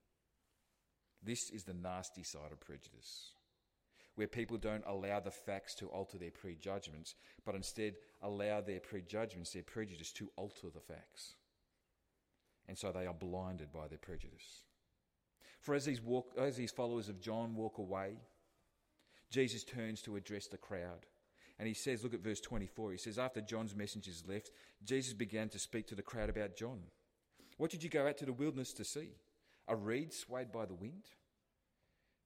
This 1.23 1.49
is 1.51 1.63
the 1.63 1.73
nasty 1.73 2.23
side 2.23 2.51
of 2.51 2.59
prejudice 2.59 3.31
where 4.19 4.27
people 4.27 4.57
don't 4.57 4.83
allow 4.85 5.21
the 5.21 5.31
facts 5.31 5.73
to 5.73 5.85
alter 5.87 6.17
their 6.17 6.29
prejudgments, 6.29 7.15
but 7.45 7.55
instead 7.55 7.93
allow 8.21 8.59
their 8.59 8.81
prejudgments, 8.81 9.53
their 9.53 9.63
prejudice, 9.63 10.11
to 10.11 10.29
alter 10.35 10.67
the 10.73 10.81
facts. 10.81 11.35
And 12.67 12.77
so 12.77 12.91
they 12.91 13.07
are 13.07 13.13
blinded 13.13 13.71
by 13.71 13.87
their 13.87 13.97
prejudice. 13.97 14.63
For 15.61 15.73
as 15.73 15.85
these, 15.85 16.01
walk, 16.01 16.33
as 16.37 16.57
these 16.57 16.69
followers 16.69 17.07
of 17.07 17.21
John 17.21 17.55
walk 17.55 17.77
away, 17.77 18.17
Jesus 19.31 19.63
turns 19.63 20.01
to 20.01 20.17
address 20.17 20.47
the 20.47 20.57
crowd. 20.57 21.05
And 21.57 21.65
he 21.65 21.73
says, 21.73 22.03
look 22.03 22.13
at 22.13 22.19
verse 22.19 22.41
24. 22.41 22.91
He 22.91 22.97
says, 22.97 23.17
After 23.17 23.39
John's 23.39 23.73
messengers 23.73 24.25
left, 24.27 24.51
Jesus 24.83 25.13
began 25.13 25.47
to 25.47 25.59
speak 25.59 25.87
to 25.87 25.95
the 25.95 26.01
crowd 26.01 26.29
about 26.29 26.57
John. 26.57 26.79
What 27.55 27.71
did 27.71 27.83
you 27.83 27.89
go 27.89 28.05
out 28.05 28.17
to 28.17 28.25
the 28.25 28.33
wilderness 28.33 28.73
to 28.73 28.83
see? 28.83 29.11
A 29.69 29.75
reed 29.75 30.13
swayed 30.13 30.51
by 30.51 30.65
the 30.65 30.73
wind? 30.73 31.03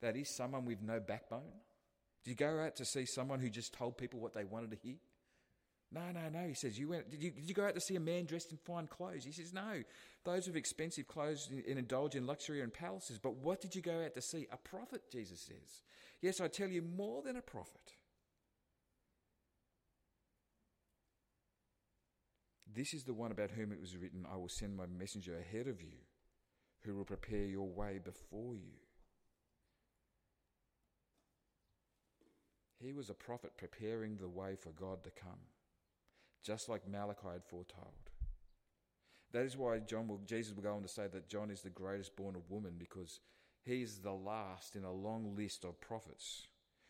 That 0.02 0.16
is, 0.16 0.36
someone 0.36 0.66
with 0.66 0.82
no 0.82 1.00
backbone? 1.00 1.62
Did 2.24 2.32
you 2.32 2.36
go 2.36 2.60
out 2.60 2.76
to 2.78 2.86
see 2.86 3.06
someone 3.06 3.39
who 3.39 3.50
just 3.50 3.74
told 3.74 3.98
people 3.98 4.20
what 4.20 4.34
they 4.34 4.46
wanted 4.46 4.72
to 4.72 4.78
hear? 4.82 4.96
No, 5.91 6.02
no, 6.12 6.30
no. 6.30 6.48
He 6.48 6.56
says, 6.56 6.80
you 6.80 6.89
went, 6.89 7.12
did, 7.12 7.22
you, 7.22 7.32
did 7.32 7.48
you 7.48 7.54
go 7.54 7.66
out 7.66 7.76
to 7.76 7.82
see 7.82 7.96
a 7.96 8.00
man 8.00 8.26
dressed 8.26 8.52
in 8.52 8.58
fine 8.58 8.88
clothes? 8.88 9.26
He 9.26 9.32
says, 9.32 9.54
No. 9.54 9.84
Those 10.26 10.48
with 10.48 10.56
expensive 10.56 11.08
clothes 11.08 11.50
and 11.52 11.78
indulge 11.78 12.16
in 12.16 12.26
luxury 12.26 12.62
and 12.62 12.74
palaces. 12.74 13.20
But 13.20 13.36
what 13.36 13.62
did 13.62 13.76
you 13.76 13.82
go 13.82 14.04
out 14.04 14.14
to 14.16 14.22
see? 14.22 14.48
A 14.52 14.58
prophet, 14.58 15.02
Jesus 15.12 15.41
says. 15.41 15.84
Yes, 16.22 16.39
I 16.39 16.48
tell 16.48 16.70
you, 16.70 16.82
more 16.82 17.22
than 17.22 17.36
a 17.36 17.41
prophet. 17.41 17.91
This 22.74 22.94
is 22.94 23.04
the 23.04 23.14
one 23.14 23.32
about 23.32 23.52
whom 23.52 23.72
it 23.72 23.80
was 23.80 23.96
written, 23.96 24.26
I 24.32 24.38
will 24.38 24.50
send 24.50 24.76
my 24.76 24.86
messenger 24.88 25.38
ahead 25.38 25.68
of 25.68 25.82
you, 25.82 25.98
who 26.86 26.95
will 26.95 27.05
prepare 27.05 27.45
your 27.45 27.67
way 27.67 27.99
before 28.03 28.55
you. 28.55 28.73
He 32.79 32.91
was 32.91 33.09
a 33.09 33.13
prophet 33.13 33.51
preparing 33.57 34.17
the 34.17 34.27
way 34.27 34.55
for 34.59 34.71
God 34.71 35.03
to 35.05 35.09
come, 35.09 35.39
just 36.43 36.67
like 36.67 36.88
Malachi 36.88 37.27
had 37.31 37.45
foretold. 37.45 37.93
That 39.31 39.45
is 39.45 39.57
why 39.57 39.79
John 39.79 40.07
will, 40.07 40.21
Jesus 40.25 40.53
will 40.53 40.63
go 40.63 40.75
on 40.75 40.81
to 40.81 40.88
say 40.88 41.07
that 41.07 41.29
John 41.29 41.49
is 41.49 41.61
the 41.61 41.69
greatest 41.69 42.15
born 42.15 42.36
of 42.36 42.51
woman 42.51 42.73
because 42.77 43.19
he 43.63 43.81
is 43.81 43.99
the 43.99 44.11
last 44.11 44.75
in 44.75 44.84
a 44.84 44.91
long 44.91 45.36
list 45.36 45.63
of 45.63 45.79
prophets 45.79 46.47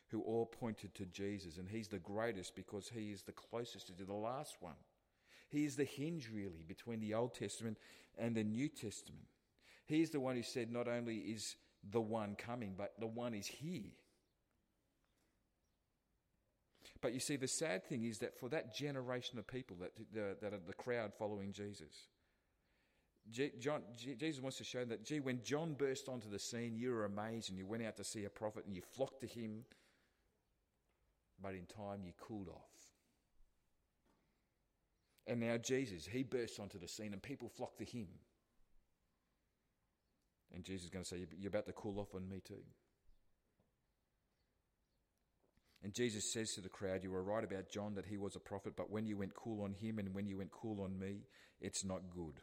who 0.08 0.22
all 0.22 0.46
pointed 0.46 0.94
to 0.96 1.06
Jesus, 1.06 1.58
and 1.58 1.70
he's 1.70 1.88
the 1.88 2.00
greatest 2.00 2.56
because 2.56 2.90
he 2.94 3.12
is 3.12 3.22
the 3.22 3.32
closest 3.32 3.88
to 3.88 4.04
the 4.04 4.14
last 4.14 4.58
one. 4.60 4.76
He 5.50 5.66
is 5.66 5.76
the 5.76 5.86
hinge, 5.86 6.30
really, 6.34 6.64
between 6.68 7.00
the 7.00 7.14
Old 7.14 7.34
Testament 7.34 7.78
and 8.18 8.36
the 8.36 8.44
New 8.44 8.68
Testament. 8.68 9.26
He 9.86 10.02
is 10.02 10.12
the 10.12 10.20
one 10.20 10.36
who 10.36 10.44
said, 10.44 10.72
Not 10.72 10.88
only 10.88 11.18
is 11.18 11.56
the 11.90 12.02
one 12.02 12.36
coming, 12.36 12.76
but 12.78 12.94
the 13.00 13.08
one 13.08 13.34
is 13.34 13.48
here. 13.48 13.92
But 17.02 17.14
you 17.14 17.20
see, 17.20 17.36
the 17.36 17.50
sad 17.50 17.86
thing 17.86 18.06
is 18.06 18.20
that 18.20 18.40
for 18.40 18.48
that 18.50 18.74
generation 18.74 19.38
of 19.38 19.46
people 19.46 19.76
that, 19.82 19.92
uh, 20.18 20.36
that 20.42 20.54
are 20.54 20.60
the 20.66 20.74
crowd 20.74 21.12
following 21.14 21.52
Jesus, 21.52 22.08
John, 23.60 23.82
Jesus 23.96 24.42
wants 24.42 24.58
to 24.58 24.64
show 24.64 24.84
that, 24.86 25.06
gee, 25.06 25.20
when 25.20 25.42
John 25.44 25.74
burst 25.74 26.10
onto 26.10 26.30
the 26.30 26.40
scene, 26.40 26.76
you 26.76 26.92
were 26.92 27.06
amazed 27.06 27.50
and 27.50 27.58
you 27.58 27.66
went 27.66 27.84
out 27.84 27.98
to 27.98 28.04
see 28.04 28.26
a 28.26 28.30
prophet 28.30 28.66
and 28.66 28.76
you 28.76 28.82
flocked 28.82 29.22
to 29.22 29.28
him, 29.28 29.64
but 31.42 31.54
in 31.54 31.66
time 31.66 32.02
you 32.04 32.12
cooled 32.20 32.50
off. 32.50 32.70
And 35.26 35.40
now 35.40 35.58
Jesus, 35.58 36.06
he 36.06 36.24
bursts 36.24 36.60
onto 36.60 36.78
the 36.78 36.88
scene 36.88 37.14
and 37.14 37.22
people 37.22 37.48
flock 37.48 37.78
to 37.78 37.86
him. 37.86 38.08
And 40.54 40.64
Jesus 40.64 40.86
is 40.86 40.90
going 40.90 41.04
to 41.04 41.10
say, 41.10 41.26
You're 41.38 41.50
about 41.50 41.66
to 41.66 41.74
cool 41.74 42.00
off 42.00 42.14
on 42.16 42.28
me 42.28 42.42
too. 42.46 42.64
And 45.84 45.94
Jesus 45.94 46.32
says 46.32 46.54
to 46.54 46.62
the 46.62 46.70
crowd, 46.70 47.04
You 47.04 47.12
were 47.12 47.24
right 47.24 47.44
about 47.44 47.70
John 47.70 47.96
that 47.96 48.06
he 48.06 48.18
was 48.18 48.36
a 48.36 48.40
prophet, 48.40 48.74
but 48.78 48.90
when 48.90 49.06
you 49.06 49.18
went 49.18 49.36
cool 49.36 49.64
on 49.64 49.74
him 49.74 50.00
and 50.00 50.14
when 50.14 50.28
you 50.28 50.38
went 50.38 50.52
cool 50.52 50.82
on 50.82 50.98
me, 50.98 51.26
it's 51.60 51.84
not 51.84 52.02
good. 52.14 52.40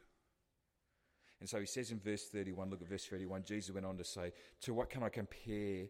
And 1.41 1.49
so 1.49 1.59
he 1.59 1.67
says 1.67 1.91
in 1.91 1.99
verse 2.01 2.29
31, 2.31 2.69
look 2.69 2.83
at 2.83 2.89
verse 2.89 3.07
31, 3.07 3.45
Jesus 3.45 3.75
went 3.75 3.87
on 3.87 3.97
to 3.97 4.05
say, 4.05 4.33
To 4.63 4.75
what 4.75 4.91
can 4.91 5.03
I 5.03 5.09
compare? 5.09 5.87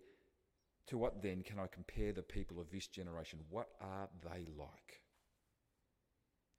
To 0.87 0.99
what 0.99 1.23
then 1.23 1.43
can 1.43 1.59
I 1.59 1.67
compare 1.67 2.13
the 2.13 2.23
people 2.23 2.61
of 2.61 2.71
this 2.71 2.87
generation? 2.87 3.41
What 3.51 3.69
are 3.81 4.09
they 4.23 4.47
like? 4.57 5.03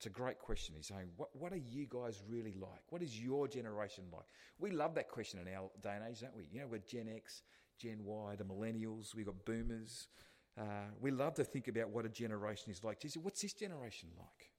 It's 0.02 0.06
a 0.08 0.10
great 0.10 0.40
question. 0.40 0.74
He's 0.76 0.88
saying, 0.88 1.10
what, 1.16 1.28
what 1.32 1.52
are 1.52 1.62
you 1.70 1.86
guys 1.88 2.24
really 2.28 2.56
like? 2.60 2.82
What 2.88 3.02
is 3.02 3.20
your 3.20 3.46
generation 3.46 4.02
like? 4.12 4.24
We 4.58 4.72
love 4.72 4.96
that 4.96 5.08
question 5.08 5.38
in 5.38 5.54
our 5.54 5.70
day 5.80 5.94
and 5.94 6.02
age, 6.10 6.22
don't 6.22 6.36
we? 6.36 6.48
You 6.50 6.62
know, 6.62 6.66
we're 6.68 6.78
Gen 6.78 7.08
X, 7.14 7.42
Gen 7.78 7.98
Y, 8.02 8.34
the 8.34 8.42
millennials, 8.42 9.14
we've 9.14 9.26
got 9.26 9.44
boomers. 9.44 10.08
Uh, 10.60 10.90
we 11.00 11.12
love 11.12 11.34
to 11.34 11.44
think 11.44 11.68
about 11.68 11.90
what 11.90 12.04
a 12.04 12.08
generation 12.08 12.72
is 12.72 12.82
like. 12.82 13.00
He 13.00 13.10
said, 13.10 13.22
What's 13.22 13.42
this 13.42 13.52
generation 13.52 14.08
like? 14.18 14.50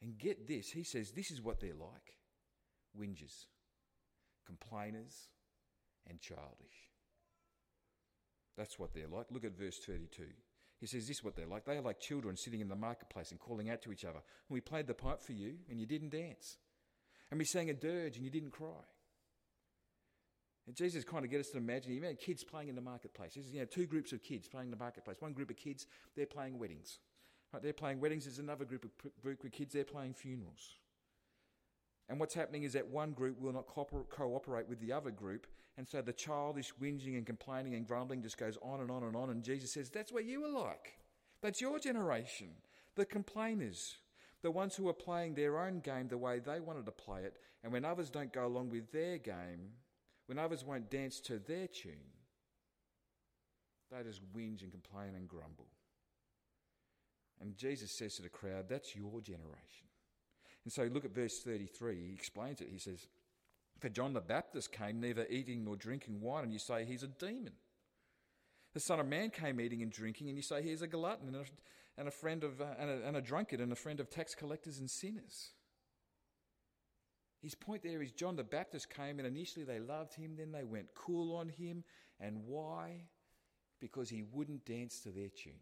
And 0.00 0.16
get 0.16 0.46
this, 0.46 0.70
he 0.70 0.84
says, 0.84 1.10
This 1.10 1.32
is 1.32 1.42
what 1.42 1.58
they're 1.58 1.74
like 1.74 2.14
whingers, 2.96 3.46
complainers, 4.46 5.26
and 6.08 6.20
childish. 6.20 6.92
That's 8.56 8.78
what 8.78 8.94
they're 8.94 9.08
like. 9.08 9.26
Look 9.32 9.44
at 9.44 9.58
verse 9.58 9.80
32. 9.84 10.22
He 10.80 10.86
says, 10.86 11.06
This 11.06 11.18
is 11.18 11.24
what 11.24 11.36
they're 11.36 11.46
like. 11.46 11.64
They 11.64 11.76
are 11.76 11.82
like 11.82 12.00
children 12.00 12.36
sitting 12.36 12.60
in 12.60 12.68
the 12.68 12.76
marketplace 12.76 13.30
and 13.30 13.40
calling 13.40 13.70
out 13.70 13.82
to 13.82 13.92
each 13.92 14.04
other. 14.04 14.18
And 14.18 14.54
we 14.54 14.60
played 14.60 14.86
the 14.86 14.94
pipe 14.94 15.22
for 15.22 15.32
you, 15.32 15.54
and 15.70 15.80
you 15.80 15.86
didn't 15.86 16.10
dance. 16.10 16.58
And 17.30 17.38
we 17.38 17.44
sang 17.44 17.70
a 17.70 17.74
dirge, 17.74 18.16
and 18.16 18.24
you 18.24 18.30
didn't 18.30 18.50
cry. 18.50 18.84
And 20.66 20.74
Jesus 20.74 21.04
kind 21.04 21.24
of 21.24 21.30
get 21.30 21.40
us 21.40 21.50
to 21.50 21.58
imagine, 21.58 21.92
you 21.92 22.00
know, 22.00 22.14
kids 22.14 22.42
playing 22.42 22.68
in 22.68 22.74
the 22.74 22.80
marketplace. 22.80 23.34
There's, 23.34 23.52
you 23.52 23.60
know, 23.60 23.66
two 23.66 23.86
groups 23.86 24.12
of 24.12 24.22
kids 24.22 24.48
playing 24.48 24.68
in 24.68 24.70
the 24.70 24.78
marketplace. 24.78 25.16
One 25.20 25.32
group 25.32 25.50
of 25.50 25.56
kids, 25.56 25.86
they're 26.16 26.26
playing 26.26 26.58
weddings. 26.58 26.98
Right, 27.52 27.62
they're 27.62 27.74
playing 27.74 28.00
weddings. 28.00 28.24
There's 28.24 28.38
another 28.38 28.64
group 28.64 28.84
of, 28.84 28.90
group 29.22 29.44
of 29.44 29.52
kids, 29.52 29.74
they're 29.74 29.84
playing 29.84 30.14
funerals. 30.14 30.78
And 32.08 32.20
what's 32.20 32.34
happening 32.34 32.64
is 32.64 32.74
that 32.74 32.86
one 32.86 33.12
group 33.12 33.40
will 33.40 33.52
not 33.52 33.66
cooperate 33.66 34.68
with 34.68 34.80
the 34.80 34.92
other 34.92 35.10
group. 35.10 35.46
And 35.76 35.88
so 35.88 36.02
the 36.02 36.12
childish 36.12 36.72
whinging 36.80 37.16
and 37.16 37.26
complaining 37.26 37.74
and 37.74 37.86
grumbling 37.86 38.22
just 38.22 38.38
goes 38.38 38.58
on 38.62 38.80
and 38.80 38.90
on 38.90 39.02
and 39.04 39.16
on. 39.16 39.30
And 39.30 39.42
Jesus 39.42 39.72
says, 39.72 39.90
That's 39.90 40.12
what 40.12 40.24
you 40.24 40.42
were 40.42 40.48
like. 40.48 40.98
That's 41.40 41.60
your 41.60 41.78
generation. 41.78 42.48
The 42.94 43.04
complainers, 43.04 43.96
the 44.42 44.50
ones 44.50 44.76
who 44.76 44.88
are 44.88 44.94
playing 44.94 45.34
their 45.34 45.58
own 45.58 45.80
game 45.80 46.08
the 46.08 46.18
way 46.18 46.38
they 46.38 46.60
wanted 46.60 46.84
to 46.86 46.92
play 46.92 47.22
it. 47.22 47.38
And 47.62 47.72
when 47.72 47.84
others 47.84 48.10
don't 48.10 48.32
go 48.32 48.46
along 48.46 48.70
with 48.70 48.92
their 48.92 49.18
game, 49.18 49.72
when 50.26 50.38
others 50.38 50.64
won't 50.64 50.90
dance 50.90 51.20
to 51.20 51.38
their 51.38 51.66
tune, 51.66 52.12
they 53.90 54.02
just 54.02 54.20
whinge 54.34 54.62
and 54.62 54.70
complain 54.70 55.14
and 55.16 55.28
grumble. 55.28 55.68
And 57.40 57.56
Jesus 57.56 57.90
says 57.90 58.16
to 58.16 58.22
the 58.22 58.28
crowd, 58.28 58.66
That's 58.68 58.94
your 58.94 59.20
generation. 59.20 59.88
And 60.64 60.72
so 60.72 60.84
look 60.84 61.04
at 61.04 61.14
verse 61.14 61.40
33. 61.40 62.06
He 62.08 62.14
explains 62.14 62.60
it. 62.60 62.68
He 62.70 62.78
says, 62.78 63.06
For 63.80 63.88
John 63.88 64.14
the 64.14 64.20
Baptist 64.20 64.72
came 64.72 65.00
neither 65.00 65.26
eating 65.28 65.64
nor 65.64 65.76
drinking 65.76 66.20
wine, 66.20 66.44
and 66.44 66.52
you 66.52 66.58
say 66.58 66.84
he's 66.84 67.02
a 67.02 67.08
demon. 67.08 67.52
The 68.72 68.80
Son 68.80 68.98
of 68.98 69.06
Man 69.06 69.30
came 69.30 69.60
eating 69.60 69.82
and 69.82 69.92
drinking, 69.92 70.28
and 70.28 70.36
you 70.36 70.42
say 70.42 70.62
he's 70.62 70.82
a 70.82 70.86
glutton 70.86 71.28
and 71.28 71.36
a, 71.36 71.44
and 71.96 72.08
a 72.08 72.10
friend 72.10 72.42
of 72.42 72.60
uh, 72.60 72.64
and, 72.78 72.90
a, 72.90 73.06
and 73.06 73.16
a 73.16 73.20
drunkard 73.20 73.60
and 73.60 73.70
a 73.70 73.76
friend 73.76 74.00
of 74.00 74.10
tax 74.10 74.34
collectors 74.34 74.78
and 74.78 74.90
sinners. 74.90 75.50
His 77.40 77.54
point 77.54 77.82
there 77.82 78.02
is 78.02 78.10
John 78.10 78.36
the 78.36 78.42
Baptist 78.42 78.88
came 78.88 79.18
and 79.18 79.28
initially 79.28 79.66
they 79.66 79.78
loved 79.78 80.14
him, 80.14 80.34
then 80.36 80.50
they 80.50 80.64
went 80.64 80.94
cool 80.94 81.36
on 81.36 81.50
him. 81.50 81.84
And 82.18 82.46
why? 82.46 83.02
Because 83.80 84.08
he 84.08 84.22
wouldn't 84.22 84.64
dance 84.64 85.00
to 85.00 85.10
their 85.10 85.28
tune. 85.28 85.60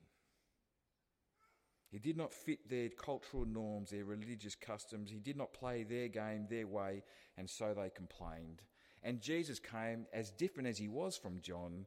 He 1.92 1.98
did 1.98 2.16
not 2.16 2.32
fit 2.32 2.70
their 2.70 2.88
cultural 2.88 3.44
norms, 3.44 3.90
their 3.90 4.06
religious 4.06 4.54
customs. 4.54 5.10
He 5.10 5.20
did 5.20 5.36
not 5.36 5.52
play 5.52 5.82
their 5.82 6.08
game 6.08 6.46
their 6.48 6.66
way, 6.66 7.02
and 7.36 7.48
so 7.48 7.74
they 7.74 7.90
complained. 7.90 8.62
And 9.02 9.20
Jesus 9.20 9.58
came, 9.58 10.06
as 10.10 10.30
different 10.30 10.70
as 10.70 10.78
he 10.78 10.88
was 10.88 11.18
from 11.18 11.42
John, 11.42 11.84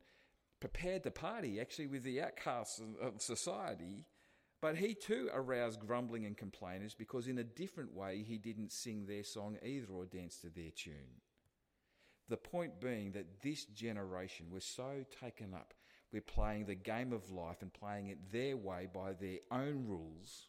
prepared 0.60 1.04
to 1.04 1.12
party 1.12 1.60
actually 1.60 1.88
with 1.88 2.04
the 2.04 2.22
outcasts 2.22 2.80
of 3.02 3.20
society, 3.20 4.06
but 4.62 4.78
he 4.78 4.94
too 4.94 5.30
aroused 5.34 5.80
grumbling 5.80 6.26
and 6.26 6.38
complainers 6.38 6.94
because, 6.94 7.28
in 7.28 7.40
a 7.40 7.44
different 7.44 7.94
way, 7.94 8.24
he 8.24 8.38
didn't 8.38 8.72
sing 8.72 9.08
their 9.08 9.24
song 9.24 9.58
either 9.64 9.92
or 9.92 10.06
dance 10.06 10.38
to 10.38 10.50
their 10.50 10.72
tune. 10.76 11.22
The 12.30 12.38
point 12.38 12.80
being 12.80 13.12
that 13.14 13.42
this 13.42 13.66
generation 13.66 14.48
was 14.52 14.66
so 14.66 15.04
taken 15.20 15.56
up 15.56 15.74
with 16.16 16.26
playing 16.28 16.66
the 16.66 16.76
game 16.76 17.12
of 17.12 17.30
life 17.30 17.62
and 17.62 17.74
playing 17.74 18.08
it 18.08 18.32
their 18.32 18.56
way 18.56 18.88
by 18.92 19.12
their 19.12 19.40
own 19.52 19.84
rules 19.86 20.48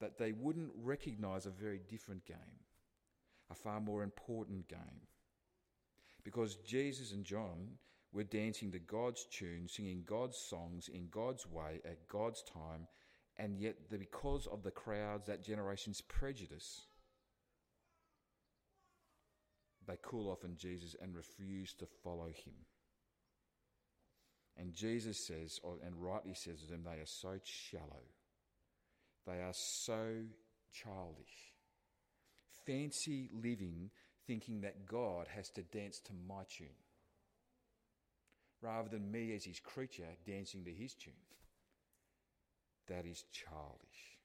that 0.00 0.18
they 0.18 0.32
wouldn't 0.32 0.70
recognise 0.82 1.46
a 1.46 1.50
very 1.50 1.80
different 1.88 2.26
game, 2.26 2.60
a 3.50 3.54
far 3.54 3.80
more 3.80 4.02
important 4.02 4.68
game. 4.68 5.00
Because 6.24 6.56
Jesus 6.56 7.12
and 7.12 7.24
John 7.24 7.78
were 8.12 8.22
dancing 8.22 8.70
to 8.72 8.78
God's 8.78 9.24
tune, 9.24 9.66
singing 9.66 10.02
God's 10.04 10.36
songs 10.36 10.90
in 10.92 11.08
God's 11.10 11.46
way 11.50 11.80
at 11.86 12.06
God's 12.06 12.42
time 12.42 12.86
and 13.38 13.58
yet 13.58 13.76
because 13.88 14.46
of 14.46 14.62
the 14.62 14.70
crowds, 14.70 15.26
that 15.26 15.42
generation's 15.42 16.02
prejudice, 16.02 16.82
they 19.86 19.96
cool 20.02 20.30
off 20.30 20.44
on 20.44 20.56
Jesus 20.58 20.94
and 21.00 21.16
refuse 21.16 21.72
to 21.74 21.86
follow 22.04 22.26
him. 22.26 22.54
And 24.58 24.72
Jesus 24.72 25.26
says, 25.26 25.60
and 25.84 26.02
rightly 26.02 26.34
says 26.34 26.60
to 26.62 26.66
them, 26.66 26.82
they 26.84 27.00
are 27.00 27.06
so 27.06 27.38
shallow. 27.44 28.04
They 29.26 29.42
are 29.42 29.52
so 29.52 30.22
childish. 30.72 31.52
Fancy 32.64 33.28
living, 33.32 33.90
thinking 34.26 34.62
that 34.62 34.86
God 34.86 35.26
has 35.34 35.50
to 35.50 35.62
dance 35.62 36.00
to 36.06 36.12
my 36.26 36.42
tune, 36.48 36.68
rather 38.62 38.88
than 38.88 39.10
me 39.10 39.34
as 39.34 39.44
his 39.44 39.60
creature 39.60 40.16
dancing 40.26 40.64
to 40.64 40.72
his 40.72 40.94
tune 40.94 41.12
that 42.88 43.04
is 43.04 43.24
childish. 43.32 44.18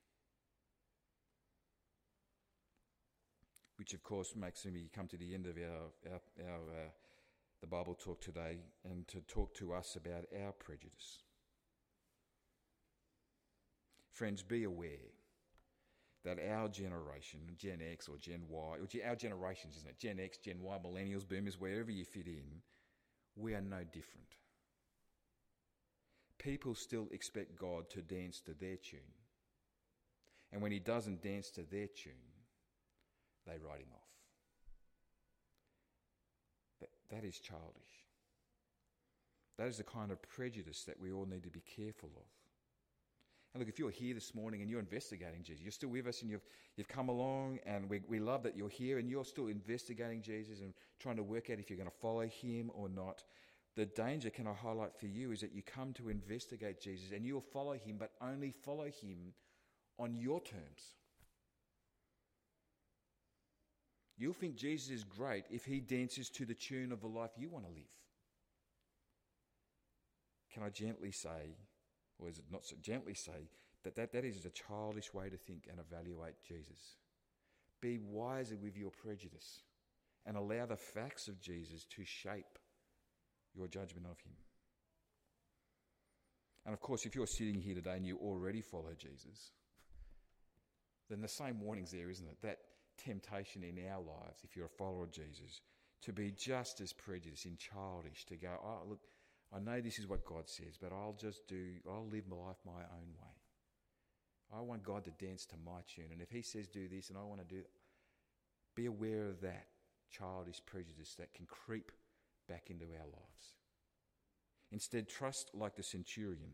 Which, 3.77 3.93
of 3.93 4.03
course, 4.03 4.35
makes 4.35 4.65
me 4.65 4.89
come 4.95 5.07
to 5.07 5.17
the 5.17 5.33
end 5.33 5.47
of 5.47 5.57
our, 5.57 6.11
our, 6.13 6.21
our 6.47 6.61
uh, 6.69 6.89
the 7.61 7.67
Bible 7.67 7.95
talk 7.95 8.21
today 8.21 8.57
and 8.83 9.07
to 9.07 9.21
talk 9.21 9.53
to 9.55 9.73
us 9.73 9.95
about 9.95 10.25
our 10.43 10.51
prejudice. 10.51 11.23
Friends, 14.11 14.43
be 14.43 14.63
aware 14.63 15.13
that 16.25 16.37
our 16.51 16.67
generation, 16.67 17.39
Gen 17.57 17.79
X 17.91 18.07
or 18.07 18.17
Gen 18.17 18.41
Y, 18.49 18.59
or 18.59 19.07
our 19.07 19.15
generations, 19.15 19.77
isn't 19.77 19.89
it? 19.89 19.99
Gen 19.99 20.19
X, 20.19 20.37
Gen 20.37 20.61
Y, 20.61 20.77
millennials, 20.83 21.27
boomers, 21.27 21.59
wherever 21.59 21.91
you 21.91 22.03
fit 22.03 22.27
in, 22.27 22.61
we 23.35 23.53
are 23.53 23.61
no 23.61 23.83
different 23.91 24.35
people 26.41 26.73
still 26.73 27.07
expect 27.11 27.55
God 27.55 27.89
to 27.91 28.01
dance 28.01 28.41
to 28.41 28.53
their 28.53 28.77
tune. 28.77 28.99
And 30.51 30.61
when 30.61 30.71
he 30.71 30.79
doesn't 30.79 31.21
dance 31.21 31.51
to 31.51 31.61
their 31.61 31.87
tune, 31.87 32.13
they 33.45 33.53
write 33.53 33.81
him 33.81 33.93
off. 33.93 34.00
That, 37.11 37.23
is 37.23 37.39
childish. 37.39 38.05
That 39.57 39.67
is 39.67 39.77
the 39.77 39.83
kind 39.83 40.11
of 40.11 40.21
prejudice 40.21 40.83
that 40.85 40.99
we 40.99 41.11
all 41.11 41.25
need 41.25 41.43
to 41.43 41.49
be 41.49 41.61
careful 41.61 42.09
of. 42.15 42.23
And 43.53 43.59
look, 43.59 43.67
if 43.67 43.77
you're 43.77 43.91
here 43.91 44.13
this 44.13 44.33
morning 44.33 44.61
and 44.61 44.69
you're 44.69 44.79
investigating 44.79 45.43
Jesus, 45.43 45.61
you're 45.61 45.73
still 45.73 45.89
with 45.89 46.07
us 46.07 46.21
and 46.21 46.31
you've, 46.31 46.45
you've 46.77 46.87
come 46.87 47.09
along, 47.09 47.59
and 47.65 47.89
we, 47.89 47.99
we 48.07 48.19
love 48.19 48.43
that 48.43 48.55
you're 48.55 48.69
here 48.69 48.97
and 48.97 49.09
you're 49.09 49.25
still 49.25 49.47
investigating 49.47 50.21
Jesus 50.21 50.61
and 50.61 50.73
trying 50.99 51.17
to 51.17 51.23
work 51.23 51.49
out 51.49 51.59
if 51.59 51.69
you're 51.69 51.77
going 51.77 51.89
to 51.89 51.97
follow 52.01 52.25
him 52.25 52.71
or 52.73 52.87
not. 52.87 53.23
The 53.75 53.85
danger, 53.87 54.29
can 54.29 54.47
I 54.47 54.53
highlight 54.53 54.95
for 54.97 55.07
you, 55.07 55.33
is 55.33 55.41
that 55.41 55.53
you 55.53 55.63
come 55.63 55.91
to 55.93 56.09
investigate 56.09 56.79
Jesus 56.79 57.11
and 57.13 57.25
you'll 57.25 57.41
follow 57.41 57.73
him, 57.73 57.97
but 57.99 58.11
only 58.21 58.51
follow 58.51 58.85
him 58.85 59.33
on 59.99 60.15
your 60.15 60.39
terms. 60.39 60.95
You'll 64.21 64.33
think 64.33 64.55
Jesus 64.55 64.91
is 64.91 65.03
great 65.03 65.45
if 65.49 65.65
he 65.65 65.79
dances 65.79 66.29
to 66.29 66.45
the 66.45 66.53
tune 66.53 66.91
of 66.91 67.01
the 67.01 67.07
life 67.07 67.31
you 67.39 67.49
want 67.49 67.65
to 67.65 67.71
live. 67.71 67.89
Can 70.53 70.61
I 70.61 70.69
gently 70.69 71.11
say, 71.11 71.57
or 72.19 72.29
is 72.29 72.37
it 72.37 72.45
not 72.51 72.63
so 72.63 72.75
gently 72.83 73.15
say, 73.15 73.49
that 73.83 73.95
that, 73.95 74.11
that 74.13 74.23
is 74.23 74.45
a 74.45 74.51
childish 74.51 75.11
way 75.11 75.29
to 75.29 75.37
think 75.37 75.63
and 75.67 75.79
evaluate 75.79 76.35
Jesus? 76.47 76.97
Be 77.81 77.97
wiser 77.97 78.57
with 78.61 78.77
your 78.77 78.91
prejudice 78.91 79.63
and 80.27 80.37
allow 80.37 80.67
the 80.67 80.77
facts 80.77 81.27
of 81.27 81.41
Jesus 81.41 81.83
to 81.85 82.05
shape 82.05 82.59
your 83.55 83.67
judgment 83.67 84.05
of 84.05 84.19
him. 84.19 84.35
And 86.67 86.75
of 86.75 86.79
course, 86.79 87.07
if 87.07 87.15
you're 87.15 87.25
sitting 87.25 87.59
here 87.59 87.73
today 87.73 87.95
and 87.95 88.05
you 88.05 88.19
already 88.19 88.61
follow 88.61 88.93
Jesus, 88.95 89.49
then 91.09 91.21
the 91.21 91.27
same 91.27 91.59
warning's 91.59 91.89
there, 91.89 92.11
isn't 92.11 92.27
it? 92.27 92.37
That 92.43 92.59
temptation 93.03 93.63
in 93.63 93.77
our 93.89 93.99
lives, 93.99 94.41
if 94.43 94.55
you're 94.55 94.65
a 94.65 94.77
follower 94.77 95.03
of 95.03 95.11
Jesus, 95.11 95.61
to 96.03 96.13
be 96.13 96.31
just 96.31 96.81
as 96.81 96.93
prejudiced 96.93 97.45
and 97.45 97.57
childish, 97.57 98.25
to 98.25 98.35
go, 98.35 98.49
oh, 98.63 98.87
look, 98.89 99.01
I 99.53 99.59
know 99.59 99.81
this 99.81 99.99
is 99.99 100.07
what 100.07 100.25
God 100.25 100.47
says, 100.47 100.77
but 100.81 100.91
I'll 100.91 101.17
just 101.19 101.47
do, 101.47 101.73
I'll 101.89 102.07
live 102.07 102.23
my 102.29 102.37
life 102.37 102.57
my 102.65 102.71
own 102.71 103.11
way. 103.19 104.57
I 104.57 104.61
want 104.61 104.83
God 104.83 105.05
to 105.05 105.25
dance 105.25 105.45
to 105.47 105.55
my 105.65 105.81
tune. 105.93 106.11
And 106.11 106.21
if 106.21 106.31
He 106.31 106.41
says 106.41 106.67
do 106.67 106.87
this 106.87 107.09
and 107.09 107.17
I 107.17 107.23
want 107.23 107.47
to 107.47 107.55
do 107.55 107.61
be 108.75 108.85
aware 108.85 109.27
of 109.27 109.41
that 109.41 109.67
childish 110.09 110.61
prejudice 110.65 111.15
that 111.15 111.33
can 111.33 111.45
creep 111.45 111.91
back 112.47 112.69
into 112.69 112.85
our 112.85 113.05
lives. 113.05 113.55
Instead, 114.71 115.09
trust 115.09 115.51
like 115.53 115.75
the 115.75 115.83
centurion 115.83 116.51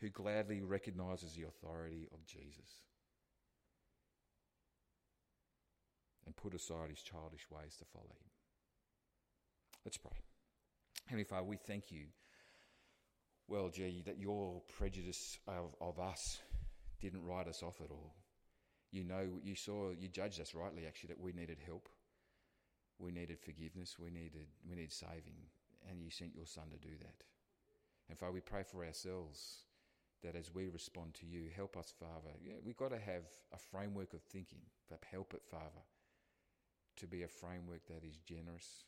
who 0.00 0.10
gladly 0.10 0.60
recognizes 0.60 1.34
the 1.34 1.44
authority 1.44 2.08
of 2.12 2.26
Jesus 2.26 2.82
and 6.26 6.36
put 6.36 6.54
aside 6.54 6.90
his 6.90 7.02
childish 7.02 7.50
ways 7.50 7.76
to 7.78 7.84
follow 7.84 8.06
him. 8.06 8.30
Let's 9.84 9.96
pray. 9.96 10.18
Heavenly 11.06 11.24
Father, 11.24 11.44
we 11.44 11.56
thank 11.56 11.90
you, 11.90 12.06
well, 13.48 13.68
gee, 13.68 14.02
that 14.06 14.18
your 14.18 14.62
prejudice 14.78 15.38
of, 15.46 15.74
of 15.80 15.98
us 15.98 16.40
didn't 17.00 17.24
write 17.24 17.48
us 17.48 17.62
off 17.62 17.80
at 17.82 17.90
all. 17.90 18.14
You 18.90 19.04
know, 19.04 19.26
you 19.42 19.54
saw, 19.54 19.90
you 19.90 20.08
judged 20.08 20.40
us 20.40 20.54
rightly, 20.54 20.86
actually, 20.86 21.08
that 21.08 21.20
we 21.20 21.32
needed 21.32 21.58
help 21.64 21.88
we 22.98 23.10
needed 23.10 23.38
forgiveness, 23.40 23.96
we 23.98 24.10
needed, 24.10 24.46
we 24.68 24.76
needed 24.76 24.92
saving, 24.92 25.36
and 25.88 26.00
you 26.00 26.10
sent 26.10 26.34
your 26.34 26.46
Son 26.46 26.64
to 26.70 26.78
do 26.78 26.94
that. 27.00 27.24
And 28.08 28.18
Father, 28.18 28.32
we 28.32 28.40
pray 28.40 28.62
for 28.62 28.84
ourselves 28.84 29.64
that 30.22 30.36
as 30.36 30.54
we 30.54 30.68
respond 30.68 31.14
to 31.14 31.26
you, 31.26 31.48
help 31.54 31.76
us, 31.76 31.92
Father. 31.98 32.34
Yeah, 32.42 32.54
we've 32.64 32.76
got 32.76 32.90
to 32.90 32.98
have 32.98 33.24
a 33.52 33.58
framework 33.58 34.14
of 34.14 34.22
thinking, 34.22 34.60
help 35.10 35.34
it, 35.34 35.42
Father, 35.50 35.82
to 36.96 37.06
be 37.06 37.22
a 37.22 37.28
framework 37.28 37.86
that 37.88 38.04
is 38.04 38.16
generous, 38.24 38.84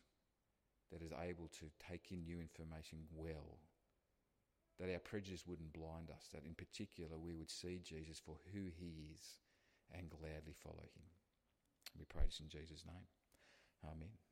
that 0.93 1.03
is 1.03 1.13
able 1.13 1.49
to 1.59 1.67
take 1.91 2.11
in 2.11 2.25
new 2.25 2.41
information 2.41 2.99
well, 3.15 3.59
that 4.79 4.93
our 4.93 4.99
prejudice 4.99 5.47
wouldn't 5.47 5.73
blind 5.73 6.11
us, 6.11 6.29
that 6.33 6.45
in 6.45 6.55
particular 6.55 7.19
we 7.19 7.35
would 7.35 7.51
see 7.51 7.81
Jesus 7.83 8.21
for 8.25 8.37
who 8.53 8.69
he 8.79 9.11
is 9.15 9.39
and 9.93 10.11
gladly 10.11 10.55
follow 10.63 10.87
him. 10.95 11.09
We 11.99 12.05
pray 12.05 12.25
this 12.27 12.41
in 12.41 12.49
Jesus' 12.49 12.85
name. 12.85 13.07
Amen. 13.85 14.26